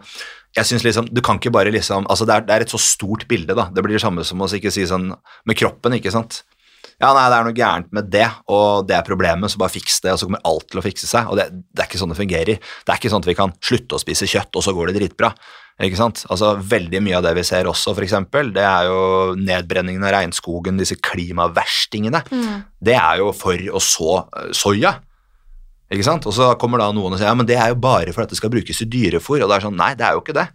jeg 0.54 0.70
synes 0.70 0.84
liksom, 0.86 1.08
du 1.10 1.22
kan 1.26 1.40
ikke 1.40 1.54
bare 1.54 1.74
liksom, 1.74 2.06
altså 2.10 2.26
det 2.30 2.34
er, 2.36 2.48
det 2.48 2.56
er 2.56 2.66
et 2.66 2.74
så 2.74 2.80
stort 2.82 3.26
bilde 3.30 3.56
da, 3.58 3.72
det 3.74 3.82
blir 3.82 3.98
det 3.98 4.04
samme 4.04 4.26
som 4.26 4.42
å 4.42 4.50
ikke 4.54 4.72
si 4.74 4.86
sånn 4.86 5.08
med 5.10 5.58
kroppen, 5.58 5.96
ikke 5.98 6.14
sant? 6.14 6.44
Ja, 7.02 7.10
nei, 7.16 7.26
det 7.32 7.38
er 7.38 7.48
noe 7.48 7.58
gærent 7.58 7.90
med 7.96 8.10
det, 8.14 8.28
og 8.54 8.86
det 8.88 8.96
er 8.96 9.08
problemet, 9.08 9.52
så 9.52 9.60
bare 9.60 9.74
fiks 9.74 9.98
det, 10.04 10.14
og 10.14 10.20
så 10.22 10.28
kommer 10.28 10.44
alt 10.48 10.68
til 10.70 10.80
å 10.80 10.84
fikse 10.86 11.10
seg. 11.10 11.32
Og 11.32 11.40
det, 11.40 11.48
det 11.74 11.84
er 11.84 11.90
ikke 11.90 12.00
sånn 12.00 12.14
det 12.14 12.20
fungerer. 12.20 12.62
Det 12.62 12.94
er 12.94 13.02
ikke 13.02 13.12
sånn 13.12 13.26
at 13.26 13.30
vi 13.32 13.36
kan 13.40 13.56
slutte 13.66 13.98
å 13.98 14.02
spise 14.04 14.30
kjøtt, 14.30 14.54
og 14.54 14.64
så 14.64 14.76
går 14.78 14.92
det 14.92 15.00
dritbra. 15.00 15.32
Ikke 15.82 15.98
sant? 15.98 16.22
Altså, 16.30 16.54
Veldig 16.74 17.02
mye 17.04 17.18
av 17.18 17.26
det 17.26 17.34
vi 17.40 17.46
ser 17.48 17.70
også, 17.70 17.96
for 17.96 18.06
eksempel, 18.06 18.52
det 18.54 18.66
er 18.66 18.90
jo 18.92 19.34
nedbrenningen 19.40 20.06
av 20.06 20.14
regnskogen, 20.18 20.78
disse 20.78 21.00
klimaverstingene. 21.02 22.22
Mm. 22.30 22.62
Det 22.78 22.96
er 23.00 23.24
jo 23.24 23.32
for 23.36 23.58
å 23.74 23.82
så 23.82 24.14
eh, 24.22 24.54
soya. 24.56 24.96
Ikke 25.94 26.06
sant? 26.06 26.26
Og 26.30 26.36
så 26.36 26.54
kommer 26.62 26.82
da 26.82 26.92
noen 26.94 27.14
og 27.16 27.20
sier 27.20 27.30
ja, 27.30 27.36
men 27.38 27.50
det 27.50 27.58
er 27.60 27.74
jo 27.74 27.82
bare 27.82 28.14
for 28.14 28.26
at 28.26 28.32
det 28.32 28.40
skal 28.40 28.54
brukes 28.54 28.82
i 28.86 28.90
dyrefôr. 28.90 29.42
Og 29.42 29.50
det 29.50 29.58
er 29.58 29.66
sånn, 29.68 29.78
nei, 29.80 29.92
det 29.98 30.08
er 30.08 30.18
jo 30.18 30.24
ikke 30.24 30.38
det. 30.38 30.48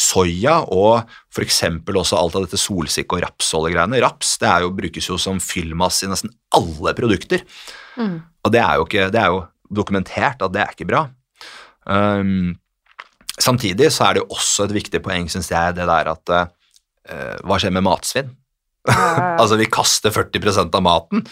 Soya 0.00 0.56
og 0.72 1.10
f.eks. 1.34 1.60
også 1.84 2.16
alt 2.16 2.38
av 2.38 2.46
dette 2.46 2.58
solsikke- 2.60 3.18
og 3.18 3.24
rapsoljegreiene. 3.26 4.00
Raps 4.02 4.36
det 4.40 4.48
er 4.48 4.64
jo, 4.64 4.72
brukes 4.74 5.10
jo 5.10 5.18
som 5.20 5.42
fyllmasse 5.42 6.06
i 6.06 6.10
nesten 6.10 6.32
alle 6.56 6.94
produkter. 6.96 7.44
Mm. 7.98 8.18
Og 8.46 8.54
det 8.54 8.62
er 8.64 8.78
jo, 8.78 8.88
ikke, 8.88 9.10
det 9.12 9.20
er 9.20 9.34
jo 9.34 9.44
dokumentert 9.82 10.42
at 10.46 10.54
det 10.54 10.64
er 10.64 10.74
ikke 10.74 10.88
bra. 10.88 11.04
Um, 11.84 12.56
samtidig 13.38 13.90
så 13.94 14.08
er 14.08 14.16
det 14.16 14.24
jo 14.24 14.34
også 14.34 14.66
et 14.66 14.74
viktig 14.80 15.02
poeng, 15.04 15.28
syns 15.30 15.50
jeg, 15.52 15.76
det 15.76 15.86
der 15.88 16.10
at 16.12 16.34
uh, 16.34 17.36
hva 17.46 17.58
skjer 17.60 17.74
med 17.74 17.86
matsvinn? 17.86 18.32
altså, 19.40 19.58
vi 19.60 19.68
kaster 19.70 20.12
40% 20.14 20.74
av 20.76 20.84
maten. 20.84 21.24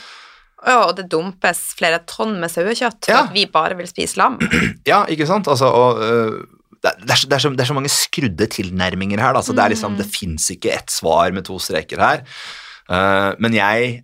Ja, 0.67 0.89
og 0.89 0.97
det 0.99 1.07
dumpes 1.13 1.61
flere 1.79 2.01
tonn 2.11 2.37
med 2.43 2.51
sauekjøtt 2.51 3.07
for 3.07 3.15
Ja. 3.15 3.25
at 3.29 3.35
vi 3.35 3.47
bare 3.47 3.77
vil 3.79 3.89
spise 3.91 4.19
lam. 4.21 4.39
Ja, 4.91 5.05
ikke 5.11 5.27
sant? 5.29 5.49
Altså, 5.51 5.71
og, 5.71 6.03
uh, 6.03 6.59
det, 6.83 6.93
er, 6.93 6.99
det, 7.05 7.15
er 7.35 7.43
så, 7.43 7.51
det, 7.55 7.63
er 7.63 7.71
så, 7.71 7.77
mange 7.77 7.93
skrudde 7.93 8.47
tilnærminger 8.51 9.23
her. 9.23 9.35
Da. 9.37 9.43
mm. 9.43 9.55
det, 9.55 9.65
er 9.65 9.75
liksom, 9.75 9.95
Mm. 9.97 9.99
det 10.03 10.11
fins 10.13 10.51
ikke 10.55 10.75
ett 10.75 10.91
svar 10.95 11.33
med 11.35 11.47
to 11.47 11.59
streker 11.63 12.03
her. 12.03 12.23
Uh, 12.91 13.35
men 13.39 13.55
jeg, 13.55 14.03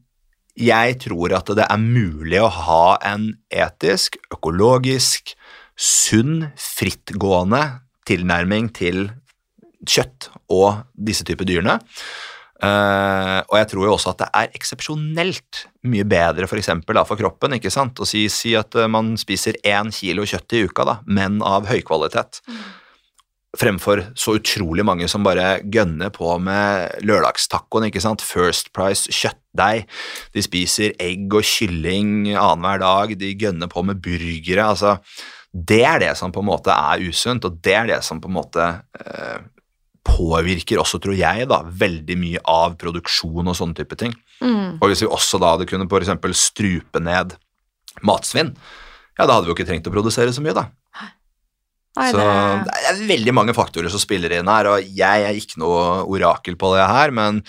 jeg 0.59 0.99
tror 1.03 1.35
at 1.39 1.51
det 1.57 1.67
er 1.67 1.81
mulig 1.81 2.41
å 2.43 2.51
ha 2.53 2.99
en 3.03 3.33
etisk, 3.51 4.19
økologisk, 4.35 5.35
sunn, 5.75 6.53
frittgående 6.55 7.81
tilnærming 8.09 8.71
til 8.77 9.09
kjøtt 9.85 10.31
og 10.53 10.85
disse 10.95 11.27
typer 11.27 11.49
dyrene. 11.49 11.79
Uh, 12.65 13.43
og 13.51 13.57
jeg 13.59 13.67
tror 13.73 13.89
jo 13.89 13.95
også 13.97 14.13
at 14.15 14.21
det 14.23 14.29
er 14.39 14.55
eksepsjonelt 14.57 15.65
mye 15.91 16.05
bedre 16.09 16.47
for, 16.49 16.57
eksempel, 16.61 16.97
da, 16.97 17.03
for 17.05 17.19
kroppen 17.21 17.57
ikke 17.59 17.73
sant? 17.73 17.99
å 18.01 18.07
si, 18.09 18.23
si 18.33 18.55
at 18.57 18.73
uh, 18.79 18.87
man 18.89 19.17
spiser 19.21 19.59
én 19.67 19.91
kilo 19.93 20.25
kjøtt 20.25 20.55
i 20.55 20.63
uka, 20.65 20.87
da, 20.87 20.95
men 21.05 21.43
av 21.45 21.67
høy 21.69 21.83
kvalitet. 21.85 22.41
Fremfor 23.59 24.01
så 24.19 24.37
utrolig 24.39 24.87
mange 24.87 25.11
som 25.11 25.27
bare 25.27 25.59
gønner 25.71 26.15
på 26.15 26.31
med 26.43 27.05
lørdagstacoen. 27.07 27.91
ikke 27.91 28.03
sant? 28.03 28.25
First 28.25 28.73
Price 28.75 29.13
kjøttdeig. 29.13 29.85
De 30.35 30.43
spiser 30.43 30.97
egg 31.03 31.35
og 31.35 31.47
kylling 31.47 32.33
annenhver 32.33 32.83
dag. 32.83 33.15
De 33.21 33.31
gønner 33.39 33.71
på 33.71 33.85
med 33.87 34.03
burgere. 34.03 34.65
altså 34.73 34.97
Det 35.55 35.83
er 35.87 36.01
det 36.03 36.13
som 36.19 36.33
på 36.35 36.43
en 36.43 36.49
måte 36.49 36.75
er 36.75 37.03
usunt, 37.07 37.45
og 37.47 37.59
det 37.63 37.75
er 37.79 37.91
det 37.93 38.01
som 38.03 38.19
på 38.23 38.31
en 38.31 38.35
måte 38.35 38.65
eh, 38.99 39.43
påvirker 40.05 40.81
også, 40.83 40.99
tror 41.03 41.15
jeg, 41.17 41.47
da, 41.51 41.61
veldig 41.65 42.17
mye 42.21 42.43
av 42.51 42.75
produksjon 42.81 43.47
og 43.47 43.57
sånne 43.57 43.79
type 43.79 43.99
ting. 44.01 44.15
Mm. 44.43 44.81
Og 44.81 44.89
hvis 44.91 45.05
vi 45.05 45.11
også 45.11 45.39
da 45.43 45.55
hadde 45.55 45.69
kunnet 45.71 45.95
eksempel 46.01 46.35
strupe 46.37 47.03
ned 47.03 47.37
matsvinn, 48.03 48.51
ja, 49.15 49.29
da 49.29 49.37
hadde 49.37 49.47
vi 49.47 49.55
jo 49.55 49.57
ikke 49.57 49.69
trengt 49.69 49.87
å 49.87 49.95
produsere 49.95 50.35
så 50.35 50.43
mye, 50.43 50.57
da. 50.59 50.67
Nei, 51.95 52.09
så 52.11 52.19
det, 52.19 52.27
det 52.67 52.91
er 52.91 53.03
veldig 53.07 53.35
mange 53.39 53.55
faktorer 53.55 53.93
som 53.93 54.03
spiller 54.03 54.33
inn 54.35 54.51
her, 54.51 54.67
og 54.73 54.95
jeg 54.99 55.27
er 55.29 55.39
ikke 55.39 55.61
noe 55.63 56.03
orakel 56.11 56.59
på 56.59 56.73
det 56.75 56.89
her, 56.91 57.15
men 57.15 57.45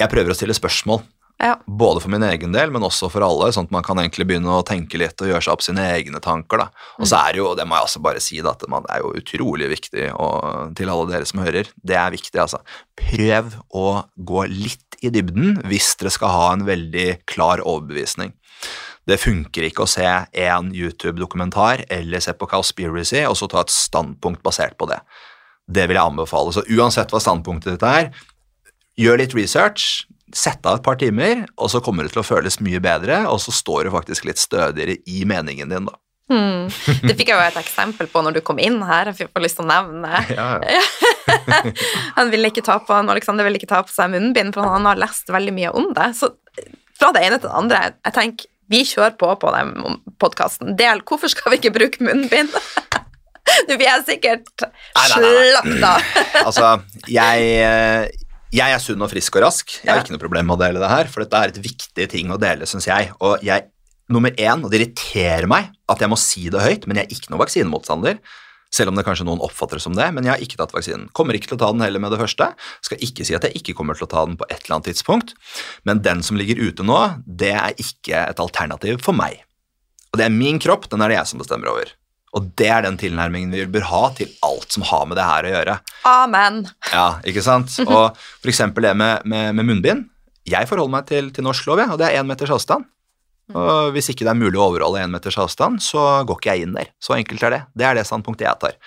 jeg 0.00 0.10
prøver 0.10 0.34
å 0.34 0.36
stille 0.36 0.56
spørsmål. 0.58 1.04
Ja. 1.42 1.56
Både 1.66 1.98
for 2.00 2.12
min 2.12 2.22
egen 2.22 2.52
del, 2.54 2.70
men 2.70 2.84
også 2.86 3.08
for 3.10 3.24
alle, 3.26 3.48
sånn 3.54 3.66
at 3.66 3.72
man 3.74 3.82
kan 3.82 3.98
egentlig 3.98 4.28
begynne 4.30 4.52
å 4.54 4.62
tenke 4.66 5.00
litt 5.00 5.18
og 5.18 5.32
gjøre 5.32 5.42
seg 5.42 5.56
opp 5.56 5.64
sine 5.66 5.88
egne 5.96 6.20
tanker. 6.22 6.62
Da. 6.62 6.84
Og 7.02 7.08
så 7.10 7.18
er 7.18 7.34
det 7.34 7.42
jo, 7.42 7.48
det 7.58 7.66
må 7.66 7.80
jeg 7.80 7.88
også 7.88 8.02
bare 8.04 8.22
si, 8.22 8.38
da, 8.44 8.52
at 8.54 8.62
det 8.62 8.78
er 8.94 9.02
jo 9.02 9.10
utrolig 9.18 9.70
viktig 9.72 10.06
og, 10.12 10.76
til 10.78 10.92
alle 10.92 11.08
dere 11.10 11.26
som 11.26 11.42
hører. 11.42 11.72
Det 11.74 11.98
er 11.98 12.14
viktig, 12.14 12.38
altså. 12.38 12.62
Prøv 12.98 13.56
å 13.74 13.88
gå 14.14 14.46
litt 14.52 15.00
i 15.02 15.10
dybden 15.10 15.58
hvis 15.66 15.96
dere 15.98 16.14
skal 16.14 16.30
ha 16.30 16.46
en 16.52 16.64
veldig 16.68 17.08
klar 17.26 17.64
overbevisning. 17.66 18.36
Det 19.10 19.18
funker 19.18 19.66
ikke 19.66 19.82
å 19.82 19.90
se 19.90 20.06
én 20.06 20.70
YouTube-dokumentar 20.78 21.82
eller 21.90 22.22
se 22.22 22.36
på 22.38 22.46
Cowspiracy 22.46 23.24
og 23.26 23.34
så 23.40 23.50
ta 23.50 23.64
et 23.64 23.74
standpunkt 23.74 24.44
basert 24.46 24.78
på 24.78 24.86
det. 24.92 25.00
Det 25.66 25.88
vil 25.88 25.98
jeg 25.98 26.12
anbefale. 26.12 26.54
Så 26.54 26.62
uansett 26.70 27.10
hva 27.10 27.18
standpunktet 27.22 27.74
ditt 27.74 27.86
er, 27.86 28.12
gjør 28.98 29.18
litt 29.18 29.34
research, 29.34 30.04
sett 30.36 30.64
av 30.66 30.78
et 30.78 30.84
par 30.86 30.98
timer, 31.00 31.44
og 31.56 31.70
så 31.72 31.80
kommer 31.84 32.06
det 32.06 32.14
til 32.14 32.22
å 32.22 32.26
føles 32.26 32.60
mye 32.64 32.80
bedre, 32.82 33.24
og 33.30 33.40
så 33.42 33.54
står 33.54 33.86
du 33.86 33.94
faktisk 33.94 34.28
litt 34.28 34.40
stødigere 34.40 34.98
i 35.08 35.24
meningen 35.28 35.72
din, 35.72 35.88
da. 35.90 35.98
Hmm. 36.32 36.68
Det 37.02 37.16
fikk 37.18 37.32
jeg 37.32 37.36
jo 37.36 37.44
et 37.44 37.58
eksempel 37.60 38.08
på 38.08 38.22
når 38.24 38.38
du 38.38 38.40
kom 38.46 38.60
inn 38.62 38.78
her. 38.86 39.10
Jeg 39.10 39.28
får 39.34 39.42
lyst 39.42 39.58
til 39.58 39.66
å 39.66 39.68
nevne 39.68 40.20
Ja, 40.38 40.46
ja. 40.64 40.84
Han 42.18 42.30
ville 42.32 42.48
ikke 42.48 42.64
ta 42.64 42.78
på, 42.80 42.94
Alexander 42.94 43.44
ville 43.44 43.60
ikke 43.60 43.68
ta 43.72 43.82
på 43.84 43.92
seg 43.92 44.14
munnbind, 44.14 44.54
for 44.56 44.66
han 44.68 44.86
har 44.88 45.00
lest 45.00 45.28
veldig 45.32 45.52
mye 45.56 45.74
om 45.76 45.90
det. 45.96 46.08
Så 46.18 46.32
fra 46.98 47.10
det 47.14 47.24
ene 47.26 47.38
til 47.40 47.50
det 47.50 47.58
andre, 47.58 47.82
jeg 48.06 48.16
tenker, 48.16 48.48
vi 48.72 48.82
kjører 48.88 49.16
på 49.20 49.28
på 49.42 49.52
den 49.52 50.00
podkasten. 50.22 50.76
Del, 50.78 51.02
hvorfor 51.08 51.32
skal 51.32 51.52
vi 51.52 51.60
ikke 51.60 51.74
bruke 51.74 52.04
munnbind? 52.06 52.54
Nå 53.68 53.76
blir 53.76 53.88
jeg 53.88 54.04
sikkert 54.06 54.64
slakta. 54.94 55.92
Altså, 56.44 56.68
jeg, 57.10 58.21
jeg 58.52 58.74
er 58.74 58.82
sunn 58.82 59.02
og 59.04 59.10
frisk 59.12 59.38
og 59.38 59.46
rask. 59.46 59.72
Jeg 59.80 59.88
har 59.88 60.02
ikke 60.02 60.14
noe 60.14 60.22
problem 60.22 60.50
med 60.50 60.58
å 60.58 60.62
dele 60.62 60.82
det 60.82 60.92
her, 60.92 61.08
for 61.10 61.24
dette 61.24 61.40
er 61.40 61.52
et 61.52 61.60
viktig 61.64 62.06
ting 62.12 62.32
å 62.32 62.40
dele, 62.40 62.68
syns 62.68 62.88
jeg. 62.88 63.08
Og 63.24 63.40
jeg, 63.46 63.70
nummer 64.12 64.34
én, 64.36 64.60
og 64.60 64.68
det 64.72 64.80
irriterer 64.80 65.48
meg 65.50 65.70
at 65.92 66.02
jeg 66.04 66.12
må 66.12 66.18
si 66.20 66.48
det 66.52 66.64
høyt, 66.64 66.84
men 66.86 67.00
jeg 67.00 67.08
er 67.08 67.14
ikke 67.16 67.32
noen 67.32 67.42
vaksinemotstander. 67.46 68.20
Selv 68.72 68.88
om 68.88 68.96
det 68.96 69.04
kanskje 69.04 69.26
noen 69.28 69.40
oppfatter 69.44 69.76
det 69.76 69.84
som 69.84 69.96
det, 69.96 70.06
men 70.16 70.24
jeg 70.24 70.32
har 70.32 70.44
ikke 70.44 70.56
tatt 70.60 70.72
vaksinen. 70.72 71.08
Kommer 71.16 71.36
ikke 71.36 71.50
til 71.50 71.58
å 71.58 71.62
ta 71.64 71.70
den 71.74 71.84
heller 71.84 72.00
med 72.00 72.12
det 72.14 72.20
første. 72.20 72.50
Skal 72.84 73.02
ikke 73.04 73.24
si 73.28 73.36
at 73.36 73.44
jeg 73.44 73.60
ikke 73.60 73.76
kommer 73.76 73.96
til 73.96 74.06
å 74.06 74.12
ta 74.12 74.24
den 74.28 74.38
på 74.40 74.48
et 74.48 74.62
eller 74.62 74.78
annet 74.78 74.88
tidspunkt, 74.92 75.34
men 75.88 76.00
den 76.04 76.24
som 76.24 76.40
ligger 76.40 76.60
ute 76.60 76.86
nå, 76.88 77.00
det 77.24 77.52
er 77.52 77.76
ikke 77.76 78.24
et 78.32 78.40
alternativ 78.40 79.00
for 79.04 79.16
meg. 79.16 79.42
Og 80.12 80.20
det 80.20 80.28
er 80.28 80.32
min 80.32 80.60
kropp, 80.60 80.88
den 80.92 81.04
er 81.04 81.12
det 81.12 81.20
jeg 81.20 81.32
som 81.32 81.40
bestemmer 81.40 81.72
over. 81.72 81.92
Og 82.32 82.46
det 82.56 82.68
er 82.72 82.86
den 82.86 82.96
tilnærmingen 83.00 83.52
vi 83.52 83.66
bør 83.74 83.84
ha 83.90 84.02
til 84.16 84.30
alt 84.46 84.72
som 84.72 84.86
har 84.88 85.04
med 85.08 85.18
det 85.20 85.26
her 85.28 85.48
å 85.48 85.52
gjøre. 85.52 85.74
Amen. 86.08 86.62
Ja, 86.88 87.06
ikke 87.28 87.44
sant? 87.44 87.74
Og 87.84 88.16
for 88.16 88.52
eksempel 88.52 88.88
det 88.88 88.94
med, 88.96 89.26
med, 89.28 89.52
med 89.58 89.68
munnbind. 89.68 90.08
Jeg 90.48 90.66
forholder 90.66 90.96
meg 90.96 91.06
til, 91.10 91.28
til 91.34 91.44
norsk 91.46 91.68
lov, 91.68 91.82
jeg, 91.84 91.92
og 91.92 92.00
det 92.00 92.08
er 92.08 92.18
én 92.18 92.26
meters 92.26 92.50
avstand. 92.54 92.88
Og 93.52 93.92
hvis 93.94 94.08
ikke 94.10 94.24
det 94.24 94.32
er 94.32 94.38
mulig 94.38 94.56
å 94.56 94.70
overholde 94.70 95.02
én 95.02 95.12
meters 95.12 95.36
avstand, 95.38 95.82
så 95.84 96.22
går 96.26 96.40
ikke 96.40 96.54
jeg 96.54 96.66
inn 96.66 96.76
der. 96.78 96.88
Så 97.02 97.14
enkelt 97.18 97.44
er 97.46 97.54
det. 97.54 97.60
Det 97.78 97.86
er 97.86 97.98
det 97.98 98.06
standpunktet 98.08 98.48
jeg 98.48 98.62
tar. 98.64 98.78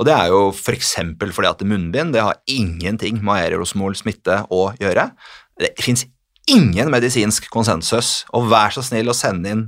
Og 0.00 0.08
det 0.08 0.14
er 0.16 0.32
jo 0.32 0.40
for 0.56 0.72
eksempel 0.72 1.34
fordi 1.36 1.50
at 1.50 1.66
munnbind 1.68 2.14
det 2.16 2.24
har 2.24 2.40
ingenting 2.48 3.20
med 3.20 3.42
aerosmol 3.42 3.92
smitte 3.98 4.40
å 4.48 4.70
gjøre. 4.80 5.10
Det 5.60 5.74
fins 5.84 6.06
ingen 6.50 6.88
medisinsk 6.90 7.50
konsensus, 7.52 8.24
og 8.34 8.48
vær 8.50 8.72
så 8.74 8.82
snill 8.82 9.12
å 9.12 9.16
sende 9.16 9.52
inn 9.52 9.66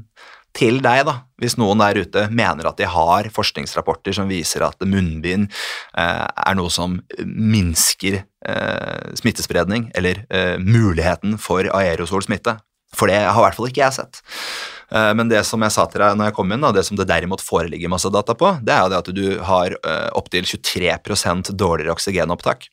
til 0.57 0.83
deg, 0.85 1.05
da, 1.09 1.15
hvis 1.41 1.57
noen 1.61 1.81
der 1.81 2.03
ute 2.05 2.27
mener 2.33 2.69
at 2.69 2.81
de 2.81 2.89
har 2.89 3.29
forskningsrapporter 3.33 4.17
som 4.17 4.29
viser 4.31 4.65
at 4.67 4.85
munnbind 4.85 5.49
eh, 5.49 6.27
er 6.29 6.59
noe 6.59 6.73
som 6.73 6.99
minsker 7.25 8.21
eh, 8.21 9.15
smittespredning, 9.19 9.91
eller 9.97 10.25
eh, 10.29 10.59
muligheten 10.61 11.39
for 11.41 11.69
aerosolsmitte. 11.73 12.59
For 12.93 13.09
det 13.09 13.23
har 13.25 13.39
i 13.41 13.45
hvert 13.47 13.57
fall 13.57 13.71
ikke 13.71 13.85
jeg 13.87 13.97
sett. 13.97 14.21
Eh, 14.93 15.13
Men 15.17 15.31
det 15.33 15.43
som 15.49 15.63
jeg 15.65 15.75
sa 15.75 15.87
til 15.89 16.05
deg 16.05 16.19
når 16.19 16.31
jeg 16.31 16.37
kom 16.37 16.53
inn, 16.53 16.65
da, 16.65 16.73
det 16.77 16.85
som 16.89 16.99
det 17.01 17.09
derimot 17.09 17.45
foreligger 17.45 17.93
masse 17.93 18.13
data 18.13 18.37
på, 18.37 18.53
det 18.61 18.75
er 18.75 18.85
jo 18.85 18.93
det 18.93 19.01
at 19.01 19.13
du 19.17 19.27
har 19.49 19.77
uh, 19.87 20.11
opptil 20.19 20.45
23% 20.49 21.55
dårligere 21.57 21.97
oksygenopptak. 21.97 22.69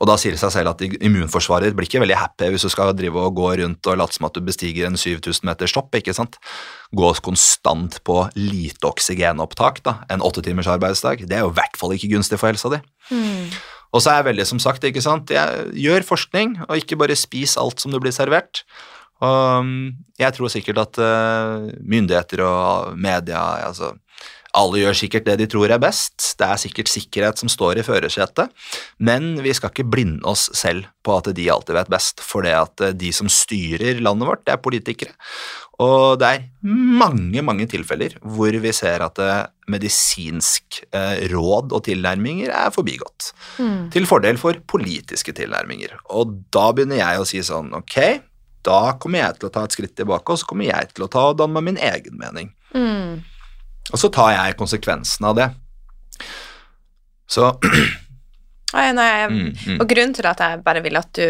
Og 0.00 0.08
da 0.08 0.16
sier 0.16 0.32
det 0.32 0.40
seg 0.40 0.52
selv 0.54 0.72
at 0.72 0.80
immunforsvaret 0.80 1.74
blir 1.76 1.84
ikke 1.84 2.00
veldig 2.00 2.16
happy 2.16 2.48
hvis 2.52 2.64
du 2.64 2.70
skal 2.72 2.94
drive 2.96 3.20
og 3.20 3.34
gå 3.36 3.50
rundt 3.60 3.90
og 3.90 3.98
late 4.00 4.16
som 4.16 4.28
at 4.30 4.36
du 4.36 4.40
bestiger 4.44 4.88
en 4.88 4.96
7000 4.96 5.44
meters 5.44 5.74
topp, 5.76 5.92
ikke 5.98 6.14
sant. 6.16 6.38
Gå 6.96 7.10
konstant 7.20 7.98
på 8.08 8.22
lite 8.38 8.88
oksygenopptak, 8.88 9.82
da, 9.84 9.98
en 10.08 10.24
åttetimers 10.24 10.70
arbeidsdag. 10.72 11.26
Det 11.28 11.36
er 11.36 11.44
jo 11.44 11.52
i 11.52 11.58
hvert 11.58 11.76
fall 11.76 11.92
ikke 11.96 12.14
gunstig 12.14 12.40
for 12.40 12.48
helsa 12.48 12.72
di. 12.72 12.80
Og 13.90 14.00
så 14.02 14.12
er 14.12 14.20
jeg 14.20 14.28
veldig, 14.30 14.46
som 14.46 14.62
sagt, 14.62 14.86
ikke 14.86 15.02
sant, 15.04 15.32
jeg 15.34 15.66
gjør 15.82 16.06
forskning, 16.06 16.56
og 16.68 16.78
ikke 16.78 16.98
bare 17.00 17.18
spis 17.18 17.56
alt 17.60 17.82
som 17.82 17.92
du 17.92 17.98
blir 18.00 18.14
servert. 18.14 18.62
Og 19.20 19.60
um, 19.60 19.72
jeg 20.16 20.32
tror 20.32 20.52
sikkert 20.52 20.80
at 20.80 21.00
uh, 21.02 21.66
myndigheter 21.84 22.40
og 22.46 22.94
media, 22.96 23.42
altså 23.66 23.92
alle 24.58 24.80
gjør 24.82 24.96
sikkert 24.98 25.26
det 25.28 25.36
de 25.40 25.46
tror 25.50 25.70
er 25.70 25.80
best. 25.82 26.32
Det 26.38 26.46
er 26.46 26.60
sikkert 26.60 26.90
sikkerhet 26.90 27.40
som 27.40 27.50
står 27.52 27.80
i 27.80 27.86
førersetet, 27.86 28.50
men 28.98 29.32
vi 29.44 29.54
skal 29.56 29.70
ikke 29.72 29.88
blinde 29.92 30.26
oss 30.26 30.48
selv 30.56 30.88
på 31.06 31.16
at 31.16 31.30
de 31.36 31.48
alltid 31.52 31.76
vet 31.78 31.92
best, 31.92 32.22
for 32.24 32.46
det 32.46 32.56
at 32.58 32.84
uh, 32.84 32.94
de 32.96 33.12
som 33.14 33.30
styrer 33.30 34.02
landet 34.02 34.28
vårt, 34.28 34.44
det 34.46 34.56
er 34.56 34.62
politikere. 34.62 35.14
Og 35.80 36.18
det 36.20 36.28
er 36.28 36.48
mange, 36.66 37.40
mange 37.46 37.64
tilfeller 37.70 38.18
hvor 38.20 38.56
vi 38.64 38.72
ser 38.76 39.04
at 39.06 39.22
uh, 39.22 39.46
medisinsk 39.70 40.82
uh, 40.90 41.16
råd 41.30 41.70
og 41.76 41.84
tilnærminger 41.86 42.50
er 42.52 42.74
forbigått 42.74 43.30
til 43.94 44.08
fordel 44.08 44.38
for 44.40 44.58
politiske 44.68 45.32
tilnærminger. 45.36 45.94
Og 46.16 46.34
da 46.52 46.70
begynner 46.74 47.00
jeg 47.00 47.20
å 47.20 47.28
si 47.28 47.42
sånn, 47.46 47.70
ok, 47.76 47.96
da 48.66 48.80
kommer 49.00 49.22
jeg 49.22 49.38
til 49.38 49.48
å 49.48 49.54
ta 49.54 49.64
et 49.64 49.76
skritt 49.76 49.96
tilbake, 49.96 50.34
og 50.34 50.40
så 50.40 50.48
kommer 50.48 50.68
jeg 50.68 50.92
til 50.92 51.06
å 51.06 51.12
ta 51.12 51.30
og 51.30 51.38
danne 51.40 51.56
meg 51.56 51.70
min 51.70 51.84
egen 51.90 52.18
mening. 52.20 52.50
Mm. 52.74 53.22
Og 53.90 53.98
så 53.98 54.10
tar 54.12 54.34
jeg 54.36 54.58
konsekvensen 54.60 55.26
av 55.30 55.38
det. 55.38 55.48
Så 57.30 57.52
Nei, 58.70 58.90
nei, 58.94 59.06
jeg, 59.10 59.30
mm, 59.34 59.46
mm. 59.50 59.78
Og 59.82 59.88
grunnen 59.90 60.12
til 60.14 60.26
at 60.30 60.42
jeg 60.44 60.60
bare 60.62 60.82
vil 60.84 60.98
at 61.00 61.08
du 61.18 61.24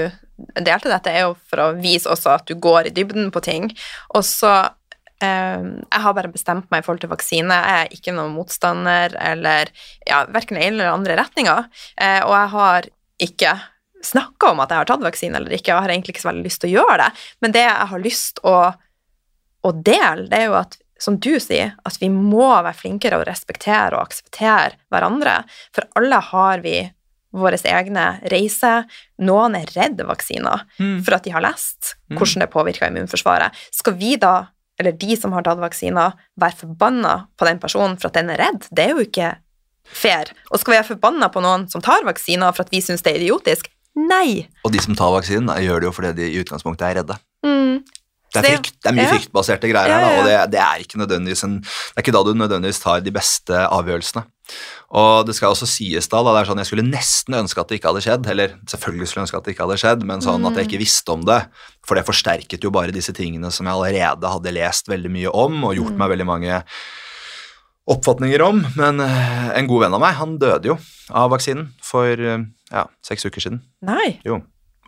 delte 0.60 0.90
dette, 0.90 1.12
er 1.12 1.24
jo 1.24 1.32
for 1.48 1.62
å 1.62 1.70
vise 1.78 2.10
også 2.10 2.34
at 2.34 2.50
du 2.50 2.58
går 2.60 2.90
i 2.90 2.92
dybden 2.96 3.30
på 3.32 3.40
ting. 3.44 3.70
Og 4.16 4.24
så 4.26 4.52
eh, 5.24 5.64
Jeg 5.64 6.04
har 6.04 6.16
bare 6.16 6.32
bestemt 6.32 6.68
meg 6.72 6.82
i 6.82 6.86
forhold 6.86 7.00
til 7.04 7.12
vaksine. 7.12 7.56
Jeg 7.64 7.86
er 7.86 7.96
ikke 7.96 8.14
noen 8.16 8.34
motstander 8.36 9.16
eller 9.16 9.72
ja, 10.08 10.24
verken 10.32 10.60
i 10.60 10.66
den 10.66 10.78
eller 10.78 10.92
andre 10.92 11.16
retninger. 11.20 11.68
Eh, 11.96 12.20
og 12.26 12.34
jeg 12.36 12.52
har 12.56 12.90
ikke 13.30 13.56
snakka 14.04 14.52
om 14.54 14.62
at 14.64 14.72
jeg 14.72 14.80
har 14.80 14.88
tatt 14.88 15.04
vaksine 15.04 15.40
eller 15.40 15.56
ikke. 15.56 15.72
Jeg 15.72 15.84
har 15.84 15.92
egentlig 15.92 16.16
ikke 16.16 16.24
så 16.24 16.30
veldig 16.32 16.46
lyst 16.48 16.62
til 16.62 16.72
å 16.72 16.76
gjøre 16.78 17.00
det. 17.02 17.10
Men 17.44 17.56
det 17.56 17.64
jeg 17.66 17.90
har 17.92 18.04
lyst 18.04 18.44
å, 18.48 18.56
å 19.64 19.74
dele, 19.76 20.28
det 20.28 20.40
er 20.40 20.48
jo 20.48 20.60
at 20.60 20.78
som 21.00 21.16
du 21.18 21.32
sier, 21.40 21.72
at 21.86 21.96
vi 22.00 22.10
må 22.12 22.44
være 22.62 22.76
flinkere 22.76 23.18
å 23.20 23.26
respektere 23.26 23.96
og 23.96 24.04
akseptere 24.10 24.76
hverandre. 24.92 25.38
For 25.74 25.88
alle 25.96 26.20
har 26.30 26.60
vi 26.64 26.78
våre 27.32 27.56
egne 27.70 28.04
reiser. 28.30 28.84
Noen 29.22 29.54
er 29.56 29.70
redd 29.76 30.00
vaksiner 30.04 30.64
Mm. 30.80 31.02
for 31.04 31.14
at 31.14 31.24
de 31.24 31.30
har 31.30 31.40
lest 31.44 31.94
hvordan 32.10 32.40
det 32.44 32.50
påvirker 32.50 32.88
immunforsvaret. 32.90 33.52
Skal 33.72 33.94
vi 33.94 34.16
da, 34.16 34.48
eller 34.78 34.92
de 34.92 35.16
som 35.16 35.32
har 35.32 35.42
tatt 35.46 35.58
vaksiner, 35.62 36.12
være 36.40 36.56
forbanna 36.64 37.28
på 37.38 37.46
den 37.46 37.58
personen 37.62 37.96
for 38.00 38.08
at 38.08 38.14
den 38.18 38.30
er 38.30 38.36
redd? 38.42 38.66
Det 38.74 38.84
er 38.84 38.90
jo 38.90 39.04
ikke 39.06 39.36
fair. 39.84 40.32
Og 40.50 40.58
skal 40.60 40.72
vi 40.74 40.78
være 40.80 40.90
forbanna 40.96 41.30
på 41.32 41.40
noen 41.42 41.68
som 41.70 41.80
tar 41.82 42.02
vaksiner 42.04 42.52
for 42.54 42.62
at 42.66 42.70
vi 42.70 42.80
syns 42.82 43.02
det 43.02 43.14
er 43.14 43.20
idiotisk? 43.22 43.70
Nei. 43.96 44.48
Og 44.64 44.72
de 44.72 44.80
som 44.82 44.94
tar 44.94 45.10
vaksinen, 45.14 45.50
gjør 45.62 45.80
det 45.80 45.88
jo 45.88 45.92
fordi 45.92 46.12
de 46.16 46.28
i 46.30 46.42
utgangspunktet 46.42 46.86
er 46.90 46.94
redde. 47.00 47.16
Mm. 47.46 47.84
Det 48.30 48.38
er, 48.44 48.44
frykt, 48.56 48.76
det 48.82 48.88
er 48.90 48.94
mye 48.94 49.06
ja. 49.08 49.14
fryktbaserte 49.16 49.68
greier 49.72 49.90
her, 49.90 50.02
da, 50.04 50.10
og 50.20 50.26
det, 50.28 50.34
det 50.52 50.60
er 50.62 50.82
ikke 50.84 50.98
nødvendigvis 51.00 51.42
en 51.48 51.56
Det 51.62 51.96
er 51.96 52.02
ikke 52.04 52.12
da 52.14 52.22
du 52.22 52.30
nødvendigvis 52.38 52.78
tar 52.82 53.00
de 53.02 53.10
beste 53.10 53.62
avgjørelsene. 53.66 54.22
Og 54.98 55.26
det 55.26 55.34
skal 55.36 55.50
også 55.54 55.66
sies 55.70 56.08
da, 56.10 56.20
da 56.26 56.32
det 56.34 56.40
er 56.40 56.48
sånn, 56.50 56.58
Jeg 56.62 56.66
skulle 56.70 56.86
nesten 56.86 57.34
ønske 57.38 57.60
at 57.62 57.68
det 57.70 57.78
ikke 57.80 57.90
hadde 57.90 58.02
skjedd, 58.06 58.30
eller 58.30 58.54
selvfølgelig 58.70 59.06
skulle 59.10 59.20
jeg 59.22 59.26
ønske 59.28 59.38
at 59.40 59.44
det 59.48 59.54
ikke 59.54 59.66
hadde 59.66 59.80
skjedd, 59.82 60.06
men 60.06 60.22
sånn 60.24 60.46
at 60.46 60.54
jeg 60.58 60.66
Mm. 60.66 60.70
ikke 60.70 60.82
visste 60.82 61.12
om 61.14 61.22
det. 61.26 61.40
For 61.86 61.94
det 61.98 62.06
forsterket 62.06 62.62
jo 62.62 62.70
bare 62.70 62.90
disse 62.94 63.12
tingene 63.14 63.50
som 63.54 63.66
jeg 63.66 63.74
allerede 63.74 64.32
hadde 64.34 64.54
lest 64.54 64.86
veldig 64.90 65.10
mye 65.10 65.30
om, 65.34 65.64
og 65.64 65.74
Mm. 65.74 65.78
gjort 65.82 65.96
meg 65.98 66.10
veldig 66.14 66.26
mange 66.26 66.62
oppfatninger 67.90 68.42
om. 68.46 68.62
Men 68.76 69.00
eh, 69.00 69.50
en 69.58 69.66
god 69.70 69.84
venn 69.86 69.94
av 69.98 70.00
meg, 70.02 70.14
han 70.20 70.38
døde 70.38 70.70
jo 70.72 70.78
av 71.10 71.30
vaksinen 71.32 71.72
for 71.82 72.06
eh, 72.14 72.44
ja, 72.70 72.86
seks 73.06 73.26
uker 73.26 73.42
siden. 73.42 73.62
Nei. 73.82 74.20
Jo. 74.26 74.40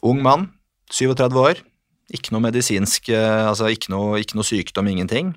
Ung 0.03 0.22
mann, 0.22 0.51
37 0.90 1.38
år. 1.43 1.62
Ikke 2.11 2.35
noe 2.35 2.43
medisinsk, 2.45 3.13
eh, 3.15 3.43
altså 3.47 3.71
ikke 3.73 3.93
noe, 3.95 4.21
ikke 4.21 4.39
noe 4.39 4.47
sykdom, 4.47 4.91
ingenting. 4.91 5.35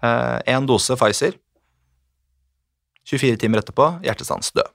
Én 0.00 0.64
dose 0.68 0.96
Pfizer. 0.96 1.34
24 3.10 3.40
timer 3.42 3.60
etterpå, 3.60 3.88
hjertestans, 4.06 4.52
død. 4.56 4.70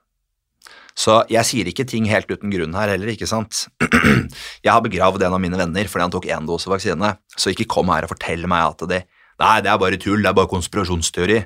Så 0.96 1.18
jeg 1.28 1.44
sier 1.48 1.68
ikke 1.68 1.84
ting 1.88 2.08
helt 2.08 2.30
uten 2.32 2.52
grunn 2.54 2.76
her 2.78 2.94
heller, 2.94 3.12
ikke 3.12 3.28
sant. 3.28 3.66
Jeg 4.64 4.72
har 4.72 4.84
begravd 4.84 5.26
en 5.28 5.36
av 5.36 5.42
mine 5.44 5.60
venner 5.60 5.90
fordi 5.92 6.06
han 6.06 6.14
tok 6.14 6.28
én 6.32 6.48
dose 6.48 6.72
vaksine, 6.72 7.10
så 7.36 7.52
ikke 7.52 7.68
kom 7.74 7.92
her 7.92 8.08
og 8.08 8.14
fortell 8.14 8.48
meg 8.48 8.72
at 8.72 8.88
det 8.92 9.04
Nei, 9.36 9.60
det 9.60 9.68
er 9.68 9.80
bare 9.82 9.98
tull, 10.00 10.22
det 10.24 10.30
er 10.30 10.36
bare 10.38 10.48
konspirasjonsteori, 10.48 11.42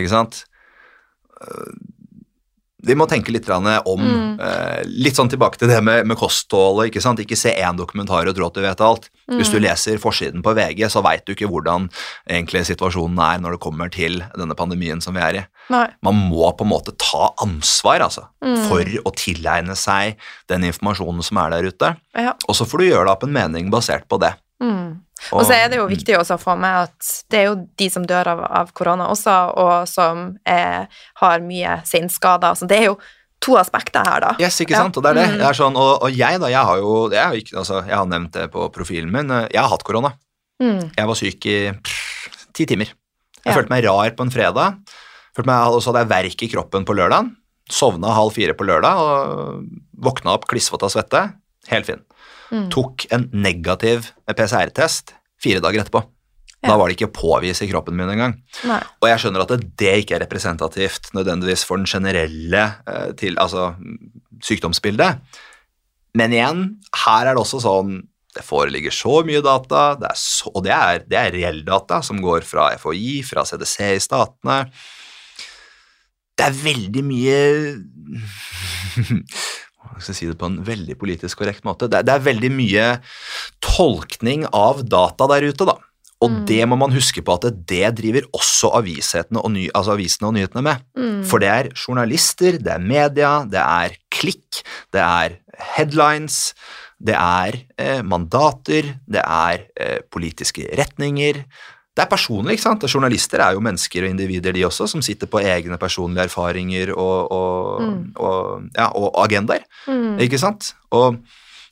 ikke 0.00 0.08
sant. 0.08 0.38
Vi 2.86 2.94
må 2.94 3.06
tenke 3.10 3.32
litt 3.34 3.48
om 3.50 4.00
Mm. 4.00 4.40
eh, 4.40 4.82
Litt 4.86 5.14
sånn 5.16 5.28
tilbake 5.28 5.58
til 5.58 5.68
det 5.68 5.82
med, 5.82 6.06
med 6.06 6.16
kostholdet. 6.16 6.88
Ikke? 6.92 7.02
Ikke 7.26 7.36
se 7.36 7.50
én 7.54 7.76
dokumentar 7.76 8.26
og 8.28 8.34
tro 8.36 8.46
at 8.46 8.54
du 8.54 8.60
vet 8.62 8.80
alt. 8.80 9.08
Hvis 9.28 9.50
du 9.50 9.58
Mm. 9.58 9.62
leser 9.64 9.98
forsiden 9.98 10.42
på 10.42 10.54
VG, 10.54 10.86
så 10.88 11.02
veit 11.02 11.24
du 11.26 11.34
ikke 11.34 11.48
hvordan 11.50 11.90
egentlig 12.28 12.64
situasjonen 12.66 13.18
er 13.18 13.38
når 13.42 13.52
det 13.56 13.60
kommer 13.60 13.90
til 13.90 14.22
denne 14.38 14.54
pandemien 14.54 15.02
som 15.02 15.14
vi 15.14 15.20
er 15.20 15.34
i. 15.40 15.46
Nei. 15.70 15.88
Man 16.02 16.14
må 16.30 16.56
på 16.56 16.62
en 16.62 16.70
måte 16.70 16.96
ta 16.96 17.32
ansvar 17.42 18.00
altså, 18.00 18.28
Mm. 18.44 18.68
for 18.68 18.84
å 18.84 19.12
tilegne 19.16 19.74
seg 19.76 20.16
den 20.48 20.62
informasjonen 20.62 21.22
som 21.24 21.38
er 21.38 21.50
der 21.50 21.62
ute. 21.70 21.96
Ja. 22.16 22.34
Og 22.48 22.54
så 22.54 22.64
får 22.66 22.78
du 22.78 22.84
gjøre 22.92 23.06
deg 23.06 23.16
opp 23.16 23.24
en 23.24 23.32
mening 23.32 23.70
basert 23.70 24.06
på 24.08 24.20
det. 24.20 24.34
Mm. 24.62 25.00
Og 25.32 25.44
så 25.48 25.54
er 25.56 25.68
det 25.72 25.78
jo 25.80 25.86
viktig 25.88 26.14
også 26.18 26.36
å 26.36 26.42
få 26.42 26.54
med 26.60 26.86
at 26.86 27.06
det 27.32 27.38
er 27.40 27.46
jo 27.48 27.54
de 27.80 27.86
som 27.90 28.04
dør 28.06 28.28
av, 28.34 28.40
av 28.62 28.72
korona 28.76 29.06
også, 29.10 29.36
og 29.56 29.88
som 29.88 30.26
er, 30.46 30.86
har 31.22 31.40
mye 31.40 31.78
senskader. 31.88 32.54
Så 32.58 32.68
det 32.68 32.78
er 32.82 32.84
jo 32.90 32.98
to 33.42 33.56
aspekter 33.60 34.04
her, 34.06 34.20
da. 34.20 34.34
Yes, 34.40 34.60
ikke 34.60 34.76
Ja. 34.76 34.82
sant? 34.84 34.96
Og 34.96 35.02
det 35.02 35.10
er 35.10 35.18
det. 35.22 35.24
Mm. 35.32 35.38
det 35.40 35.46
er 35.48 35.56
sånn, 35.58 35.76
og, 35.76 36.02
og 36.06 36.10
jeg, 36.14 36.38
da, 36.40 36.48
jeg 36.52 36.64
har 36.68 36.78
jo 36.82 36.92
jeg 37.12 37.22
har, 37.24 37.34
ikke, 37.40 37.56
altså, 37.62 37.80
jeg 37.88 37.96
har 37.96 38.06
nevnt 38.12 38.32
det 38.36 38.46
på 38.52 38.68
profilen 38.72 39.10
min. 39.12 39.30
eh, 39.30 39.48
Jeg 39.52 39.60
har 39.62 39.68
hatt 39.72 39.84
korona. 39.84 40.12
Mm. 40.62 40.92
Jeg 40.96 41.06
var 41.10 41.14
syk 41.20 41.46
i 41.52 41.56
pff, 41.72 42.28
ti 42.56 42.66
timer. 42.66 42.86
Jeg 43.44 43.52
Ja. 43.52 43.56
følte 43.56 43.70
meg 43.70 43.84
rar 43.84 44.10
på 44.16 44.22
en 44.24 44.30
fredag. 44.30 44.78
Følte 45.36 45.46
meg, 45.50 45.72
og 45.74 45.82
så 45.82 45.92
hadde 45.92 46.04
jeg 46.06 46.12
verk 46.14 46.42
i 46.42 46.48
kroppen 46.54 46.84
på 46.88 46.94
lørdagen. 46.96 47.34
Sovna 47.68 48.12
halv 48.14 48.32
fire 48.32 48.54
på 48.54 48.64
lørdag 48.64 48.96
og 49.00 49.64
våkna 50.00 50.32
opp 50.36 50.46
klissvåt 50.46 50.82
av 50.86 50.90
svette. 50.90 51.24
Helt 51.68 51.86
fin. 51.86 52.00
Mm. 52.50 52.68
Tok 52.72 53.06
en 53.14 53.28
negativ 53.34 54.12
PCR-test 54.28 55.14
fire 55.42 55.62
dager 55.64 55.84
etterpå. 55.84 56.02
Da 56.66 56.74
var 56.78 56.88
det 56.88 56.96
ikke 56.96 57.12
påvist 57.14 57.62
i 57.62 57.68
kroppen 57.70 57.94
min 57.98 58.10
engang. 58.10 58.34
Og 58.98 59.06
jeg 59.10 59.22
skjønner 59.22 59.44
at 59.44 59.52
det, 59.52 59.70
det 59.78 59.92
ikke 60.02 60.16
er 60.16 60.24
representativt 60.24 61.12
nødvendigvis 61.14 61.62
for 61.68 61.78
den 61.78 61.86
generelle 61.86 62.64
eh, 62.88 63.12
til, 63.18 63.38
altså, 63.42 63.74
sykdomsbildet. 64.42 65.20
Men 66.16 66.34
igjen, 66.34 66.62
her 67.04 67.28
er 67.28 67.36
det 67.36 67.44
også 67.44 67.62
sånn 67.62 68.00
det 68.36 68.44
foreligger 68.44 68.92
så 68.92 69.22
mye 69.24 69.40
data, 69.40 69.94
det 69.96 70.10
er 70.10 70.18
så, 70.20 70.50
og 70.52 70.64
det 70.66 70.72
er, 70.74 71.04
det 71.08 71.16
er 71.16 71.32
reell 71.32 71.62
data 71.64 72.02
som 72.04 72.20
går 72.20 72.44
fra 72.44 72.68
FHI, 72.76 73.22
fra 73.24 73.46
CDC 73.48 73.76
i 73.94 74.02
statene. 74.02 74.58
Det 76.36 76.44
er 76.44 76.58
veldig 76.60 77.04
mye 77.06 77.38
Hva 79.96 80.04
skal 80.04 80.16
si 80.18 80.28
det 80.28 80.36
på 80.36 80.50
en 80.50 80.58
veldig 80.60 80.98
politisk 81.00 81.40
korrekt 81.40 81.64
måte? 81.64 81.88
Det 81.88 82.02
er, 82.02 82.04
det 82.04 82.14
er 82.14 82.24
veldig 82.26 82.50
mye 82.52 82.86
tolkning 83.64 84.44
av 84.52 84.84
data 84.84 85.28
der 85.32 85.48
ute, 85.48 85.64
da. 85.64 85.78
Og 86.24 86.30
Mm. 86.30 86.46
det 86.48 86.68
må 86.68 86.76
man 86.80 86.92
huske 86.92 87.22
på 87.24 87.34
at 87.34 87.66
det 87.68 87.94
driver 87.96 88.24
også 88.32 88.72
og, 88.72 89.50
ny, 89.52 89.68
altså 89.74 89.92
avisene 89.92 90.28
og 90.28 90.34
nyhetene 90.34 90.62
med. 90.62 90.84
Mm. 90.96 91.24
For 91.24 91.38
det 91.38 91.48
er 91.48 91.68
journalister, 91.76 92.56
det 92.56 92.72
er 92.72 92.78
media, 92.78 93.44
det 93.44 93.60
er 93.60 93.96
klikk, 94.10 94.62
det 94.92 95.00
er 95.00 95.36
headlines, 95.76 96.54
det 97.00 97.14
er 97.14 97.58
eh, 97.78 98.02
mandater, 98.02 98.96
det 99.06 99.20
er 99.20 99.66
eh, 99.76 100.00
politiske 100.10 100.64
retninger. 100.78 101.44
Det 101.96 102.04
er 102.04 102.10
personlig, 102.12 102.58
ikke 102.58 102.66
sant? 102.66 102.82
Journalister 102.92 103.40
er 103.40 103.54
jo 103.56 103.62
mennesker 103.64 104.04
og 104.04 104.10
individer, 104.12 104.52
de 104.52 104.66
også, 104.68 104.84
som 104.92 105.00
sitter 105.04 105.26
på 105.32 105.40
egne 105.40 105.78
personlige 105.80 106.26
erfaringer 106.28 106.92
og, 106.92 107.32
og, 107.32 107.80
Mm. 107.80 108.12
og, 108.20 108.66
ja, 108.76 108.90
og 108.92 109.16
agendaer. 109.24 109.64
Mm. 109.88 110.18
Ikke 110.20 110.38
sant? 110.38 110.74
Og 110.92 111.16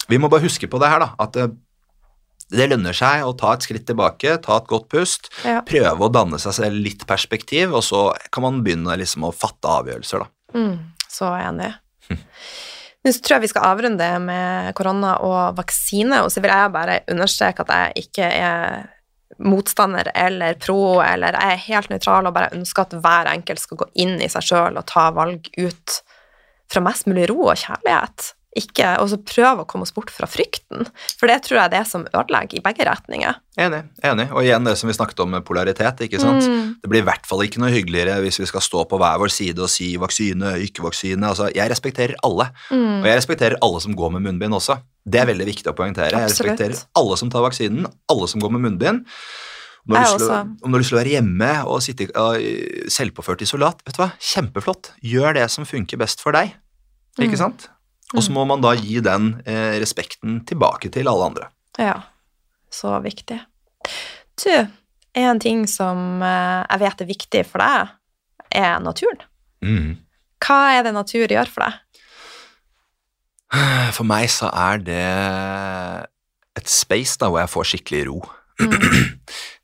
vi 0.08 0.16
må 0.18 0.30
bare 0.32 0.40
huske 0.46 0.66
på 0.70 0.80
det 0.80 0.88
her, 0.88 0.98
da. 1.04 1.10
At 1.20 1.32
det, 1.36 1.50
det 2.54 2.70
lønner 2.70 2.96
seg 2.96 3.24
å 3.24 3.34
ta 3.36 3.52
et 3.56 3.64
skritt 3.66 3.84
tilbake, 3.88 4.38
ta 4.44 4.56
et 4.60 4.66
godt 4.70 4.88
pust, 4.92 5.28
Ja. 5.44 5.60
prøve 5.60 6.08
å 6.08 6.12
danne 6.12 6.38
seg 6.40 6.52
selv 6.56 6.80
litt 6.80 7.04
perspektiv, 7.06 7.74
og 7.74 7.82
så 7.84 8.14
kan 8.32 8.42
man 8.42 8.62
begynne 8.64 8.96
liksom 9.00 9.24
å 9.28 9.32
fatte 9.34 9.68
avgjørelser, 9.68 10.24
da. 10.24 10.58
Mm, 10.58 10.78
så 11.08 11.32
enig. 11.36 11.74
Nå 13.04 13.12
tror 13.20 13.36
jeg 13.36 13.44
vi 13.44 13.48
skal 13.52 13.66
avrunde 13.68 14.06
med 14.24 14.74
korona 14.74 15.18
og 15.20 15.56
vaksine, 15.58 16.22
og 16.24 16.30
så 16.32 16.40
vil 16.40 16.50
jeg 16.54 16.72
bare 16.72 17.00
understreke 17.12 17.60
at 17.60 17.68
jeg 17.68 18.06
ikke 18.08 18.24
er 18.40 18.86
motstander 19.42 20.10
eller 20.14 20.54
pro, 20.60 21.00
eller 21.02 21.36
jeg 21.36 21.52
er 21.52 21.64
helt 21.66 21.90
nøytral 21.92 22.28
og 22.28 22.36
bare 22.36 22.52
ønsker 22.56 22.86
at 22.86 22.96
hver 23.04 23.30
enkelt 23.32 23.62
skal 23.62 23.80
gå 23.82 23.88
inn 24.04 24.16
i 24.22 24.30
seg 24.30 24.46
sjøl 24.46 24.78
og 24.80 24.86
ta 24.90 25.08
valg 25.16 25.50
ut 25.58 25.98
fra 26.72 26.82
mest 26.84 27.08
mulig 27.10 27.28
ro 27.30 27.50
og 27.50 27.60
kjærlighet. 27.60 28.32
Ikke, 28.54 28.92
og 29.02 29.08
så 29.10 29.16
prøve 29.18 29.64
å 29.64 29.66
komme 29.66 29.82
oss 29.82 29.90
bort 29.90 30.12
fra 30.14 30.28
frykten, 30.30 30.84
for 31.18 31.26
det 31.26 31.40
tror 31.42 31.56
jeg 31.58 31.64
er 31.64 31.72
det 31.72 31.80
som 31.90 32.04
ødelegger 32.06 32.60
i 32.60 32.62
begge 32.62 32.84
retninger. 32.86 33.34
Enig. 33.58 33.80
enig. 34.06 34.28
Og 34.30 34.44
igjen 34.46 34.64
det 34.66 34.76
som 34.78 34.86
vi 34.90 34.94
snakket 34.94 35.20
om 35.24 35.30
med 35.34 35.42
polaritet. 35.46 36.00
ikke 36.06 36.20
sant? 36.22 36.46
Mm. 36.46 36.76
Det 36.82 36.90
blir 36.90 37.02
i 37.02 37.06
hvert 37.08 37.26
fall 37.26 37.42
ikke 37.42 37.58
noe 37.62 37.72
hyggeligere 37.74 38.20
hvis 38.22 38.38
vi 38.38 38.46
skal 38.46 38.62
stå 38.62 38.84
på 38.90 38.98
hver 39.02 39.18
vår 39.18 39.32
side 39.34 39.58
og 39.58 39.70
si 39.74 39.96
vaksine, 39.98 40.54
ikke 40.68 40.84
vaksine. 40.86 41.26
Altså, 41.26 41.48
jeg 41.54 41.70
respekterer 41.70 42.14
alle, 42.22 42.50
Mm. 42.70 43.02
og 43.02 43.06
jeg 43.10 43.16
respekterer 43.18 43.58
alle 43.60 43.80
som 43.80 43.94
går 43.98 44.12
med 44.12 44.22
munnbind 44.22 44.54
også. 44.54 44.78
Det 45.04 45.20
er 45.20 45.26
veldig 45.26 45.46
viktig 45.50 45.66
å 45.72 45.74
poengtere. 45.74 46.14
Jeg 46.14 46.30
respekterer 46.30 46.78
alle 46.96 47.16
som 47.18 47.30
tar 47.30 47.42
vaksinen, 47.42 47.86
alle 48.08 48.28
som 48.30 48.40
går 48.40 48.50
med 48.54 48.60
munnbind. 48.70 49.04
Om 49.84 49.92
du, 49.92 50.24
å, 50.24 50.36
om 50.64 50.70
du 50.72 50.76
har 50.78 50.80
lyst 50.80 50.88
til 50.94 50.96
å 50.96 51.02
være 51.02 51.12
hjemme 51.18 51.50
og 51.68 51.82
sitte 51.84 52.06
i 52.40 52.88
selvpåført 52.88 53.42
isolat, 53.44 53.82
vet 53.84 53.98
du 53.98 54.00
hva, 54.00 54.12
kjempeflott. 54.16 54.94
Gjør 55.04 55.34
det 55.34 55.50
som 55.52 55.66
funker 55.68 55.98
best 56.00 56.22
for 56.24 56.32
deg. 56.32 56.54
Ikke 57.18 57.34
Mm. 57.36 57.42
sant? 57.42 57.68
Og 58.12 58.22
så 58.22 58.34
må 58.34 58.44
man 58.46 58.62
da 58.62 58.74
gi 58.76 59.00
den 59.02 59.32
eh, 59.48 59.80
respekten 59.82 60.42
tilbake 60.46 60.90
til 60.92 61.08
alle 61.10 61.30
andre. 61.30 61.48
Ja, 61.80 61.96
så 62.70 62.98
viktig. 63.02 63.40
Du, 64.44 64.52
en 65.18 65.40
ting 65.42 65.64
som 65.70 66.22
eh, 66.22 66.62
jeg 66.68 66.82
vet 66.84 67.04
er 67.04 67.10
viktig 67.10 67.44
for 67.48 67.64
deg, 67.64 67.94
er 68.54 68.76
naturen. 68.84 69.24
Mm. 69.64 69.96
Hva 70.44 70.60
er 70.76 70.84
det 70.86 70.94
natur 70.94 71.32
gjør 71.32 71.50
for 71.50 71.66
deg? 71.66 71.80
For 73.94 74.06
meg 74.06 74.26
så 74.34 74.48
er 74.50 74.80
det 74.82 75.02
et 76.58 76.70
space 76.70 77.18
da, 77.20 77.28
hvor 77.30 77.40
jeg 77.42 77.52
får 77.52 77.68
skikkelig 77.70 78.02
ro. 78.08 78.18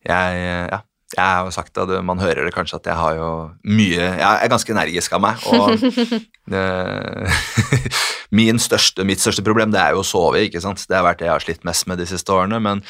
Jeg, 0.01 0.37
ja, 0.73 0.79
jeg 1.11 1.27
har 1.27 1.47
jo 1.47 1.51
sagt 1.55 1.79
at 1.83 1.91
man 2.07 2.21
hører 2.23 2.47
det 2.47 2.55
kanskje 2.55 2.79
at 2.79 2.87
jeg 2.87 2.95
har 2.95 3.17
jo 3.19 3.31
mye 3.67 3.99
Jeg 3.99 4.23
er 4.31 4.51
ganske 4.53 4.71
energisk 4.71 5.17
av 5.17 5.25
meg, 5.25 5.43
og 5.51 5.75
min 8.41 8.61
største, 8.63 9.05
mitt 9.07 9.23
største 9.23 9.45
problem 9.47 9.73
det 9.75 9.81
er 9.83 9.97
jo 9.97 10.05
å 10.05 10.07
sove, 10.07 10.45
ikke 10.47 10.63
sant. 10.63 10.85
Det 10.87 10.97
har 10.97 11.07
vært 11.07 11.23
det 11.23 11.29
jeg 11.29 11.35
har 11.35 11.47
slitt 11.47 11.67
mest 11.67 11.89
med 11.91 11.99
de 11.99 12.07
siste 12.11 12.35
årene, 12.35 12.61
men 12.63 12.83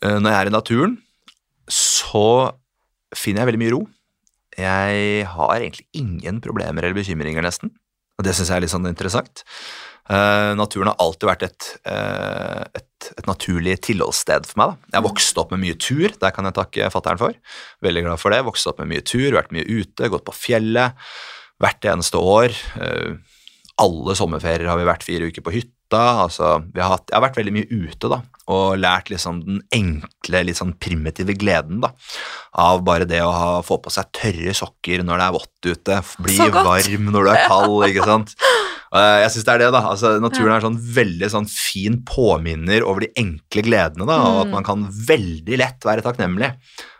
eh, 0.00 0.16
når 0.16 0.30
jeg 0.30 0.38
er 0.38 0.50
i 0.50 0.54
naturen, 0.54 0.96
så 1.68 2.26
finner 3.16 3.42
jeg 3.42 3.52
veldig 3.52 3.62
mye 3.64 3.74
ro. 3.74 3.82
Jeg 4.56 5.26
har 5.28 5.56
egentlig 5.58 5.86
ingen 5.96 6.40
problemer 6.44 6.86
eller 6.86 6.96
bekymringer, 6.96 7.44
nesten. 7.44 7.74
Og 8.16 8.24
det 8.24 8.32
syns 8.36 8.48
jeg 8.48 8.56
er 8.56 8.64
litt 8.64 8.72
sånn 8.72 8.88
interessant. 8.88 9.44
Eh, 10.06 10.52
naturen 10.54 10.92
har 10.92 11.00
alltid 11.02 11.26
vært 11.26 11.44
et, 11.48 11.68
uh, 11.90 12.62
et, 12.78 13.08
et 13.18 13.26
naturlig 13.26 13.74
tilholdssted 13.88 14.46
for 14.46 14.60
meg. 14.60 14.74
Da. 14.74 14.98
Jeg 14.98 15.06
vokste 15.08 15.42
opp 15.42 15.54
med 15.54 15.64
mye 15.64 15.78
tur, 15.82 16.06
der 16.22 16.34
kan 16.34 16.46
jeg 16.46 16.58
takke 16.58 16.90
fattern 16.94 17.20
for. 17.20 17.38
Veldig 17.82 18.04
glad 18.06 18.22
for 18.22 18.34
det. 18.34 18.44
Vokste 18.46 18.70
opp 18.70 18.82
med 18.82 18.92
mye 18.94 19.06
tur, 19.06 19.32
vært 19.34 19.54
mye 19.56 19.66
ute, 19.66 20.10
gått 20.12 20.26
på 20.28 20.36
fjellet 20.36 21.08
hvert 21.62 21.88
eneste 21.90 22.22
år. 22.22 22.54
Uh, 22.78 23.18
alle 23.82 24.14
sommerferier 24.16 24.70
har 24.70 24.78
vi 24.78 24.88
vært 24.88 25.04
fire 25.04 25.26
uker 25.28 25.44
på 25.44 25.56
hytta. 25.58 25.74
Altså, 26.22 26.56
vi 26.74 26.80
har 26.82 26.94
hatt, 26.94 27.10
jeg 27.10 27.18
har 27.18 27.26
vært 27.26 27.36
veldig 27.38 27.54
mye 27.54 27.66
ute 27.70 28.08
da, 28.10 28.20
og 28.50 28.78
lært 28.78 29.10
liksom 29.10 29.42
den 29.44 29.60
enkle, 29.74 30.42
litt 30.46 30.58
sånn 30.58 30.74
primitive 30.82 31.34
gleden 31.38 31.82
da, 31.82 31.92
av 32.62 32.82
bare 32.86 33.06
det 33.06 33.20
å 33.22 33.30
ha, 33.34 33.50
få 33.66 33.78
på 33.82 33.92
seg 33.94 34.10
tørre 34.16 34.54
sokker 34.56 35.04
når 35.06 35.20
det 35.20 35.26
er 35.26 35.36
vått 35.36 35.68
ute, 35.68 36.00
bli 36.26 36.38
varm 36.54 37.10
når 37.12 37.28
du 37.28 37.32
er 37.34 37.44
kald, 37.50 37.76
ikke 37.90 38.08
sant? 38.08 38.34
Eh, 38.96 39.20
Jeg 39.24 39.30
synes 39.34 39.44
det 39.46 39.54
er 39.54 39.58
det, 39.64 39.70
da. 39.76 39.82
Altså, 39.92 40.14
naturen 40.22 40.54
er 40.56 40.64
sånn 40.64 40.78
veldig 40.96 41.28
sånn 41.32 41.48
fin 41.50 42.00
påminner 42.08 42.82
over 42.86 43.04
de 43.06 43.10
enkle 43.20 43.62
gledene, 43.66 44.06
da, 44.08 44.16
og 44.24 44.40
at 44.42 44.46
Mm. 44.48 44.54
man 44.56 44.64
kan 44.64 44.86
veldig 44.88 45.58
lett 45.58 45.80
være 45.84 46.02
takknemlig. 46.06 46.54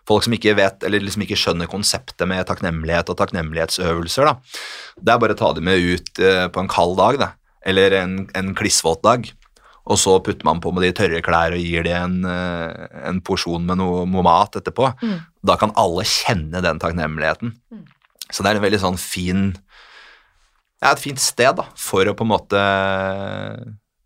Folk 0.06 0.22
som 0.22 0.32
ikke 0.36 0.54
vet, 0.54 0.84
eller 0.84 1.00
liksom 1.00 1.22
ikke 1.24 1.34
skjønner 1.38 1.66
konseptet 1.66 2.26
med 2.28 2.46
takknemlighet 2.46 3.08
og 3.10 3.16
takknemlighetsøvelser, 3.18 4.24
da. 4.24 4.36
Det 5.02 5.12
er 5.14 5.18
bare 5.18 5.34
å 5.34 5.38
ta 5.38 5.52
dem 5.52 5.64
med 5.64 5.80
ut 5.80 6.18
eh, 6.20 6.46
på 6.48 6.60
en 6.62 6.68
kald 6.68 6.96
dag, 6.96 7.18
da. 7.18 7.32
Eller 7.64 7.90
en, 8.02 8.28
en 8.34 8.54
klissvåt 8.54 9.02
dag. 9.02 9.26
Og 9.86 9.96
så 9.98 10.20
putter 10.22 10.44
man 10.44 10.60
på 10.60 10.72
med 10.74 10.82
de 10.82 10.92
tørre 10.92 11.22
klær 11.22 11.54
og 11.54 11.62
gir 11.62 11.82
de 11.86 11.90
en, 11.94 12.24
eh, 12.24 12.86
en 13.06 13.20
porsjon 13.20 13.64
med 13.66 13.78
noe 13.78 14.04
mat 14.06 14.52
etterpå. 14.58 14.92
Mm. 15.02 15.20
Da 15.46 15.56
kan 15.56 15.72
alle 15.76 16.02
kjenne 16.02 16.62
den 16.62 16.78
takknemligheten. 16.78 17.54
Mm. 17.72 17.84
Så 18.30 18.42
det 18.42 18.50
er 18.50 18.56
en 18.58 18.62
veldig 18.66 18.80
sånn 18.82 18.98
fin 18.98 19.56
ja, 20.82 20.92
et 20.92 21.00
fint 21.02 21.20
sted 21.22 21.56
da, 21.56 21.64
for 21.80 22.04
å 22.10 22.14
på 22.16 22.24
en 22.26 22.32
måte 22.34 22.60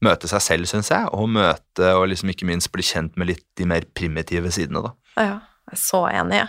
møte 0.00 0.28
seg 0.30 0.40
selv, 0.44 0.68
syns 0.70 0.88
jeg, 0.92 1.08
og 1.12 1.28
møte 1.28 1.90
og 1.98 2.06
liksom 2.08 2.30
ikke 2.32 2.46
minst 2.48 2.70
bli 2.72 2.84
kjent 2.86 3.18
med 3.20 3.28
litt 3.34 3.44
de 3.60 3.66
mer 3.68 3.84
primitive 3.96 4.48
sidene. 4.54 4.80
da. 4.86 4.92
Ja, 5.20 5.34
jeg 5.68 5.76
er 5.76 5.82
så 5.82 6.00
enig. 6.08 6.42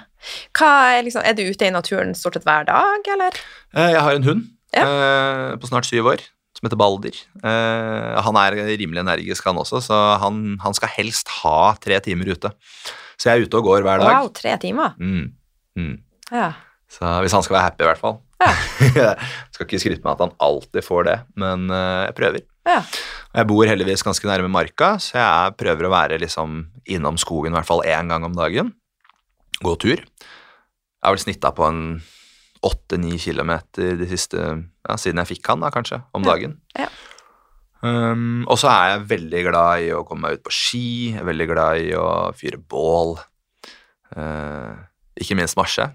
Hva 0.55 0.69
er, 0.95 1.01
liksom, 1.03 1.23
er 1.25 1.35
du 1.35 1.43
ute 1.49 1.67
i 1.67 1.73
naturen 1.73 2.13
stort 2.15 2.37
sett 2.37 2.45
hver 2.47 2.67
dag, 2.69 3.09
eller? 3.15 3.41
Eh, 3.75 3.89
Jeg 3.97 4.01
har 4.05 4.13
en 4.15 4.23
hund 4.29 4.45
Ja. 4.73 4.85
eh, 4.85 5.55
på 5.57 5.67
snart 5.67 5.85
syv 5.89 6.05
år 6.13 6.21
som 6.55 6.67
heter 6.67 6.77
Balder. 6.79 7.15
Eh, 7.43 8.21
han 8.21 8.35
er 8.37 8.55
rimelig 8.77 9.01
energisk, 9.03 9.43
han 9.49 9.57
også, 9.59 9.81
så 9.83 9.99
han, 10.21 10.57
han 10.61 10.73
skal 10.77 10.89
helst 10.95 11.27
ha 11.41 11.73
tre 11.81 11.99
timer 11.99 12.31
ute. 12.31 12.51
Så 13.19 13.29
jeg 13.29 13.41
er 13.41 13.45
ute 13.47 13.57
og 13.59 13.65
går 13.67 13.83
hver 13.83 13.99
dag. 13.99 14.15
Wow, 14.15 14.29
tre 14.33 14.55
timer. 14.61 14.95
Mm. 14.99 15.33
Mm. 15.77 15.97
Ja. 16.31 16.53
Så 16.91 17.03
hvis 17.23 17.31
han 17.35 17.43
skal 17.43 17.55
være 17.57 17.67
happy, 17.69 17.83
i 17.83 17.87
hvert 17.91 17.99
fall. 17.99 18.19
Ja. 18.41 18.51
jeg 18.81 19.15
skal 19.53 19.67
ikke 19.67 19.81
skryte 19.83 20.03
med 20.03 20.15
at 20.15 20.23
han 20.25 20.35
alltid 20.41 20.85
får 20.85 21.07
det, 21.07 21.17
men 21.39 21.67
eh, 21.69 22.05
jeg 22.07 22.17
prøver. 22.17 22.45
Ja. 22.67 22.79
Jeg 23.31 23.47
bor 23.49 23.69
heldigvis 23.69 24.03
ganske 24.05 24.27
nærme 24.27 24.51
marka, 24.51 24.95
så 25.01 25.19
jeg 25.19 25.57
prøver 25.61 25.87
å 25.87 25.93
være 25.93 26.19
liksom 26.21 26.63
innom 26.89 27.19
skogen 27.21 27.53
i 27.53 27.59
hvert 27.59 27.69
fall 27.69 27.85
én 27.87 28.11
gang 28.11 28.25
om 28.27 28.35
dagen. 28.37 28.73
Gå 29.61 29.75
tur. 29.81 30.01
Jeg 30.01 31.07
har 31.07 31.15
vel 31.15 31.23
snitta 31.23 31.53
på 31.55 31.65
en 31.69 31.85
åtte-ni 32.65 33.17
kilometer 33.21 33.95
de 33.97 34.07
siste 34.09 34.37
ja, 34.37 34.97
siden 34.99 35.21
jeg 35.23 35.31
fikk 35.35 35.49
han, 35.49 35.63
da, 35.63 35.71
kanskje, 35.73 36.01
om 36.17 36.25
dagen. 36.25 36.59
Ja. 36.77 36.89
Um, 37.81 38.43
og 38.45 38.59
så 38.61 38.69
er 38.69 38.91
jeg 38.91 39.07
veldig 39.09 39.41
glad 39.47 39.87
i 39.87 39.89
å 39.97 40.03
komme 40.05 40.27
meg 40.27 40.37
ut 40.37 40.45
på 40.45 40.53
ski, 40.53 40.87
jeg 41.15 41.23
er 41.23 41.29
veldig 41.31 41.47
glad 41.49 41.81
i 41.81 41.89
å 41.97 42.09
fyre 42.37 42.61
bål. 42.61 43.15
Uh, 44.13 44.77
ikke 45.17 45.37
minst 45.39 45.57
marsje. 45.57 45.87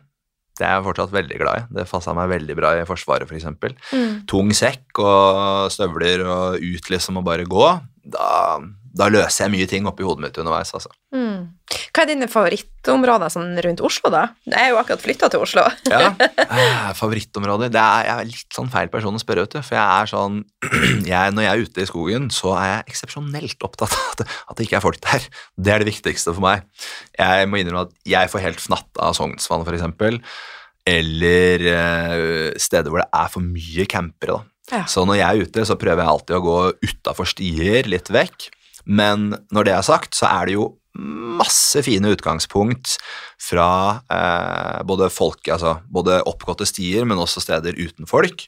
Det 0.57 0.65
er 0.65 0.79
jeg 0.79 0.87
fortsatt 0.87 1.13
veldig 1.13 1.39
glad 1.43 1.59
i. 1.61 1.65
Det 1.77 1.85
passa 1.91 2.15
meg 2.17 2.31
veldig 2.33 2.57
bra 2.57 2.73
i 2.79 2.87
Forsvaret, 2.89 3.29
f.eks. 3.29 3.45
For 3.61 3.75
Mm. 3.97 4.25
Tung 4.31 4.51
sekk 4.57 4.99
og 5.03 5.69
støvler 5.73 6.25
og 6.25 6.63
ut 6.63 6.91
liksom 6.93 7.21
og 7.21 7.27
bare 7.29 7.45
gå. 7.49 7.67
Da, 8.07 8.61
da 8.97 9.09
løser 9.13 9.45
jeg 9.45 9.53
mye 9.53 9.69
ting 9.69 9.87
oppi 9.89 10.05
hodet 10.07 10.25
mitt 10.25 10.39
underveis, 10.41 10.73
altså. 10.77 10.89
Mm. 11.15 11.53
Hva 11.93 12.05
er 12.05 12.11
dine 12.11 12.29
favorittområder 12.31 13.33
sånn 13.33 13.57
rundt 13.65 13.83
Oslo, 13.85 14.11
da? 14.13 14.23
Jeg 14.49 14.57
er 14.61 14.73
jo 14.73 14.79
akkurat 14.81 15.03
flytta 15.03 15.29
til 15.33 15.45
Oslo. 15.45 15.65
Ja, 15.93 16.11
eh, 16.47 16.89
Favorittområder 16.97 17.73
det 17.73 17.83
er, 17.83 18.07
Jeg 18.09 18.15
er 18.15 18.31
litt 18.31 18.57
sånn 18.57 18.71
feil 18.73 18.91
person 18.93 19.17
å 19.17 19.21
spørre, 19.21 19.45
vet 19.47 19.59
du. 19.59 19.61
For 19.67 19.77
jeg 19.79 19.85
er 19.85 20.11
sånn 20.13 20.41
jeg, 21.11 21.37
Når 21.37 21.47
jeg 21.47 21.53
er 21.53 21.65
ute 21.69 21.85
i 21.85 21.89
skogen, 21.91 22.29
så 22.35 22.55
er 22.57 22.69
jeg 22.71 22.95
eksepsjonelt 22.95 23.69
opptatt 23.69 23.97
av 23.97 24.11
at, 24.15 24.25
at 24.25 24.59
det 24.59 24.69
ikke 24.69 24.81
er 24.81 24.87
folk 24.87 25.01
der. 25.05 25.29
Det 25.57 25.75
er 25.75 25.85
det 25.85 25.91
viktigste 25.93 26.37
for 26.37 26.45
meg. 26.47 26.67
Jeg 27.19 27.49
må 27.51 27.61
innrømme 27.61 27.89
at 27.91 27.97
jeg 28.09 28.33
får 28.33 28.45
helt 28.45 28.65
fnatt 28.65 29.03
av 29.03 29.17
Sognsvann, 29.19 29.65
f.eks. 29.67 30.21
Eller 30.87 31.65
eh, 31.73 32.53
steder 32.63 32.93
hvor 32.93 33.03
det 33.03 33.11
er 33.11 33.33
for 33.33 33.45
mye 33.45 33.89
campere. 33.91 34.37
da. 34.39 34.53
Ja. 34.73 34.85
Så 34.91 35.05
når 35.07 35.21
jeg 35.21 35.27
er 35.27 35.47
ute, 35.47 35.65
så 35.67 35.79
prøver 35.79 36.03
jeg 36.03 36.13
alltid 36.13 36.37
å 36.39 36.45
gå 36.45 36.59
utafor 36.91 37.29
stier, 37.31 37.87
litt 37.91 38.11
vekk. 38.13 38.49
Men 38.87 39.33
når 39.55 39.67
det 39.69 39.75
er 39.77 39.87
sagt, 39.87 40.15
så 40.15 40.29
er 40.31 40.47
det 40.49 40.57
jo 40.57 40.67
masse 40.97 41.83
fine 41.85 42.09
utgangspunkt 42.15 42.95
fra 43.43 44.01
eh, 44.09 44.79
både 44.89 45.11
folk, 45.13 45.43
altså 45.53 45.75
både 45.93 46.23
oppgåtte 46.25 46.65
stier, 46.69 47.05
men 47.05 47.21
også 47.21 47.43
steder 47.45 47.77
uten 47.77 48.09
folk. 48.09 48.47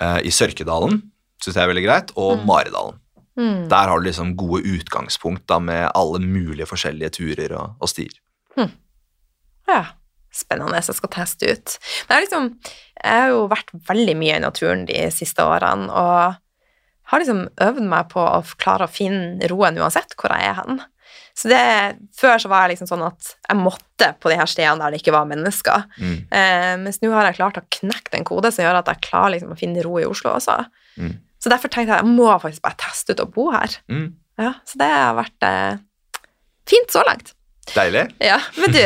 Eh, 0.00 0.20
I 0.24 0.32
Sørkedalen 0.32 1.02
syns 1.42 1.58
jeg 1.58 1.64
er 1.66 1.72
veldig 1.74 1.84
greit, 1.84 2.12
og 2.16 2.38
Mm. 2.38 2.46
Maridalen. 2.48 2.98
Mm. 3.36 3.68
Der 3.68 3.88
har 3.88 3.98
du 3.98 4.04
liksom 4.06 4.34
gode 4.36 4.62
utgangspunkt 4.68 5.46
da, 5.48 5.58
med 5.58 5.90
alle 5.94 6.20
mulige 6.20 6.66
forskjellige 6.68 7.10
turer 7.16 7.54
og, 7.56 7.76
og 7.80 7.88
stier. 7.88 8.12
Ja, 9.68 9.84
spennende. 10.34 10.74
Jeg 10.80 10.96
skal 10.96 11.12
teste 11.12 11.48
ut. 11.52 11.76
Men 12.08 12.16
jeg, 12.18 12.26
liksom, 12.26 12.48
jeg 13.04 13.20
har 13.22 13.30
jo 13.32 13.44
vært 13.48 13.70
veldig 13.88 14.14
mye 14.20 14.36
i 14.36 14.42
naturen 14.42 14.86
de 14.88 14.98
siste 15.14 15.44
årene, 15.44 15.88
og 15.92 16.38
har 17.12 17.22
liksom 17.22 17.44
øvd 17.66 17.84
meg 17.92 18.08
på 18.12 18.22
å 18.24 18.40
klare 18.60 18.88
å 18.88 18.92
finne 18.92 19.50
roen 19.52 19.78
uansett 19.80 20.16
hvor 20.16 20.32
jeg 20.32 20.48
er 20.48 20.58
hen. 20.62 20.80
Så 21.36 21.48
det, 21.48 21.60
Før 22.16 22.40
så 22.40 22.50
var 22.52 22.64
jeg 22.64 22.74
liksom 22.74 22.90
sånn 22.90 23.04
at 23.06 23.34
jeg 23.46 23.58
måtte 23.60 24.10
på 24.20 24.32
de 24.32 24.38
her 24.40 24.48
stedene 24.50 24.80
der 24.82 24.94
det 24.94 25.00
ikke 25.00 25.14
var 25.14 25.28
mennesker. 25.28 25.86
Mm. 26.00 26.16
Eh, 26.28 26.72
mens 26.82 27.00
nå 27.02 27.12
har 27.14 27.28
jeg 27.28 27.38
klart 27.38 27.60
å 27.60 27.66
knekke 27.78 28.18
en 28.18 28.26
kode 28.28 28.52
som 28.52 28.64
gjør 28.64 28.80
at 28.80 28.90
jeg 28.92 29.04
klarer 29.06 29.36
liksom 29.36 29.54
å 29.54 29.60
finne 29.60 29.84
ro 29.84 29.96
i 30.00 30.08
Oslo 30.08 30.34
også. 30.34 30.58
Mm. 31.00 31.14
Så 31.42 31.52
derfor 31.52 31.72
tenkte 31.72 31.96
jeg 31.96 32.04
jeg 32.04 32.16
må 32.16 32.28
faktisk 32.42 32.64
bare 32.64 32.80
teste 32.84 33.16
ut 33.16 33.24
å 33.24 33.30
bo 33.32 33.48
her. 33.54 33.78
Mm. 33.92 34.10
Ja, 34.40 34.54
så 34.68 34.80
det 34.80 34.90
har 34.92 35.16
vært 35.18 35.46
eh, 35.48 35.80
fint 36.68 36.92
så 36.92 37.04
langt. 37.08 37.34
Deilig. 37.70 38.08
Ja, 38.18 38.40
men 38.58 38.72
du, 38.74 38.80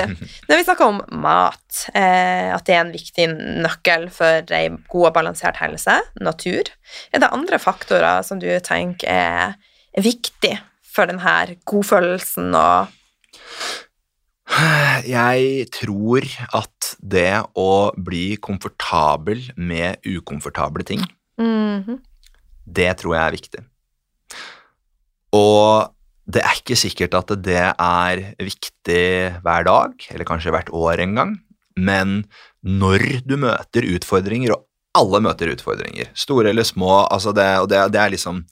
når 0.50 0.58
vi 0.60 0.64
snakker 0.66 0.90
om 0.90 0.98
mat, 1.22 1.78
eh, 1.96 2.52
at 2.52 2.66
det 2.68 2.74
er 2.76 2.82
en 2.84 2.92
viktig 2.92 3.24
nøkkel 3.64 4.04
for 4.12 4.52
ei 4.52 4.66
god 4.92 5.06
og 5.08 5.14
balansert 5.16 5.56
helse, 5.62 5.94
natur, 6.20 6.68
er 7.10 7.22
det 7.24 7.30
andre 7.32 7.58
faktorer 7.62 8.20
som 8.26 8.38
du 8.42 8.50
tenker 8.60 9.08
er, 9.08 9.56
er 9.96 10.04
viktig 10.04 10.52
for 10.92 11.08
denne 11.08 11.56
godfølelsen 11.68 12.52
og 12.54 12.92
Jeg 15.08 15.66
tror 15.74 16.22
at 16.54 16.92
det 17.02 17.32
å 17.58 17.70
bli 17.98 18.36
komfortabel 18.38 19.40
med 19.56 20.04
ukomfortable 20.06 20.84
ting, 20.86 21.02
Mhm. 21.40 21.98
det 22.66 22.92
tror 23.00 23.14
jeg 23.16 23.24
er 23.24 23.34
viktig. 23.36 23.64
Og 25.34 25.90
det 26.26 26.42
er 26.42 26.58
ikke 26.58 26.78
sikkert 26.78 27.14
at 27.14 27.32
det 27.44 27.62
er 27.70 28.22
viktig 28.40 29.02
hver 29.44 29.66
dag, 29.68 30.06
eller 30.10 30.28
kanskje 30.28 30.54
hvert 30.54 30.72
år 30.74 31.02
en 31.04 31.18
gang, 31.18 31.34
men 31.76 32.16
når 32.66 33.04
du 33.28 33.36
møter 33.38 33.86
utfordringer, 33.94 34.56
og 34.56 34.64
alle 34.96 35.20
møter 35.22 35.52
utfordringer, 35.52 36.10
store 36.18 36.50
eller 36.50 36.66
små, 36.66 37.04
altså 37.12 37.34
det, 37.36 37.46
og 37.62 37.68
det, 37.70 37.82
det 37.94 38.00
er 38.00 38.14
liksom 38.14 38.42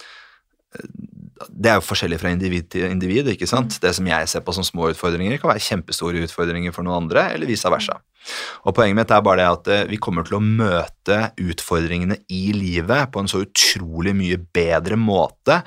det 1.49 1.70
er 1.70 1.78
jo 1.80 1.85
forskjellig 1.85 2.18
fra 2.22 2.30
individ 2.30 2.68
til 2.70 2.87
individ. 2.87 3.28
ikke 3.32 3.49
sant? 3.51 3.78
Det 3.82 3.91
som 3.97 4.07
jeg 4.07 4.28
ser 4.30 4.45
på 4.47 4.55
som 4.55 4.66
små 4.66 4.93
utfordringer, 4.93 5.41
kan 5.41 5.51
være 5.51 5.64
kjempestore 5.66 6.22
utfordringer 6.26 6.74
for 6.74 6.87
noen 6.87 7.05
andre, 7.05 7.26
eller 7.35 7.51
vice 7.51 7.70
versa. 7.70 7.99
Og 8.64 8.74
Poenget 8.76 8.97
mitt 8.97 9.12
er 9.12 9.24
bare 9.24 9.43
det 9.43 9.49
at 9.51 9.72
eh, 9.74 9.89
vi 9.91 9.99
kommer 10.01 10.24
til 10.24 10.39
å 10.39 10.45
møte 10.45 11.18
utfordringene 11.43 12.20
i 12.32 12.55
livet 12.57 13.11
på 13.12 13.20
en 13.20 13.28
så 13.30 13.43
utrolig 13.45 14.14
mye 14.16 14.39
bedre 14.55 14.97
måte 14.97 15.61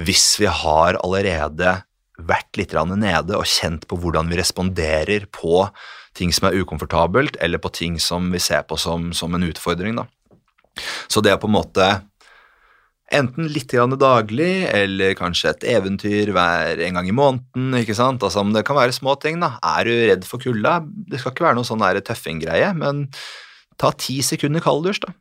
hvis 0.00 0.32
vi 0.40 0.48
har 0.50 0.98
allerede 1.04 1.76
vært 2.20 2.58
litt 2.58 2.74
nede 2.74 3.36
og 3.36 3.48
kjent 3.48 3.86
på 3.88 3.96
hvordan 4.00 4.28
vi 4.28 4.40
responderer 4.40 5.28
på 5.32 5.68
ting 6.16 6.32
som 6.34 6.48
er 6.48 6.58
ukomfortabelt, 6.60 7.38
eller 7.40 7.60
på 7.62 7.70
ting 7.72 8.00
som 8.02 8.32
vi 8.32 8.40
ser 8.42 8.66
på 8.68 8.76
som, 8.76 9.12
som 9.12 9.34
en 9.34 9.46
utfordring. 9.46 9.96
da. 9.96 10.08
Så 11.08 11.22
det 11.22 11.34
å 11.36 11.40
på 11.40 11.48
en 11.48 11.56
måte 11.56 11.86
enten 13.10 13.48
litt 13.50 13.72
grann 13.72 13.96
daglig, 13.98 14.68
eller 14.70 15.14
kanskje 15.18 15.50
et 15.54 15.64
eventyr 15.76 16.30
hver 16.34 16.80
en 16.86 16.98
gang 16.98 17.08
i 17.10 17.14
måneden. 17.16 17.74
ikke 17.80 17.96
sant? 17.98 18.22
Altså, 18.22 18.44
Det 18.54 18.64
kan 18.66 18.76
være 18.78 18.94
små 18.94 19.16
ting. 19.20 19.40
da. 19.40 19.58
Er 19.62 19.84
du 19.84 19.90
redd 19.90 20.24
for 20.24 20.38
kulda? 20.38 20.80
Det 20.86 21.20
skal 21.20 21.32
ikke 21.32 21.48
være 21.48 21.58
noe 21.58 21.64
sånn 21.68 21.80
tøffing-greie, 21.80 22.74
men 22.76 23.08
ta 23.78 23.90
ti 23.92 24.20
sekunder 24.22 24.60
kalddusj, 24.60 25.00
da. 25.06 25.12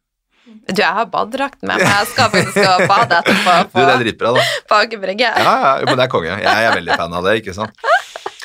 Du, 0.70 0.82
jeg 0.82 0.94
har 0.94 1.06
badedrakt 1.10 1.62
med 1.62 1.78
meg. 1.78 1.86
Jeg 1.86 2.08
skal 2.10 2.30
faktisk 2.30 2.58
skal 2.58 2.88
bade 2.90 3.18
etterpå 3.22 3.54
Du, 3.74 3.80
det 3.86 3.94
er 3.94 4.04
dritbra, 4.04 4.32
da. 4.34 4.44
på 4.70 4.80
Aker 4.84 5.02
Brygge. 5.02 5.30
Ja, 5.30 5.54
ja, 5.62 5.86
men 5.86 5.98
det 5.98 6.06
er 6.06 6.12
konge. 6.12 6.30
Jeg 6.42 6.66
er 6.70 6.76
veldig 6.78 6.98
fan 6.98 7.14
av 7.14 7.26
det, 7.28 7.36
ikke 7.42 7.54
sant. 7.58 7.86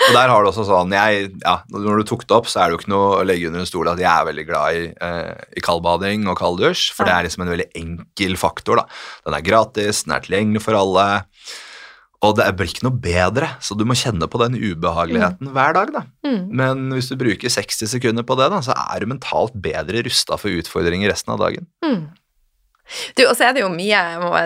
Og 0.04 0.16
der 0.16 0.30
har 0.30 0.44
du 0.44 0.50
også 0.50 0.66
sånn, 0.68 0.92
jeg, 0.94 1.28
ja, 1.40 1.56
Når 1.72 2.02
du 2.02 2.08
tok 2.08 2.26
det 2.28 2.36
opp, 2.36 2.48
så 2.50 2.60
er 2.60 2.68
det 2.68 2.76
jo 2.76 2.80
ikke 2.82 2.92
noe 2.92 3.10
å 3.18 3.26
legge 3.26 3.50
under 3.50 3.62
en 3.62 3.68
stol 3.68 3.90
at 3.92 4.00
jeg 4.02 4.10
er 4.10 4.28
veldig 4.28 4.46
glad 4.48 4.78
i, 4.78 4.86
eh, 5.08 5.44
i 5.56 5.64
kaldbading 5.64 6.26
og 6.30 6.38
kalddusj, 6.40 6.90
for 6.96 7.08
det 7.08 7.14
er 7.14 7.28
liksom 7.28 7.46
en 7.46 7.52
veldig 7.54 7.68
enkel 7.80 8.36
faktor. 8.40 8.82
da. 8.82 8.88
Den 9.24 9.38
er 9.38 9.46
gratis, 9.46 10.04
den 10.04 10.16
er 10.16 10.26
tilgjengelig 10.26 10.64
for 10.66 10.78
alle, 10.78 11.06
og 12.24 12.38
det 12.38 12.46
blir 12.56 12.70
ikke 12.70 12.86
noe 12.86 13.00
bedre, 13.04 13.50
så 13.64 13.76
du 13.76 13.84
må 13.88 13.96
kjenne 13.98 14.28
på 14.30 14.40
den 14.40 14.56
ubehageligheten 14.56 15.50
hver 15.52 15.76
dag. 15.76 15.92
da. 15.92 16.04
Mm. 16.24 16.42
Men 16.56 16.84
hvis 16.96 17.10
du 17.10 17.18
bruker 17.20 17.52
60 17.52 17.90
sekunder 17.96 18.24
på 18.26 18.36
det, 18.40 18.48
da, 18.52 18.60
så 18.64 18.76
er 18.76 19.02
du 19.02 19.10
mentalt 19.10 19.56
bedre 19.60 20.04
rusta 20.06 20.38
for 20.40 20.52
utfordringer 20.52 21.12
resten 21.12 21.34
av 21.34 21.42
dagen. 21.42 21.68
Mm. 21.84 22.06
Du, 23.16 23.22
og 23.24 23.32
så 23.36 23.46
er 23.48 23.54
det 23.56 23.62
jo 23.62 23.70
mye 23.72 24.00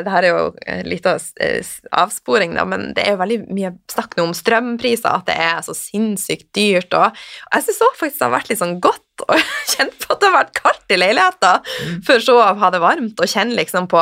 Det 0.07 0.13
her 0.13 0.27
er 0.29 0.31
jo 0.31 0.43
litt 0.87 1.07
av 1.11 1.19
eh, 1.43 1.71
avsporing, 1.99 2.55
da, 2.55 2.65
men 2.69 2.93
det 2.95 3.03
er 3.07 3.17
jo 3.17 3.21
veldig 3.23 3.39
mye 3.57 3.73
snakk 3.91 4.15
nå 4.19 4.29
om 4.29 4.35
strømpriser, 4.37 5.11
at 5.11 5.27
det 5.27 5.37
er 5.43 5.59
så 5.67 5.75
sinnssykt 5.77 6.47
dyrt. 6.55 6.95
Og 6.95 7.19
jeg 7.55 7.67
syns 7.67 7.83
faktisk 7.99 8.21
det 8.21 8.27
har 8.29 8.35
vært 8.37 8.53
litt 8.53 8.61
sånn 8.63 8.77
godt 8.85 9.25
å 9.27 9.39
kjenne 9.75 9.97
på 9.99 10.13
at 10.15 10.21
det 10.23 10.31
har 10.31 10.37
vært 10.39 10.55
kaldt 10.63 10.95
i 10.95 11.01
leiligheten, 11.01 11.65
Mm. 11.79 11.99
for 12.07 12.23
så 12.23 12.37
å 12.43 12.55
ha 12.61 12.71
det 12.71 12.81
varmt 12.83 13.19
og 13.21 13.29
kjenne 13.31 13.57
liksom 13.59 13.89
på 13.91 14.01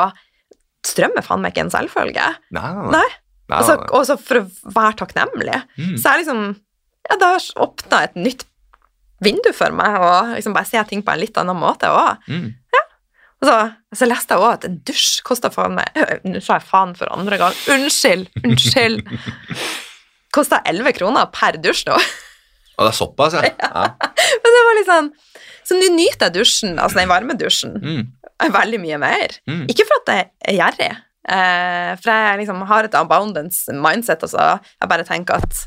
Strøm 0.86 1.16
er 1.18 1.24
faen 1.26 1.40
meg 1.42 1.50
ikke 1.54 1.64
en 1.64 1.72
selvfølge. 1.74 2.26
Nei, 2.54 2.68
nei, 2.94 3.06
Nei. 3.50 3.58
Og 3.90 4.04
så 4.06 4.14
for 4.20 4.38
å 4.40 4.44
være 4.74 4.96
takknemlig. 5.00 5.56
Mm. 5.78 5.96
Så 5.98 6.12
jeg 6.12 6.24
liksom 6.24 6.44
Ja, 7.08 7.16
det 7.18 7.26
har 7.32 7.48
åpna 7.64 8.02
et 8.06 8.14
nytt 8.18 8.44
vindu 9.22 9.48
for 9.56 9.72
meg, 9.74 9.96
og 10.02 10.34
liksom 10.36 10.54
bare 10.54 10.68
se 10.68 10.82
ting 10.90 11.02
på 11.02 11.12
en 11.14 11.20
litt 11.22 11.36
annen 11.40 11.58
måte 11.58 11.88
òg. 11.90 12.22
Mm. 12.30 12.48
Og 12.76 12.85
så, 13.46 13.54
så 13.96 14.08
leste 14.08 14.34
jeg 14.36 14.42
òg 14.42 14.52
at 14.58 14.64
en 14.68 14.76
dusj 14.88 15.22
kosta 15.26 15.50
faen 15.54 15.76
meg 15.78 15.96
Nå 16.28 16.40
sa 16.44 16.58
jeg 16.58 16.66
faen 16.68 16.94
for 16.98 17.10
andre 17.14 17.38
gang. 17.40 17.56
Unnskyld! 17.74 18.28
Unnskyld. 18.44 19.02
kosta 20.36 20.60
11 20.68 20.92
kroner 20.98 21.30
per 21.32 21.56
dusj 21.62 21.86
nå. 21.88 21.96
Og 22.76 22.84
det 22.84 22.90
er 22.92 22.96
såpass, 22.98 23.36
ja. 23.38 23.42
ja. 23.48 23.86
Men 24.44 24.54
det 24.56 24.62
var 24.68 24.76
litt 24.78 24.90
sånn 24.90 25.06
Så 25.64 25.78
nå 25.78 25.86
nyter 25.94 26.28
jeg 26.28 26.34
dusjen, 26.36 26.74
altså 26.82 27.00
den 27.00 27.10
varme 27.12 27.36
dusjen, 27.40 27.78
Mm. 27.80 28.52
veldig 28.52 28.78
mye 28.82 28.98
mer. 29.00 29.32
Mm. 29.48 29.62
Ikke 29.72 29.86
for 29.88 30.02
at 30.02 30.10
jeg 30.12 30.26
er 30.44 30.56
gjerrig, 30.58 30.90
eh, 31.32 31.92
for 32.02 32.10
jeg 32.12 32.40
liksom 32.42 32.60
har 32.68 32.84
et 32.84 32.98
abundance 33.00 33.72
mindset, 33.72 34.22
altså. 34.28 34.58
Jeg 34.76 34.90
bare 34.92 35.06
tenker 35.08 35.40
at 35.40 35.62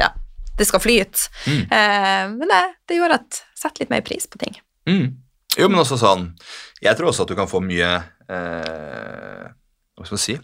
ja, 0.00 0.08
det 0.56 0.66
skal 0.70 0.80
flyte. 0.80 1.28
Mm. 1.44 1.60
Eh, 1.68 2.22
men 2.32 2.48
det, 2.54 2.62
det 2.88 2.96
gjør 2.96 3.18
at 3.18 3.42
jeg 3.42 3.60
setter 3.60 3.84
litt 3.84 3.92
mer 3.92 4.02
pris 4.08 4.24
på 4.26 4.40
ting. 4.40 4.56
Mm. 4.88 5.04
Jo, 5.60 5.68
men 5.68 5.78
også 5.84 6.00
sånn 6.00 6.30
Jeg 6.84 6.98
tror 6.98 7.10
også 7.10 7.24
at 7.24 7.32
du 7.32 7.36
kan 7.38 7.50
få 7.50 7.62
mye 7.64 7.90
eh, 8.28 9.46
Hva 9.94 10.06
skal 10.06 10.16
man 10.16 10.22
si 10.22 10.36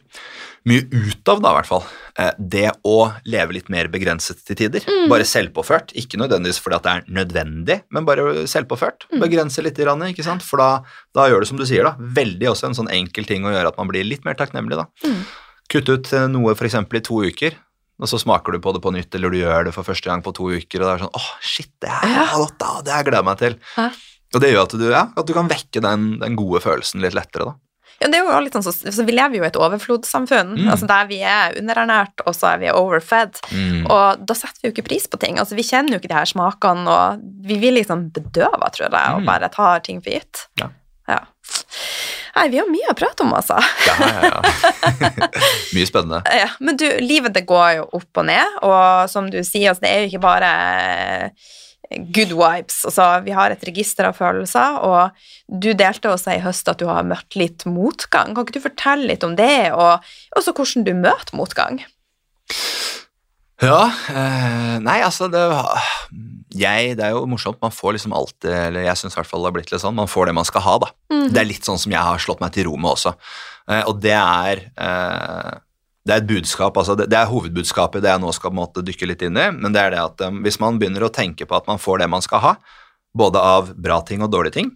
Mye 0.68 0.84
ut 0.92 1.30
av, 1.32 1.38
da, 1.40 1.54
i 1.54 1.56
hvert 1.56 1.68
fall. 1.70 1.84
Eh, 2.20 2.32
det 2.52 2.66
å 2.84 2.96
leve 3.32 3.54
litt 3.56 3.70
mer 3.72 3.88
begrenset 3.88 4.42
til 4.44 4.58
tider. 4.58 4.84
Bare 5.08 5.24
selvpåført. 5.24 5.94
Ikke 5.96 6.20
nødvendigvis 6.20 6.60
fordi 6.60 6.76
at 6.76 6.84
det 6.84 6.92
er 6.92 7.06
nødvendig, 7.16 7.78
men 7.96 8.04
bare 8.04 8.44
selvpåført. 8.50 9.06
Begrense 9.22 9.64
litt, 9.64 9.80
grann, 9.80 10.04
ikke 10.10 10.26
sant? 10.26 10.44
for 10.44 10.60
da, 10.60 10.68
da 11.16 11.30
gjør 11.30 11.40
det 11.40 11.48
som 11.48 11.60
du 11.60 11.64
sier, 11.64 11.88
da. 11.88 11.94
Veldig 12.20 12.50
også 12.52 12.68
en 12.68 12.76
sånn 12.76 12.92
enkel 12.92 13.24
ting 13.30 13.48
å 13.48 13.54
gjøre 13.54 13.72
at 13.72 13.80
man 13.80 13.88
blir 13.88 14.04
litt 14.04 14.28
mer 14.28 14.36
takknemlig, 14.36 14.82
da. 14.82 14.84
Mm. 15.08 15.24
Kutte 15.72 15.96
ut 15.96 16.12
eh, 16.12 16.28
noe 16.28 16.52
f.eks. 16.52 16.76
i 16.76 17.04
to 17.08 17.24
uker. 17.24 17.56
Og 18.00 18.08
så 18.12 18.20
smaker 18.20 18.52
du 18.52 18.60
på 18.60 18.76
det 18.76 18.84
på 18.84 18.92
nytt, 18.96 19.16
eller 19.16 19.32
du 19.32 19.40
gjør 19.40 19.66
det 19.68 19.74
for 19.76 19.88
første 19.88 20.08
gang 20.12 20.20
på 20.24 20.32
to 20.36 20.52
uker, 20.52 20.80
og 20.80 20.86
det 20.86 20.92
er 20.92 21.02
sånn 21.06 21.16
åh, 21.16 21.32
shit, 21.44 21.72
det 21.84 21.88
er 21.92 22.36
godt, 22.36 22.56
da, 22.60 22.76
det 22.84 22.96
jeg 22.96 23.08
gleder 23.10 23.26
meg 23.32 23.40
til. 23.40 23.56
Ja. 23.76 23.90
Og 24.34 24.40
det 24.44 24.52
gjør 24.52 24.62
at 24.68 24.76
du, 24.78 24.86
ja, 24.90 25.04
at 25.16 25.26
du 25.26 25.32
kan 25.34 25.48
vekke 25.50 25.80
den, 25.82 26.18
den 26.20 26.36
gode 26.38 26.60
følelsen 26.62 27.02
litt 27.02 27.16
lettere, 27.18 27.50
da. 27.50 27.56
Ja, 28.00 28.08
det 28.08 28.16
er 28.16 28.24
jo 28.30 28.36
litt 28.40 28.54
sånn, 28.56 28.62
så, 28.64 28.72
så 28.72 29.04
Vi 29.04 29.12
lever 29.12 29.36
jo 29.36 29.42
i 29.44 29.48
et 29.50 29.56
overflodssamfunn, 29.60 30.54
Mm. 30.56 30.68
altså 30.72 30.86
der 30.88 31.04
vi 31.10 31.18
er 31.26 31.52
underernært, 31.60 32.22
og 32.24 32.32
så 32.32 32.54
er 32.54 32.60
vi 32.62 32.70
overfed. 32.72 33.36
Mm. 33.52 33.82
Og 33.92 34.22
da 34.24 34.36
setter 34.38 34.62
vi 34.62 34.70
jo 34.70 34.72
ikke 34.72 34.86
pris 34.88 35.04
på 35.10 35.18
ting. 35.20 35.36
altså 35.42 35.54
Vi 35.58 35.66
kjenner 35.68 35.92
jo 35.92 35.98
ikke 36.00 36.08
de 36.08 36.16
her 36.16 36.30
smakene, 36.30 36.86
og 36.88 37.20
vi 37.44 37.58
blir 37.60 37.74
liksom 37.76 38.06
bedøva, 38.16 38.70
tror 38.72 38.86
jeg, 38.88 39.14
og 39.18 39.20
Mm. 39.20 39.26
bare 39.28 39.50
tar 39.52 39.80
ting 39.84 40.00
for 40.00 40.10
gitt. 40.16 40.46
Ja. 40.62 40.70
ja. 41.12 41.18
Nei, 42.36 42.46
vi 42.48 42.58
har 42.62 42.70
mye 42.70 42.88
å 42.88 42.96
prate 42.96 43.20
om, 43.26 43.34
altså. 43.36 43.58
Ja, 43.84 43.94
ja, 44.00 44.30
ja. 44.30 44.40
Mye 45.76 45.86
spennende. 45.90 46.22
Ja, 46.40 46.48
men 46.60 46.76
du, 46.80 46.86
livet 47.04 47.34
det 47.36 47.44
går 47.50 47.80
jo 47.82 47.88
opp 48.00 48.16
og 48.22 48.28
ned, 48.30 48.60
og 48.62 49.10
som 49.12 49.28
du 49.28 49.42
sier, 49.44 49.74
altså, 49.74 49.82
det 49.84 49.90
er 49.92 50.04
jo 50.06 50.12
ikke 50.14 50.24
bare 50.24 50.52
good 51.90 52.34
vibes. 52.38 52.82
Altså, 52.86 53.06
vi 53.26 53.34
har 53.34 53.52
et 53.52 53.64
register 53.66 54.08
av 54.08 54.18
følelser, 54.18 54.78
og 54.86 55.60
du 55.62 55.72
delte 55.74 56.12
også 56.12 56.36
i 56.36 56.42
høst 56.44 56.70
at 56.70 56.80
du 56.82 56.86
har 56.90 57.06
møtt 57.06 57.38
litt 57.38 57.66
motgang. 57.66 58.34
Kan 58.34 58.46
ikke 58.46 58.58
du 58.58 58.66
fortelle 58.68 59.10
litt 59.10 59.26
om 59.26 59.36
det, 59.38 59.70
og 59.74 60.04
også 60.38 60.54
hvordan 60.56 60.86
du 60.86 60.94
møter 60.98 61.38
motgang? 61.38 61.82
Ja, 63.60 63.90
eh, 64.08 64.76
nei, 64.80 65.00
altså 65.04 65.28
det, 65.28 65.42
jeg, 66.56 66.94
det 66.96 67.04
er 67.04 67.16
jo 67.16 67.26
morsomt. 67.28 67.60
Man 67.60 67.74
får 67.74 67.98
liksom 67.98 68.14
alltid 68.16 68.48
Eller 68.48 68.86
jeg 68.86 68.96
syns 68.96 69.12
i 69.12 69.20
hvert 69.20 69.28
fall 69.28 69.44
det 69.44 69.50
har 69.50 69.56
blitt 69.58 69.72
litt 69.74 69.82
sånn. 69.82 69.98
Man 69.98 70.08
får 70.08 70.30
det 70.30 70.36
man 70.38 70.48
skal 70.48 70.64
ha, 70.64 70.76
da. 70.86 70.92
Det 71.10 71.42
er 71.42 71.48
litt 71.48 71.68
sånn 71.68 71.78
som 71.80 71.92
jeg 71.92 72.00
har 72.00 72.22
slått 72.22 72.40
meg 72.40 72.54
til 72.56 72.70
ro 72.70 72.78
med 72.80 72.94
også. 72.94 73.12
Eh, 73.68 73.82
og 73.84 74.00
det 74.00 74.16
er 74.16 74.64
eh, 74.72 75.52
Det 76.06 76.14
er 76.14 76.22
et 76.22 76.28
budskap, 76.30 76.78
altså 76.80 76.94
det, 76.96 77.10
det 77.12 77.18
er 77.18 77.28
hovedbudskapet 77.28 78.02
det 78.04 78.08
jeg 78.08 78.22
nå 78.22 78.30
skal 78.32 78.54
måtte 78.56 78.84
dykke 78.84 79.08
litt 79.10 79.24
inn 79.26 79.36
i. 79.36 79.50
Men 79.52 79.74
det 79.74 79.82
er 79.82 79.94
det 79.94 80.00
at 80.00 80.22
um, 80.28 80.40
hvis 80.46 80.56
man 80.62 80.78
begynner 80.80 81.04
å 81.04 81.12
tenke 81.12 81.44
på 81.48 81.58
at 81.58 81.68
man 81.68 81.80
får 81.82 82.00
det 82.00 82.08
man 82.12 82.24
skal 82.24 82.44
ha, 82.44 82.54
både 83.16 83.42
av 83.42 83.74
bra 83.76 84.00
ting 84.06 84.24
og 84.24 84.32
dårlige 84.32 84.56
ting, 84.56 84.70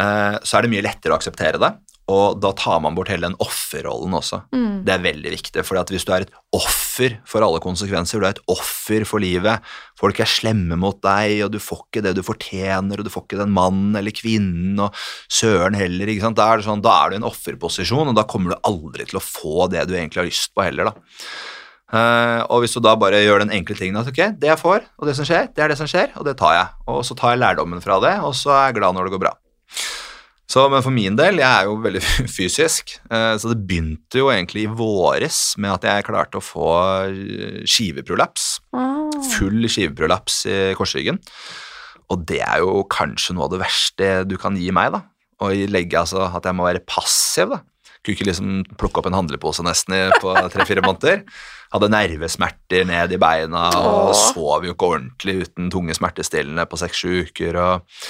uh, 0.00 0.40
så 0.40 0.56
er 0.56 0.64
det 0.64 0.72
mye 0.72 0.86
lettere 0.86 1.12
å 1.12 1.20
akseptere 1.20 1.60
det. 1.60 1.74
Og 2.10 2.40
da 2.42 2.50
tar 2.58 2.80
man 2.82 2.96
bort 2.96 3.10
hele 3.12 3.28
den 3.28 3.36
offerrollen 3.42 4.14
også. 4.18 4.40
Mm. 4.54 4.80
Det 4.86 4.94
er 4.94 5.04
veldig 5.04 5.32
viktig, 5.36 5.64
for 5.66 5.78
hvis 5.92 6.06
du 6.06 6.12
er 6.14 6.24
et 6.24 6.32
offer 6.56 7.18
for 7.28 7.44
alle 7.46 7.60
konsekvenser, 7.62 8.18
du 8.18 8.26
er 8.26 8.34
et 8.34 8.42
offer 8.50 9.06
for 9.08 9.22
livet, 9.22 9.62
folk 10.00 10.18
er 10.22 10.30
slemme 10.30 10.78
mot 10.80 10.98
deg, 11.04 11.44
og 11.46 11.52
du 11.54 11.60
får 11.62 11.84
ikke 11.84 12.04
det 12.08 12.16
du 12.18 12.24
fortjener, 12.26 12.98
og 12.98 13.06
du 13.06 13.12
får 13.12 13.26
ikke 13.28 13.42
den 13.42 13.54
mannen 13.54 13.94
eller 14.00 14.14
kvinnen, 14.16 14.80
og 14.82 14.96
søren 15.30 15.78
heller, 15.78 16.10
ikke 16.10 16.26
sant? 16.26 16.40
Da 16.40 16.48
er, 16.50 16.66
sånn, 16.66 16.82
da 16.84 16.96
er 16.96 17.12
du 17.12 17.18
i 17.18 17.20
en 17.20 17.30
offerposisjon, 17.30 18.10
og 18.10 18.18
da 18.18 18.26
kommer 18.28 18.54
du 18.54 18.68
aldri 18.68 19.06
til 19.06 19.20
å 19.20 19.24
få 19.24 19.70
det 19.70 19.86
du 19.86 19.94
egentlig 19.94 20.24
har 20.24 20.30
lyst 20.32 20.54
på 20.56 20.66
heller, 20.66 20.90
da. 20.90 21.24
Uh, 21.90 22.46
og 22.54 22.62
hvis 22.62 22.76
du 22.76 22.78
da 22.84 22.92
bare 22.94 23.18
gjør 23.18 23.42
den 23.42 23.50
enkle 23.54 23.74
tingen 23.74 23.98
at 23.98 24.06
ok, 24.06 24.20
det 24.38 24.46
jeg 24.46 24.60
får, 24.60 24.84
og 25.02 25.08
det 25.08 25.16
som 25.18 25.26
skjer, 25.26 25.48
det 25.56 25.64
er 25.64 25.72
det 25.72 25.78
som 25.80 25.90
skjer, 25.90 26.12
og 26.20 26.26
det 26.26 26.36
tar 26.38 26.54
jeg. 26.54 26.68
Og 26.90 27.02
så 27.06 27.16
tar 27.18 27.34
jeg 27.34 27.42
lærdommen 27.42 27.82
fra 27.82 27.98
det, 28.04 28.14
og 28.22 28.36
så 28.38 28.54
er 28.54 28.68
jeg 28.68 28.78
glad 28.78 28.94
når 28.94 29.08
det 29.08 29.14
går 29.16 29.24
bra. 29.26 29.32
Så, 30.50 30.64
men 30.66 30.82
for 30.82 30.90
min 30.90 31.14
del, 31.18 31.38
jeg 31.38 31.46
er 31.46 31.68
jo 31.68 31.76
veldig 31.84 32.02
fysisk, 32.38 32.96
eh, 33.06 33.34
så 33.38 33.52
det 33.52 33.60
begynte 33.68 34.18
jo 34.18 34.32
egentlig 34.32 34.66
i 34.66 34.72
våres 34.80 35.54
med 35.62 35.76
at 35.76 35.86
jeg 35.86 36.08
klarte 36.08 36.40
å 36.40 36.44
få 36.44 36.70
eh, 37.06 37.60
skiveprolaps. 37.70 38.48
Full 39.36 39.68
skiveprolaps 39.70 40.42
i 40.50 40.58
korsryggen. 40.78 41.20
Og 42.10 42.24
det 42.26 42.40
er 42.42 42.64
jo 42.64 42.82
kanskje 42.90 43.36
noe 43.36 43.46
av 43.46 43.54
det 43.54 43.62
verste 43.62 44.10
du 44.26 44.34
kan 44.42 44.58
gi 44.58 44.72
meg, 44.74 44.96
da. 44.96 45.04
Å 45.40 45.52
legge 45.70 46.00
altså 46.00 46.26
at 46.26 46.46
jeg 46.46 46.58
må 46.58 46.66
være 46.66 46.82
passiv, 46.88 47.54
da. 47.54 47.62
Kunne 48.00 48.16
ikke 48.16 48.26
liksom 48.30 48.50
plukke 48.80 49.02
opp 49.02 49.10
en 49.10 49.18
handlepose 49.18 49.62
nesten 49.62 50.10
på 50.18 50.34
tre-fire 50.54 50.82
måneder. 50.82 51.22
Hadde 51.70 51.92
nervesmerter 51.92 52.88
ned 52.88 53.14
i 53.14 53.20
beina 53.22 53.68
og 53.78 54.16
sov 54.18 54.66
jo 54.66 54.74
ikke 54.74 54.90
ordentlig 54.96 55.36
uten 55.44 55.70
tunge 55.70 55.94
smertestillende 55.94 56.66
på 56.66 56.80
seks-sju 56.80 57.28
uker. 57.28 57.60
og 57.60 58.00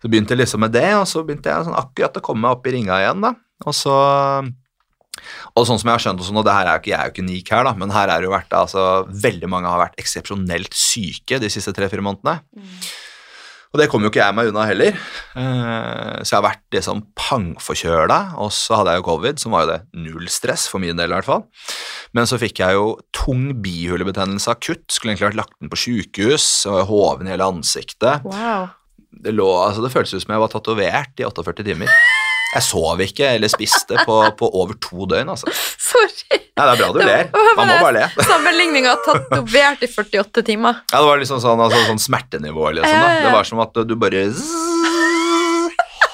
så 0.00 0.08
begynte 0.08 0.34
jeg 0.34 0.42
liksom 0.42 0.64
med 0.64 0.72
det, 0.72 0.88
og 0.96 1.06
så 1.08 1.22
begynte 1.26 1.52
jeg 1.52 1.68
sånn 1.68 1.76
akkurat 1.76 2.16
å 2.16 2.24
komme 2.24 2.46
meg 2.46 2.56
opp 2.56 2.66
i 2.66 2.74
ringa 2.78 3.00
igjen. 3.02 3.20
da. 3.26 3.34
Og 3.68 3.76
så, 3.76 3.96
og 5.52 5.66
sånn 5.68 5.80
som 5.80 5.90
jeg 5.90 5.92
har 5.92 6.04
skjønt 6.06 6.24
også 6.24 6.32
nå, 6.36 6.44
det 6.46 6.56
her 6.56 6.70
er 6.70 6.78
jo 6.78 6.82
ikke, 6.84 6.92
jeg 6.94 6.98
er 7.00 7.10
jo 7.10 7.14
ikke 7.14 7.26
unik 7.28 7.52
her, 7.52 7.68
da, 7.68 7.74
men 7.82 7.92
her 7.92 8.08
er 8.08 8.22
det 8.22 8.30
jo 8.30 8.32
vært, 8.32 8.56
altså, 8.56 8.86
veldig 9.28 9.52
mange 9.52 9.68
har 9.68 9.82
vært 9.84 10.00
eksepsjonelt 10.00 10.76
syke 10.76 11.40
de 11.42 11.52
siste 11.52 11.74
tre-fire 11.76 12.04
månedene. 12.06 12.40
Og 13.70 13.78
det 13.78 13.86
kom 13.86 14.02
jo 14.02 14.08
ikke 14.10 14.18
jeg 14.18 14.34
meg 14.34 14.48
unna 14.50 14.64
heller. 14.66 14.96
Eh, 15.38 16.16
så 16.24 16.32
jeg 16.32 16.36
har 16.40 16.46
vært 16.48 16.74
liksom 16.74 17.04
pangforkjøla, 17.14 18.18
og 18.42 18.50
så 18.54 18.80
hadde 18.80 18.96
jeg 18.96 19.02
jo 19.02 19.06
covid, 19.06 19.38
som 19.38 19.54
var 19.54 19.62
jo 19.62 19.70
det 19.70 19.78
null 20.08 20.26
stress 20.32 20.64
for 20.66 20.82
min 20.82 20.98
del 20.98 21.12
i 21.12 21.14
hvert 21.14 21.28
fall. 21.28 21.44
Men 22.16 22.26
så 22.26 22.40
fikk 22.40 22.64
jeg 22.64 22.74
jo 22.74 22.96
tung 23.14 23.52
bihulebetennelse 23.62 24.50
akutt, 24.50 24.88
skulle 24.90 25.14
egentlig 25.14 25.28
vært 25.28 25.40
lagt 25.44 25.54
inn 25.62 25.70
på 25.70 25.78
sjukehus, 25.84 26.48
og 26.66 26.82
hoven 26.90 27.30
i 27.30 27.34
hele 27.36 27.46
ansiktet 27.46 28.26
Wow. 28.26 28.72
Det, 29.10 29.32
lå, 29.34 29.46
altså 29.66 29.82
det 29.84 29.90
føltes 29.92 30.14
ut 30.14 30.22
som 30.24 30.34
jeg 30.36 30.42
var 30.42 30.52
tatovert 30.52 31.20
i 31.20 31.26
48 31.26 31.64
timer. 31.66 31.90
Jeg 32.50 32.64
sov 32.66 32.98
ikke 33.04 33.28
eller 33.36 33.50
spiste 33.52 33.94
på, 34.06 34.14
på 34.38 34.48
over 34.58 34.74
to 34.82 35.06
døgn. 35.06 35.28
altså. 35.30 35.46
Sorry. 35.90 36.40
Nei, 36.58 36.64
Det 36.66 36.72
er 36.72 36.80
bra 36.80 36.88
du 36.94 36.98
ler. 36.98 37.28
Man 37.58 37.68
må 37.70 37.76
bare 37.78 37.92
le. 37.94 38.06
Sammenligninga 38.30 38.96
tatovert 39.06 39.84
i 39.86 39.90
48 39.90 40.42
timer. 40.46 40.80
Ja, 40.90 40.98
Det 40.98 41.06
var 41.10 41.22
liksom 41.22 41.42
sånn, 41.42 41.62
altså, 41.62 41.78
sånn 41.90 42.02
smertenivå. 42.02 42.72
Liksom, 42.74 42.90
Ja, 42.96 43.06
da. 43.06 43.20
Det 43.28 43.34
var 43.36 43.46
som 43.50 43.62
at 43.62 43.78
du 43.86 43.94
bare 43.98 44.26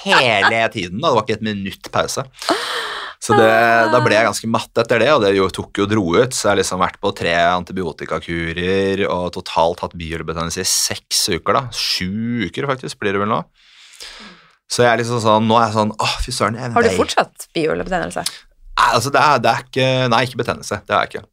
Hele 0.06 0.60
tiden. 0.72 1.00
da, 1.00 1.08
Det 1.08 1.16
var 1.16 1.24
ikke 1.24 1.38
et 1.40 1.46
minutt 1.48 1.88
pause. 1.92 2.22
Så 3.26 3.34
det, 3.34 3.50
Da 3.90 3.98
ble 4.04 4.14
jeg 4.14 4.26
ganske 4.28 4.48
matt 4.50 4.78
etter 4.78 5.02
det, 5.02 5.08
og 5.10 5.24
det 5.24 5.32
jo, 5.34 5.48
tok 5.50 5.80
jo 5.82 5.86
dro 5.90 6.04
ut. 6.14 6.34
Så 6.36 6.46
jeg 6.46 6.52
har 6.52 6.60
liksom 6.60 6.82
vært 6.84 7.00
på 7.02 7.10
tre 7.16 7.32
antibiotikakurer 7.50 9.02
og 9.10 9.32
totalt 9.34 9.82
hatt 9.82 9.96
bihulebetennelse 9.98 10.62
i 10.62 10.68
seks 10.70 11.24
uker. 11.34 11.58
da. 11.58 11.62
Sju 11.74 12.46
uker, 12.46 12.68
faktisk, 12.70 13.00
blir 13.02 13.16
det 13.16 13.24
vel 13.24 13.32
nå. 13.32 13.40
Så 14.70 14.82
jeg 14.84 14.92
er 14.92 15.00
liksom 15.02 15.22
sånn, 15.22 15.46
nå 15.46 15.58
er 15.60 15.68
jeg 15.68 15.76
sånn 15.76 15.92
Å, 15.94 16.10
fy 16.24 16.34
søren. 16.34 16.58
Har 16.74 16.86
du 16.86 16.92
fortsatt 16.98 17.48
bihulebetennelse? 17.54 18.26
Nei, 18.76 18.90
altså 18.92 19.12
det 19.14 19.22
er, 19.22 19.38
det 19.42 19.52
er 19.52 19.66
ikke 19.66 19.88
Nei, 20.12 20.22
ikke 20.26 20.42
betennelse. 20.42 20.80
Det 20.86 20.94
har 20.94 21.06
jeg 21.06 21.14
ikke. 21.14 21.28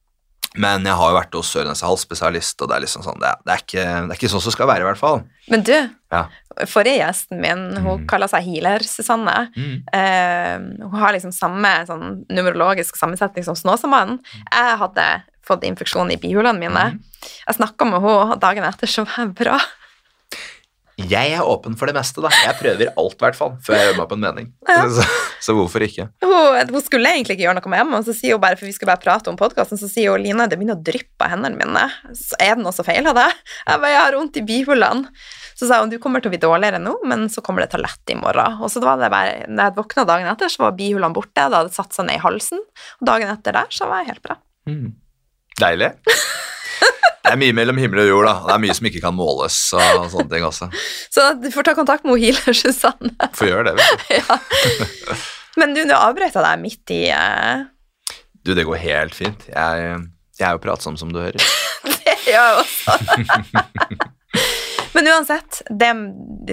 Men 0.56 0.84
jeg 0.86 0.94
har 0.94 1.10
jo 1.10 1.18
vært 1.18 1.34
hos 1.34 1.50
øre-nese-hals-spesialist, 1.56 2.62
og 2.62 2.70
det 2.70 2.76
er 2.76 2.84
liksom 2.86 3.04
sånn, 3.06 3.20
det 3.20 3.28
er, 3.32 3.38
det, 3.46 3.54
er 3.54 3.62
ikke, 3.64 3.84
det 4.08 4.12
er 4.14 4.20
ikke 4.20 4.30
sånn 4.34 4.44
som 4.46 4.52
skal 4.56 4.68
være, 4.70 4.82
i 4.86 4.88
hvert 4.92 5.00
fall. 5.02 5.24
Men 5.50 5.64
du, 5.66 5.76
Ja. 6.14 6.28
forrige 6.70 7.00
gjesten 7.02 7.40
min, 7.42 7.64
hun 7.82 8.02
Mm. 8.04 8.08
kaller 8.08 8.28
seg 8.30 8.44
healer, 8.46 8.80
Susanne. 8.86 9.50
Mm. 9.58 9.84
Uh, 9.90 10.88
hun 10.90 11.00
har 11.02 11.14
liksom 11.14 11.34
samme 11.34 11.72
sånn, 11.88 12.26
numerologisk 12.30 12.96
sammensetning 12.96 13.44
som 13.44 13.56
Snåsamannen. 13.56 14.20
Jeg 14.52 14.78
hadde 14.78 15.24
fått 15.44 15.64
infeksjon 15.64 16.12
i 16.14 16.18
bihulene 16.18 16.60
mine. 16.60 16.86
Mm. 16.94 17.00
Jeg 17.48 17.56
snakka 17.58 17.86
med 17.90 18.02
henne 18.02 18.34
og 18.34 18.40
dagen 18.40 18.64
etter, 18.64 18.88
så 18.88 19.04
var 19.06 19.26
jeg 19.26 19.34
bra. 19.36 19.60
Jeg 21.10 21.34
er 21.36 21.46
åpen 21.48 21.76
for 21.80 21.90
det 21.90 21.96
meste, 21.98 22.22
da. 22.24 22.32
Jeg 22.46 22.56
prøver 22.60 22.92
alt, 23.00 23.16
i 23.18 23.26
hvert 23.26 23.38
fall, 23.38 23.54
før 23.66 23.78
jeg 23.78 23.90
gjør 23.90 24.00
meg 24.00 24.10
på 24.12 24.18
en 24.20 24.26
mening. 24.28 24.52
Ja. 24.74 24.88
Så, 24.90 25.04
så 25.44 25.54
hvorfor 25.54 25.84
ikke? 25.86 26.08
Hun, 26.24 26.72
hun 26.74 26.82
skulle 26.82 27.12
egentlig 27.12 27.36
ikke 27.36 27.46
gjøre 27.46 27.60
noe 27.60 27.70
med 27.70 27.82
hjemme, 27.82 28.00
og 28.00 28.08
så 28.08 28.16
sier 28.18 28.38
hun 28.38 28.42
bare, 28.42 28.58
for 28.58 28.66
vi 28.66 28.74
skulle 28.74 28.90
bare 28.90 29.04
prate 29.04 29.30
om 29.30 29.38
podkasten, 29.38 29.78
så 29.78 29.90
sier 29.92 30.14
hun 30.16 30.24
Line, 30.24 30.48
det 30.50 30.58
begynner 30.58 30.80
å 30.80 30.86
dryppe 30.86 31.28
av 31.28 31.34
hendene 31.36 31.60
mine. 31.60 31.84
Så 32.18 32.40
er 32.42 32.56
det 32.56 32.64
noe 32.64 32.74
som 32.76 32.88
feiler 32.88 33.16
deg? 33.18 33.42
Jeg 33.68 33.84
bare, 33.84 33.92
jeg 33.94 34.02
har 34.02 34.18
vondt 34.18 34.40
i 34.40 34.46
bihulene. 34.48 35.12
Så 35.54 35.70
sa 35.70 35.82
hun, 35.84 35.92
du 35.92 36.00
kommer 36.02 36.24
til 36.24 36.32
å 36.32 36.34
bli 36.34 36.42
dårligere 36.42 36.80
nå, 36.82 36.96
men 37.10 37.28
så 37.30 37.44
kommer 37.46 37.64
det 37.64 37.74
til 37.74 37.84
å 37.84 37.86
lette 37.86 38.16
i 38.16 38.18
morgen. 38.18 38.58
Og 38.64 38.72
så 38.74 38.82
var 38.84 38.98
det 39.02 39.12
bare, 39.14 39.44
når 39.52 39.70
jeg 39.70 39.78
våkna 39.78 40.08
dagen 40.10 40.32
etter, 40.32 40.50
så 40.50 40.66
var 40.66 40.78
bihulene 40.80 41.14
borte, 41.14 41.36
det 41.38 41.60
hadde 41.60 41.76
satt 41.76 41.94
seg 41.94 42.10
ned 42.10 42.18
i 42.18 42.24
halsen, 42.24 42.64
og 43.00 43.10
dagen 43.12 43.36
etter 43.36 43.60
der, 43.60 43.70
så 43.74 43.92
var 43.92 44.02
jeg 44.02 44.16
helt 44.16 44.26
bra. 44.26 44.40
Mm. 44.70 44.96
Deilig. 45.62 45.94
Det 47.24 47.32
er 47.32 47.40
mye 47.40 47.56
mellom 47.56 47.78
himmel 47.80 48.02
og 48.04 48.10
jord, 48.10 48.26
da. 48.28 48.34
Det 48.46 48.54
er 48.56 48.62
mye 48.66 48.74
som 48.78 48.88
ikke 48.90 49.02
kan 49.06 49.16
måles. 49.16 49.58
og 49.80 50.10
sånne 50.12 50.28
ting 50.34 50.44
også. 50.48 50.68
Så 51.14 51.30
du 51.40 51.48
får 51.54 51.70
ta 51.70 51.74
kontakt 51.78 52.04
med 52.08 52.20
healer, 52.20 52.58
Susanne. 52.58 53.14
Får 53.38 53.48
gjøre 53.48 53.72
det, 53.72 53.76
vet 53.80 54.04
du. 54.04 54.18
ja. 54.20 55.20
Men 55.62 55.76
du, 55.78 55.84
nå 55.88 55.96
avbrøt 55.96 56.36
jeg 56.36 56.44
deg 56.44 56.60
midt 56.62 56.94
i 56.96 57.02
uh... 57.14 57.64
Du, 58.44 58.52
det 58.58 58.66
går 58.68 58.82
helt 58.82 59.16
fint. 59.16 59.46
Jeg, 59.48 59.94
jeg 60.36 60.48
er 60.50 60.58
jo 60.58 60.64
pratsom, 60.66 60.98
som 61.00 61.14
du 61.14 61.22
hører. 61.24 61.40
Det 62.04 62.18
gjør 62.28 62.46
jeg 62.48 62.60
også. 62.64 62.92
Men 64.94 65.10
uansett, 65.10 65.62
det, 65.70 65.90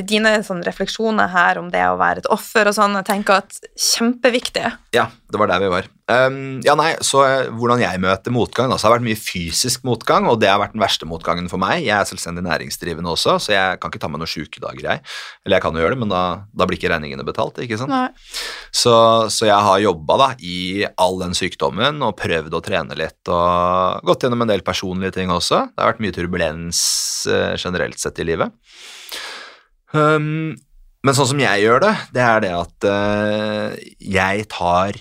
dine 0.09 0.33
refleksjoner 0.67 1.31
her 1.31 1.61
om 1.61 1.69
det 1.73 1.83
å 1.87 1.99
være 2.01 2.25
et 2.25 2.29
offer 2.33 2.71
og 2.71 2.75
sånn, 2.77 2.97
jeg 2.99 3.07
tenker 3.11 3.43
at 3.43 3.59
kjempeviktig. 3.77 4.65
Ja, 4.97 5.11
det 5.31 5.41
var 5.41 5.51
der 5.51 5.63
vi 5.63 5.71
var. 5.73 5.89
Um, 6.11 6.59
ja, 6.67 6.75
nei, 6.79 6.91
så 7.07 7.21
eh, 7.23 7.51
Hvordan 7.55 7.83
jeg 7.83 8.01
møter 8.03 8.35
motgang. 8.35 8.71
Altså, 8.71 8.87
det 8.87 8.89
har 8.89 8.97
vært 8.97 9.07
mye 9.07 9.21
fysisk 9.21 9.85
motgang, 9.87 10.27
og 10.31 10.41
det 10.43 10.51
har 10.51 10.61
vært 10.63 10.75
den 10.75 10.83
verste 10.83 11.07
motgangen 11.09 11.49
for 11.53 11.63
meg. 11.63 11.85
Jeg 11.87 11.95
er 11.97 12.09
selvstendig 12.09 12.45
næringsdrivende 12.47 13.13
også, 13.13 13.37
så 13.43 13.55
jeg 13.55 13.81
kan 13.81 13.93
ikke 13.93 14.03
ta 14.03 14.11
med 14.11 14.23
noen 14.23 14.31
sjukedager. 14.31 14.83
Jeg. 14.87 15.05
Eller 15.47 15.59
jeg 15.59 15.65
kan 15.67 15.77
jo 15.77 15.85
gjøre 15.85 15.95
det, 15.95 16.01
men 16.03 16.13
da, 16.13 16.23
da 16.51 16.67
blir 16.67 16.81
ikke 16.81 16.93
regningene 16.93 17.27
betalt. 17.27 17.61
ikke 17.63 17.79
sant? 17.81 18.19
Så, 18.75 18.95
så 19.31 19.49
jeg 19.49 19.67
har 19.69 19.85
jobba 19.85 20.33
i 20.45 20.87
all 21.01 21.21
den 21.23 21.37
sykdommen 21.39 22.03
og 22.05 22.17
prøvd 22.21 22.57
å 22.57 22.63
trene 22.65 22.97
litt 22.99 23.31
og 23.31 24.07
gått 24.09 24.27
gjennom 24.27 24.45
en 24.45 24.51
del 24.51 24.65
personlige 24.67 25.17
ting 25.21 25.31
også. 25.33 25.69
Det 25.71 25.83
har 25.83 25.95
vært 25.95 26.03
mye 26.05 26.17
turbulens 26.17 26.81
uh, 27.31 27.55
generelt 27.55 28.01
sett 28.03 28.19
i 28.21 28.27
livet. 28.27 28.53
Um, 29.95 30.57
men 31.01 31.17
sånn 31.17 31.31
som 31.31 31.41
jeg 31.41 31.65
gjør 31.65 31.81
det, 31.87 31.95
det 32.15 32.25
er 32.25 32.43
det 32.45 32.51
at 32.53 32.89
uh, 32.91 33.79
jeg 34.05 34.45
tar 34.53 34.99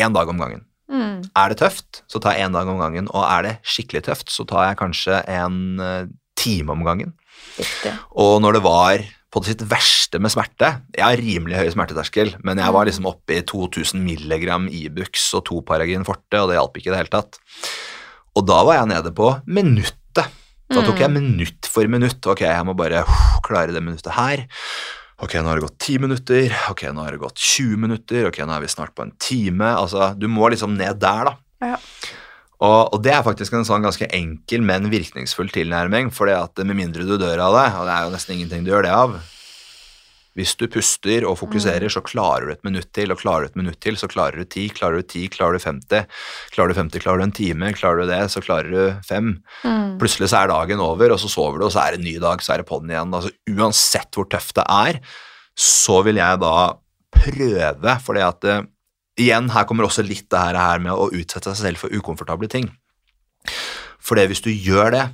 én 0.00 0.16
dag 0.16 0.32
om 0.32 0.40
gangen. 0.40 0.64
Mm. 0.90 1.22
Er 1.38 1.52
det 1.52 1.60
tøft, 1.60 2.02
så 2.10 2.18
tar 2.22 2.34
jeg 2.34 2.48
én 2.48 2.56
dag 2.56 2.68
om 2.68 2.80
gangen. 2.80 3.08
Og 3.14 3.22
er 3.26 3.46
det 3.46 3.54
skikkelig 3.62 4.04
tøft, 4.08 4.32
så 4.32 4.46
tar 4.48 4.70
jeg 4.70 4.80
kanskje 4.80 5.22
en 5.30 5.80
eh, 5.84 6.10
time 6.40 6.74
om 6.74 6.84
gangen. 6.86 7.14
Riktig. 7.60 7.94
Og 8.18 8.38
når 8.42 8.58
det 8.58 8.64
var 8.66 9.08
på 9.30 9.42
det 9.42 9.52
sitt 9.52 9.62
verste 9.70 10.18
med 10.22 10.32
smerte. 10.32 10.72
Jeg 10.96 11.04
har 11.04 11.20
rimelig 11.20 11.60
høy 11.60 11.68
smerteterskel, 11.70 12.32
men 12.46 12.58
jeg 12.58 12.74
var 12.74 12.88
liksom 12.88 13.06
oppe 13.10 13.36
i 13.38 13.44
2000 13.46 14.02
milligram 14.02 14.66
Ibux 14.66 15.28
og 15.38 15.44
to 15.46 15.60
Paragin 15.66 16.06
forte, 16.06 16.40
og 16.40 16.50
det 16.50 16.58
hjalp 16.58 16.80
ikke 16.80 16.90
i 16.90 16.94
det 16.94 17.02
hele 17.04 17.12
tatt. 17.14 17.38
Og 18.34 18.46
da 18.48 18.60
var 18.66 18.80
jeg 18.80 18.90
nede 18.90 19.12
på 19.14 19.30
minuttet. 19.46 20.34
Da 20.70 20.82
tok 20.86 21.00
jeg 21.02 21.10
minutt 21.10 21.66
for 21.66 21.86
minutt. 21.90 22.26
Ok, 22.30 22.44
jeg 22.46 22.66
må 22.66 22.76
bare 22.78 23.02
uh, 23.06 23.22
klare 23.46 23.74
det 23.74 23.82
minuttet 23.82 24.14
her. 24.14 24.44
Ok, 25.20 25.36
nå 25.36 25.50
har 25.50 25.58
det 25.58 25.66
gått 25.66 25.78
10 25.84 25.98
minutter. 26.06 26.54
Ok, 26.72 26.86
nå 26.94 27.04
har 27.04 27.12
det 27.12 27.20
gått 27.20 27.38
20 27.38 27.80
minutter. 27.82 28.28
Ok, 28.30 28.40
nå 28.40 28.56
er 28.56 28.64
vi 28.64 28.72
snart 28.72 28.94
på 28.96 29.04
en 29.04 29.12
time. 29.20 29.74
Altså, 29.76 30.14
du 30.16 30.26
må 30.32 30.48
liksom 30.52 30.78
ned 30.78 31.00
der, 31.02 31.28
da. 31.28 31.34
Ja. 31.60 31.76
Og, 32.60 32.94
og 32.94 33.02
det 33.04 33.12
er 33.16 33.24
faktisk 33.24 33.54
en 33.56 33.66
sånn 33.68 33.84
ganske 33.84 34.08
enkel, 34.16 34.64
men 34.64 34.88
virkningsfull 34.92 35.52
tilnærming, 35.52 36.10
for 36.12 36.28
det 36.28 36.36
at 36.36 36.64
med 36.64 36.76
mindre 36.76 37.04
du 37.08 37.14
dør 37.20 37.40
av 37.46 37.56
det, 37.56 37.68
og 37.80 37.86
det 37.88 37.94
er 37.94 38.08
jo 38.08 38.16
nesten 38.16 38.34
ingenting 38.36 38.66
du 38.66 38.72
gjør 38.72 38.88
det 38.88 38.96
av 38.96 39.14
Hvis 40.38 40.52
du 40.54 40.68
puster 40.70 41.24
og 41.26 41.40
fokuserer, 41.40 41.90
så 41.90 42.02
klarer 42.06 42.46
du 42.46 42.52
et 42.54 42.66
minutt 42.66 42.92
til, 42.94 43.10
og 43.10 43.18
klarer 43.18 43.44
du 43.44 43.50
et 43.50 43.58
minutt 43.58 43.80
til, 43.82 43.96
så 43.98 44.06
klarer 44.10 44.38
du 44.38 44.46
ti, 44.46 44.68
klarer 44.70 45.00
du 45.00 45.08
ti, 45.10 45.24
klarer 45.32 45.58
du 45.58 45.64
50, 45.64 46.06
klarer 46.54 46.70
du 46.70 46.78
50, 46.78 47.02
klarer 47.02 47.18
du 47.18 47.26
en 47.26 47.34
time, 47.34 47.72
klarer 47.74 48.04
du 48.04 48.12
det, 48.12 48.20
så 48.30 48.42
klarer 48.44 48.70
du 48.70 49.06
fem. 49.06 49.32
Mm. 49.64 49.96
Plutselig 50.02 50.30
så 50.30 50.44
er 50.44 50.52
dagen 50.52 50.82
over, 50.84 51.10
og 51.10 51.18
så 51.22 51.30
sover 51.32 51.58
du, 51.58 51.66
og 51.66 51.74
så 51.74 51.82
er 51.82 51.96
det 51.96 52.02
en 52.02 52.06
ny 52.06 52.14
dag, 52.22 52.44
så 52.46 52.54
er 52.54 52.62
det 52.62 52.68
på'n 52.70 52.92
igjen. 52.92 53.16
Altså, 53.18 53.34
uansett 53.50 54.14
hvor 54.14 54.30
tøft 54.30 54.54
det 54.60 54.66
er, 54.70 55.00
så 55.58 55.98
vil 56.06 56.22
jeg 56.22 56.42
da 56.44 56.54
prøve, 57.10 57.96
fordi 58.06 58.22
at 58.22 58.46
eh, 58.46 58.66
igjen, 59.20 59.50
her 59.50 59.66
kommer 59.66 59.88
også 59.88 60.06
litt 60.06 60.28
det 60.30 60.44
her, 60.46 60.78
med 60.82 60.94
å 60.94 61.10
utsette 61.10 61.50
seg 61.52 61.72
selv 61.72 61.82
for 61.82 61.96
ukomfortable 61.96 62.50
ting. 62.50 62.70
For 64.00 64.14
det 64.16 64.30
hvis 64.30 64.46
du 64.46 64.52
gjør 64.54 64.94
det, 64.94 65.04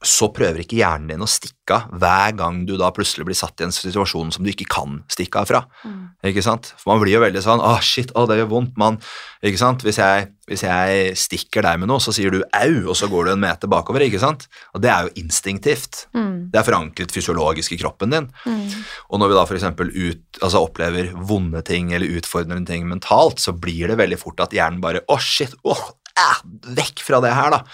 så 0.00 0.30
prøver 0.32 0.62
ikke 0.62 0.78
hjernen 0.78 1.10
din 1.12 1.20
å 1.24 1.28
stikke 1.28 1.76
av 1.76 1.90
hver 2.00 2.32
gang 2.38 2.62
du 2.64 2.72
da 2.80 2.88
plutselig 2.94 3.26
blir 3.28 3.36
satt 3.36 3.60
i 3.60 3.66
en 3.66 3.74
situasjon 3.74 4.32
som 4.32 4.46
du 4.46 4.48
ikke 4.48 4.66
kan 4.72 4.96
stikke 5.12 5.42
av 5.42 5.50
fra. 5.50 5.60
Mm. 5.84 5.98
Ikke 6.30 6.44
sant? 6.44 6.70
For 6.80 6.94
man 6.94 7.02
blir 7.02 7.18
jo 7.18 7.20
veldig 7.20 7.42
sånn 7.44 7.60
'Å, 7.60 7.74
shit, 7.84 8.10
å, 8.16 8.24
det 8.26 8.38
gjør 8.40 8.48
vondt', 8.48 8.78
mann. 8.80 8.96
Ikke 9.44 9.60
sant? 9.60 9.84
Hvis 9.84 10.00
jeg, 10.00 10.32
hvis 10.48 10.64
jeg 10.64 11.12
stikker 11.20 11.68
deg 11.68 11.82
med 11.82 11.92
noe, 11.92 12.00
så 12.00 12.14
sier 12.16 12.32
du 12.32 12.40
'au', 12.40 12.88
og 12.88 12.96
så 12.96 13.10
går 13.12 13.28
du 13.28 13.32
en 13.32 13.44
meter 13.44 13.68
bakover. 13.68 14.00
Ikke 14.00 14.24
sant? 14.24 14.48
Og 14.74 14.80
det 14.80 14.90
er 14.90 15.04
jo 15.04 15.14
instinktivt. 15.20 16.06
Mm. 16.16 16.50
Det 16.50 16.58
er 16.58 16.68
forankret 16.72 17.12
fysiologisk 17.12 17.76
i 17.76 17.80
kroppen 17.84 18.10
din. 18.10 18.32
Mm. 18.48 18.72
Og 19.12 19.20
når 19.20 19.28
vi 19.28 19.36
da 19.36 19.44
f.eks. 19.44 19.68
Ut, 19.80 20.40
altså 20.40 20.64
opplever 20.64 21.12
vonde 21.12 21.60
ting 21.62 21.92
eller 21.92 22.16
utfordrende 22.16 22.66
ting 22.66 22.88
mentalt, 22.88 23.38
så 23.38 23.52
blir 23.52 23.92
det 23.92 24.00
veldig 24.00 24.18
fort 24.18 24.40
at 24.40 24.56
hjernen 24.56 24.80
bare 24.80 25.04
'Å, 25.04 25.20
shit, 25.20 25.52
åh, 25.62 25.92
eh, 26.16 26.40
vekk 26.72 27.04
fra 27.04 27.20
det 27.20 27.36
her', 27.36 27.50
da. 27.50 27.64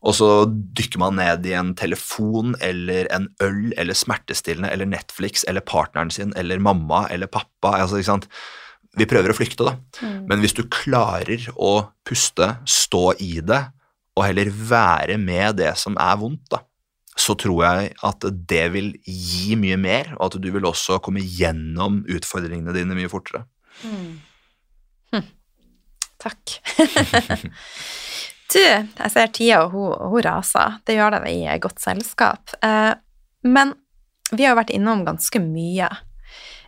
Og 0.00 0.16
så 0.16 0.28
dykker 0.48 1.00
man 1.02 1.18
ned 1.18 1.44
i 1.44 1.52
en 1.58 1.74
telefon 1.76 2.54
eller 2.64 3.08
en 3.12 3.28
øl 3.44 3.74
eller 3.76 3.96
smertestillende 3.96 4.70
eller 4.72 4.88
Netflix 4.88 5.44
eller 5.48 5.64
partneren 5.66 6.12
sin 6.12 6.32
eller 6.40 6.62
mamma 6.62 7.04
eller 7.12 7.28
pappa. 7.28 7.74
Altså, 7.76 8.00
ikke 8.00 8.08
sant? 8.08 8.30
Vi 8.96 9.06
prøver 9.06 9.30
å 9.30 9.36
flykte, 9.36 9.66
da. 9.68 9.76
Mm. 10.00 10.24
Men 10.30 10.40
hvis 10.42 10.56
du 10.56 10.64
klarer 10.72 11.44
å 11.54 11.74
puste, 12.08 12.48
stå 12.64 13.04
i 13.22 13.36
det, 13.44 13.60
og 14.16 14.26
heller 14.26 14.50
være 14.50 15.20
med 15.20 15.60
det 15.60 15.76
som 15.78 15.94
er 16.00 16.16
vondt, 16.18 16.48
da, 16.50 16.64
så 17.20 17.36
tror 17.38 17.60
jeg 17.66 17.92
at 18.06 18.26
det 18.50 18.66
vil 18.74 18.90
gi 19.04 19.54
mye 19.60 19.76
mer, 19.78 20.14
og 20.16 20.30
at 20.30 20.40
du 20.42 20.48
vil 20.54 20.66
også 20.66 20.98
komme 21.04 21.22
gjennom 21.22 22.00
utfordringene 22.08 22.74
dine 22.74 22.96
mye 22.96 23.12
fortere. 23.12 23.44
Mm. 23.84 24.16
Hm. 25.12 25.28
Takk. 26.24 26.56
du, 28.54 28.60
jeg 28.62 29.12
ser 29.12 29.32
tida, 29.34 29.62
og 29.64 29.74
hun, 29.74 29.94
hun 30.12 30.24
raser. 30.26 30.78
Det 30.86 30.96
gjør 30.96 31.18
det 31.18 31.32
i 31.32 31.58
godt 31.62 31.82
selskap. 31.82 32.54
Eh, 32.66 32.92
men 33.46 33.74
vi 34.30 34.44
har 34.44 34.54
jo 34.54 34.60
vært 34.60 34.72
innom 34.74 35.04
ganske 35.06 35.42
mye. 35.42 35.90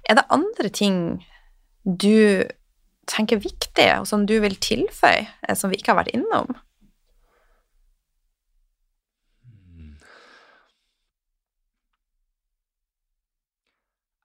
Er 0.09 0.19
det 0.19 0.29
andre 0.35 0.71
ting 0.75 0.99
du 1.85 2.45
tenker 3.11 3.43
viktig, 3.43 3.89
og 4.01 4.07
som 4.09 4.27
du 4.27 4.37
vil 4.43 4.55
tilføye, 4.63 5.27
eh, 5.27 5.57
som 5.59 5.73
vi 5.73 5.81
ikke 5.81 5.95
har 5.95 6.03
vært 6.03 6.15
innom? 6.15 6.55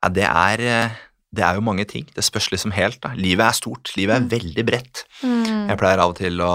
Ja, 0.04 0.12
det 0.14 0.28
er, 0.30 0.62
eh, 0.62 0.98
det 1.36 1.44
er 1.44 1.58
jo 1.58 1.66
mange 1.66 1.84
ting. 1.90 2.06
Det 2.16 2.24
spørs 2.24 2.52
liksom 2.54 2.72
helt. 2.72 3.02
da. 3.04 3.12
Livet 3.18 3.44
er 3.46 3.58
stort. 3.58 3.92
Livet 3.98 4.16
er 4.16 4.30
veldig 4.38 4.66
bredt. 4.66 5.04
Mm. 5.24 5.68
Jeg 5.68 5.78
pleier 5.82 6.00
av 6.00 6.14
og 6.14 6.22
til 6.22 6.40
å 6.40 6.54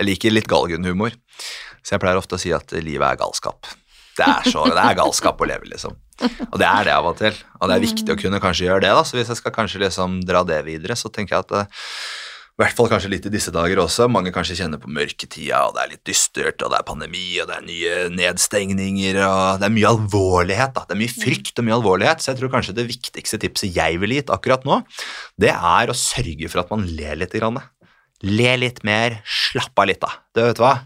Jeg 0.00 0.08
liker 0.08 0.34
litt 0.34 0.50
galgenhumor, 0.50 1.14
så 1.84 1.94
jeg 1.94 2.02
pleier 2.02 2.18
ofte 2.18 2.38
å 2.38 2.42
si 2.42 2.52
at 2.56 2.74
livet 2.80 3.06
er 3.06 3.20
galskap. 3.20 3.68
Det 4.14 4.26
er, 4.26 4.46
så, 4.46 4.64
det 4.70 4.78
er 4.78 4.98
galskap 4.98 5.40
å 5.42 5.48
leve, 5.48 5.66
liksom. 5.70 5.96
Og 6.52 6.58
det 6.60 6.66
er 6.68 6.86
det 6.86 6.92
av 6.94 7.08
og 7.10 7.16
til. 7.18 7.34
Og 7.58 7.70
det 7.70 7.76
er 7.76 7.82
viktig 7.82 8.14
å 8.14 8.18
kunne 8.18 8.42
kanskje 8.42 8.68
gjøre 8.68 8.84
det, 8.86 8.92
da. 8.94 9.02
Så 9.06 9.18
hvis 9.18 9.32
jeg 9.32 9.40
skal 9.40 9.54
kanskje 9.54 9.82
liksom 9.82 10.20
dra 10.26 10.44
det 10.46 10.60
videre, 10.68 10.94
så 10.98 11.10
tenker 11.10 11.34
jeg 11.34 11.46
at 11.48 11.56
eh, 11.58 11.88
i 12.54 12.62
hvert 12.62 12.76
fall 12.78 12.86
kanskje 12.86 13.08
litt 13.10 13.24
i 13.26 13.32
disse 13.34 13.50
dager 13.50 13.80
også. 13.82 14.06
Mange 14.06 14.30
kanskje 14.34 14.54
kjenner 14.60 14.78
på 14.78 14.90
mørketida, 14.94 15.64
og 15.66 15.72
det 15.74 15.80
er 15.82 15.88
litt 15.96 16.04
dystert, 16.06 16.62
og 16.62 16.70
det 16.70 16.78
er 16.78 16.86
pandemi, 16.86 17.24
og 17.42 17.48
det 17.50 17.56
er 17.56 17.64
nye 17.66 17.96
nedstengninger, 18.14 19.18
og 19.26 19.58
det 19.58 19.66
er 19.66 19.74
mye 19.74 19.90
alvorlighet. 19.90 20.76
da. 20.76 20.84
Det 20.86 20.94
er 20.94 21.00
mye 21.00 21.14
frykt 21.16 21.58
og 21.58 21.66
mye 21.66 21.78
alvorlighet, 21.80 22.22
så 22.22 22.30
jeg 22.30 22.38
tror 22.38 22.52
kanskje 22.54 22.76
det 22.78 22.86
viktigste 22.92 23.40
tipset 23.42 23.74
jeg 23.74 23.98
ville 23.98 24.20
gitt 24.20 24.30
akkurat 24.30 24.62
nå, 24.68 24.84
det 25.42 25.50
er 25.50 25.90
å 25.90 25.98
sørge 25.98 26.52
for 26.52 26.62
at 26.62 26.70
man 26.70 26.86
ler 26.94 27.18
litt. 27.18 27.34
Grann. 27.34 27.58
Le 28.24 28.54
litt 28.56 28.80
mer, 28.86 29.18
slapp 29.28 29.76
av 29.78 29.88
litt, 29.90 30.00
da. 30.00 30.12
Det 30.34 30.46
vet 30.48 30.60
du 30.60 30.64
hva? 30.64 30.76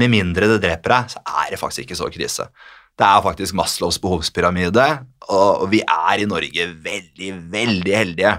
Med 0.00 0.12
mindre 0.12 0.48
det 0.54 0.62
dreper 0.62 0.94
deg, 0.94 1.12
så 1.12 1.20
er 1.44 1.52
det 1.52 1.60
faktisk 1.60 1.84
ikke 1.84 1.98
så 1.98 2.08
krise. 2.12 2.48
Det 2.96 3.04
er 3.08 3.24
faktisk 3.24 3.56
Maslows 3.56 3.98
behovspyramide, 4.00 4.86
og 5.32 5.66
vi 5.72 5.82
er 5.84 6.22
i 6.22 6.28
Norge 6.28 6.66
veldig, 6.84 7.30
veldig 7.52 7.94
heldige. 7.96 8.34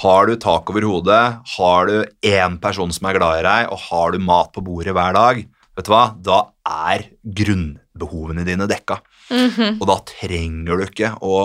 Har 0.00 0.28
du 0.28 0.36
tak 0.40 0.70
over 0.72 0.86
hodet, 0.88 1.22
har 1.56 1.88
du 1.88 1.96
én 2.24 2.56
person 2.60 2.92
som 2.92 3.08
er 3.08 3.18
glad 3.18 3.40
i 3.40 3.46
deg, 3.48 3.72
og 3.72 3.82
har 3.90 4.14
du 4.14 4.24
mat 4.24 4.52
på 4.54 4.64
bordet 4.64 4.96
hver 4.96 5.16
dag, 5.16 5.42
vet 5.76 5.88
du 5.88 5.92
hva? 5.92 6.04
da 6.16 6.42
er 6.64 7.08
grunnbehovene 7.24 8.46
dine 8.48 8.68
dekka. 8.70 9.00
Mhm. 9.30 9.76
Og 9.80 9.84
da 9.90 9.98
trenger 10.08 10.80
du 10.80 10.86
ikke 10.86 11.12
å 11.20 11.36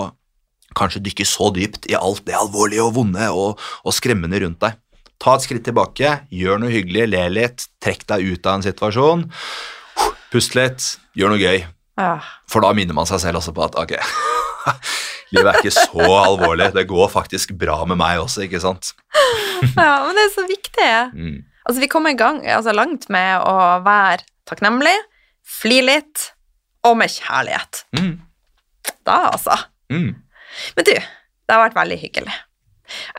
kanskje 0.76 1.04
dykke 1.04 1.24
så 1.28 1.50
dypt 1.54 1.88
i 1.90 1.96
alt 1.96 2.24
det 2.26 2.36
alvorlige 2.36 2.84
og 2.84 2.96
vonde 2.98 3.28
og, 3.32 3.60
og 3.84 3.96
skremmende 3.96 4.40
rundt 4.42 4.60
deg. 4.64 4.76
Ta 5.22 5.36
et 5.36 5.46
skritt 5.46 5.64
tilbake, 5.66 6.12
gjør 6.28 6.60
noe 6.60 6.72
hyggelig, 6.72 7.06
le 7.12 7.22
litt, 7.32 7.66
trekk 7.82 8.04
deg 8.10 8.26
ut 8.34 8.46
av 8.46 8.58
en 8.58 8.66
situasjon. 8.66 9.24
Pust 10.32 10.56
litt, 10.58 10.90
gjør 11.16 11.32
noe 11.32 11.40
gøy. 11.40 11.64
Ja. 11.96 12.18
For 12.50 12.64
da 12.64 12.74
minner 12.76 12.96
man 12.96 13.08
seg 13.08 13.22
selv 13.22 13.40
også 13.40 13.54
på 13.56 13.64
at 13.64 13.78
ok, 13.80 13.94
livet 15.34 15.50
er 15.52 15.60
ikke 15.62 15.74
så 15.74 16.06
alvorlig. 16.20 16.68
Det 16.76 16.84
går 16.90 17.10
faktisk 17.12 17.56
bra 17.58 17.78
med 17.88 18.00
meg 18.00 18.20
også, 18.20 18.44
ikke 18.44 18.60
sant? 18.62 18.92
ja, 19.80 19.92
men 20.04 20.16
det 20.18 20.26
er 20.26 20.32
så 20.34 20.46
viktig. 20.48 20.90
Mm. 21.16 21.36
Altså, 21.66 21.80
vi 21.82 21.90
kommer 21.90 22.12
i 22.12 22.18
gang, 22.18 22.42
altså, 22.44 22.76
langt 22.76 23.08
med 23.12 23.40
å 23.42 23.56
være 23.86 24.26
takknemlig, 24.46 24.94
fly 25.46 25.80
litt, 25.86 26.30
og 26.86 26.98
med 27.00 27.10
kjærlighet. 27.10 27.82
Mm. 27.98 28.12
Da, 29.06 29.16
altså. 29.32 29.56
Mm. 29.90 30.12
Men 30.76 30.86
du, 30.86 30.92
det 30.94 31.54
har 31.54 31.64
vært 31.64 31.78
veldig 31.78 31.98
hyggelig. 32.04 32.36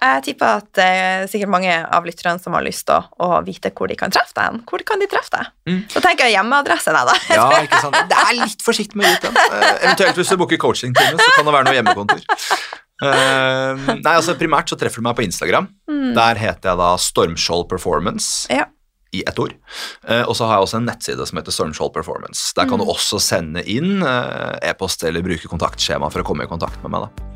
Jeg 0.01 0.23
tipper 0.27 0.61
at 0.61 0.67
det 0.77 0.85
er 0.87 1.27
sikkert 1.31 1.51
mange 1.53 1.73
av 1.93 2.05
lytterne 2.07 2.39
som 2.41 2.53
har 2.57 2.63
lyst 2.65 2.85
til 2.87 3.03
å, 3.19 3.29
vite 3.45 3.71
hvor 3.75 3.87
de 3.91 3.97
kan 3.99 4.13
treffe 4.13 4.33
deg. 4.37 4.61
Hvor 4.69 4.83
kan 4.87 4.99
de 5.03 5.07
treffe 5.11 5.33
deg? 5.35 5.49
Mm. 5.67 5.81
Så 5.91 6.01
tenker 6.03 6.29
jeg 6.29 6.37
hjemmeadresse 6.37 6.93
da. 6.95 7.03
Ja, 7.37 7.47
ikke 7.65 7.81
sant? 7.83 7.97
Det 8.11 8.17
er 8.23 8.33
litt 8.39 8.63
forsiktig 8.65 8.97
med 9.01 9.07
å 9.09 9.31
gi. 9.31 9.45
Eh, 9.47 9.69
eventuelt 9.89 10.17
hvis 10.21 10.31
du 10.31 10.37
booker 10.39 10.57
coachingtime, 10.61 11.17
så 11.19 11.29
kan 11.35 11.45
det 11.49 11.55
være 11.57 11.67
noe 11.69 11.77
hjemmekontor. 11.79 12.23
Uh, 12.97 13.77
nei, 14.01 14.13
altså 14.15 14.33
Primært 14.39 14.71
så 14.71 14.77
treffer 14.79 15.03
du 15.03 15.05
meg 15.05 15.17
på 15.19 15.25
Instagram. 15.27 15.67
Mm. 15.91 16.15
Der 16.17 16.39
heter 16.41 16.71
jeg 16.71 16.79
da 16.79 16.87
Stormskjold 17.01 17.67
Performance. 17.69 18.47
Ja. 18.49 18.65
I 19.15 19.21
ett 19.29 19.37
ord. 19.39 19.53
Uh, 20.03 20.23
og 20.27 20.33
så 20.35 20.47
har 20.49 20.57
jeg 20.57 20.65
også 20.67 20.79
en 20.81 20.87
nettside 20.89 21.27
som 21.29 21.37
heter 21.39 21.53
Stormskjold 21.55 21.93
Performance. 21.95 22.49
Der 22.57 22.65
kan 22.67 22.79
Mm. 22.81 22.85
du 22.87 22.91
også 22.91 23.19
sende 23.23 23.63
inn 23.69 24.01
uh, 24.03 24.57
e-post 24.65 25.03
eller 25.07 25.23
bruke 25.25 25.47
kontaktskjema 25.51 26.09
for 26.11 26.23
å 26.23 26.27
komme 26.27 26.43
i 26.47 26.49
kontakt 26.51 26.81
med 26.83 26.91
meg. 26.95 27.05
da 27.07 27.29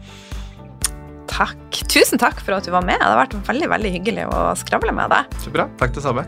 takk. 1.32 1.82
Tusen 1.92 2.22
takk 2.22 2.44
for 2.44 2.58
at 2.58 2.68
du 2.68 2.74
var 2.76 2.86
med. 2.86 3.00
Det 3.00 3.10
har 3.10 3.24
vært 3.24 3.40
veldig, 3.50 3.72
veldig 3.78 3.96
hyggelig 3.98 4.28
å 4.32 4.52
skravle 4.60 4.96
med 4.96 5.12
deg. 5.16 5.40
Så 5.44 5.54
bra. 5.54 5.70
Takk, 5.82 5.96
det 5.98 6.06
samme. 6.06 6.28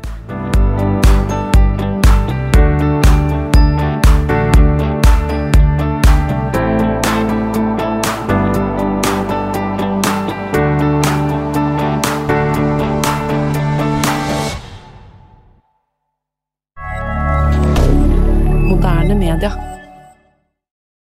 D'accord. 19.44 19.73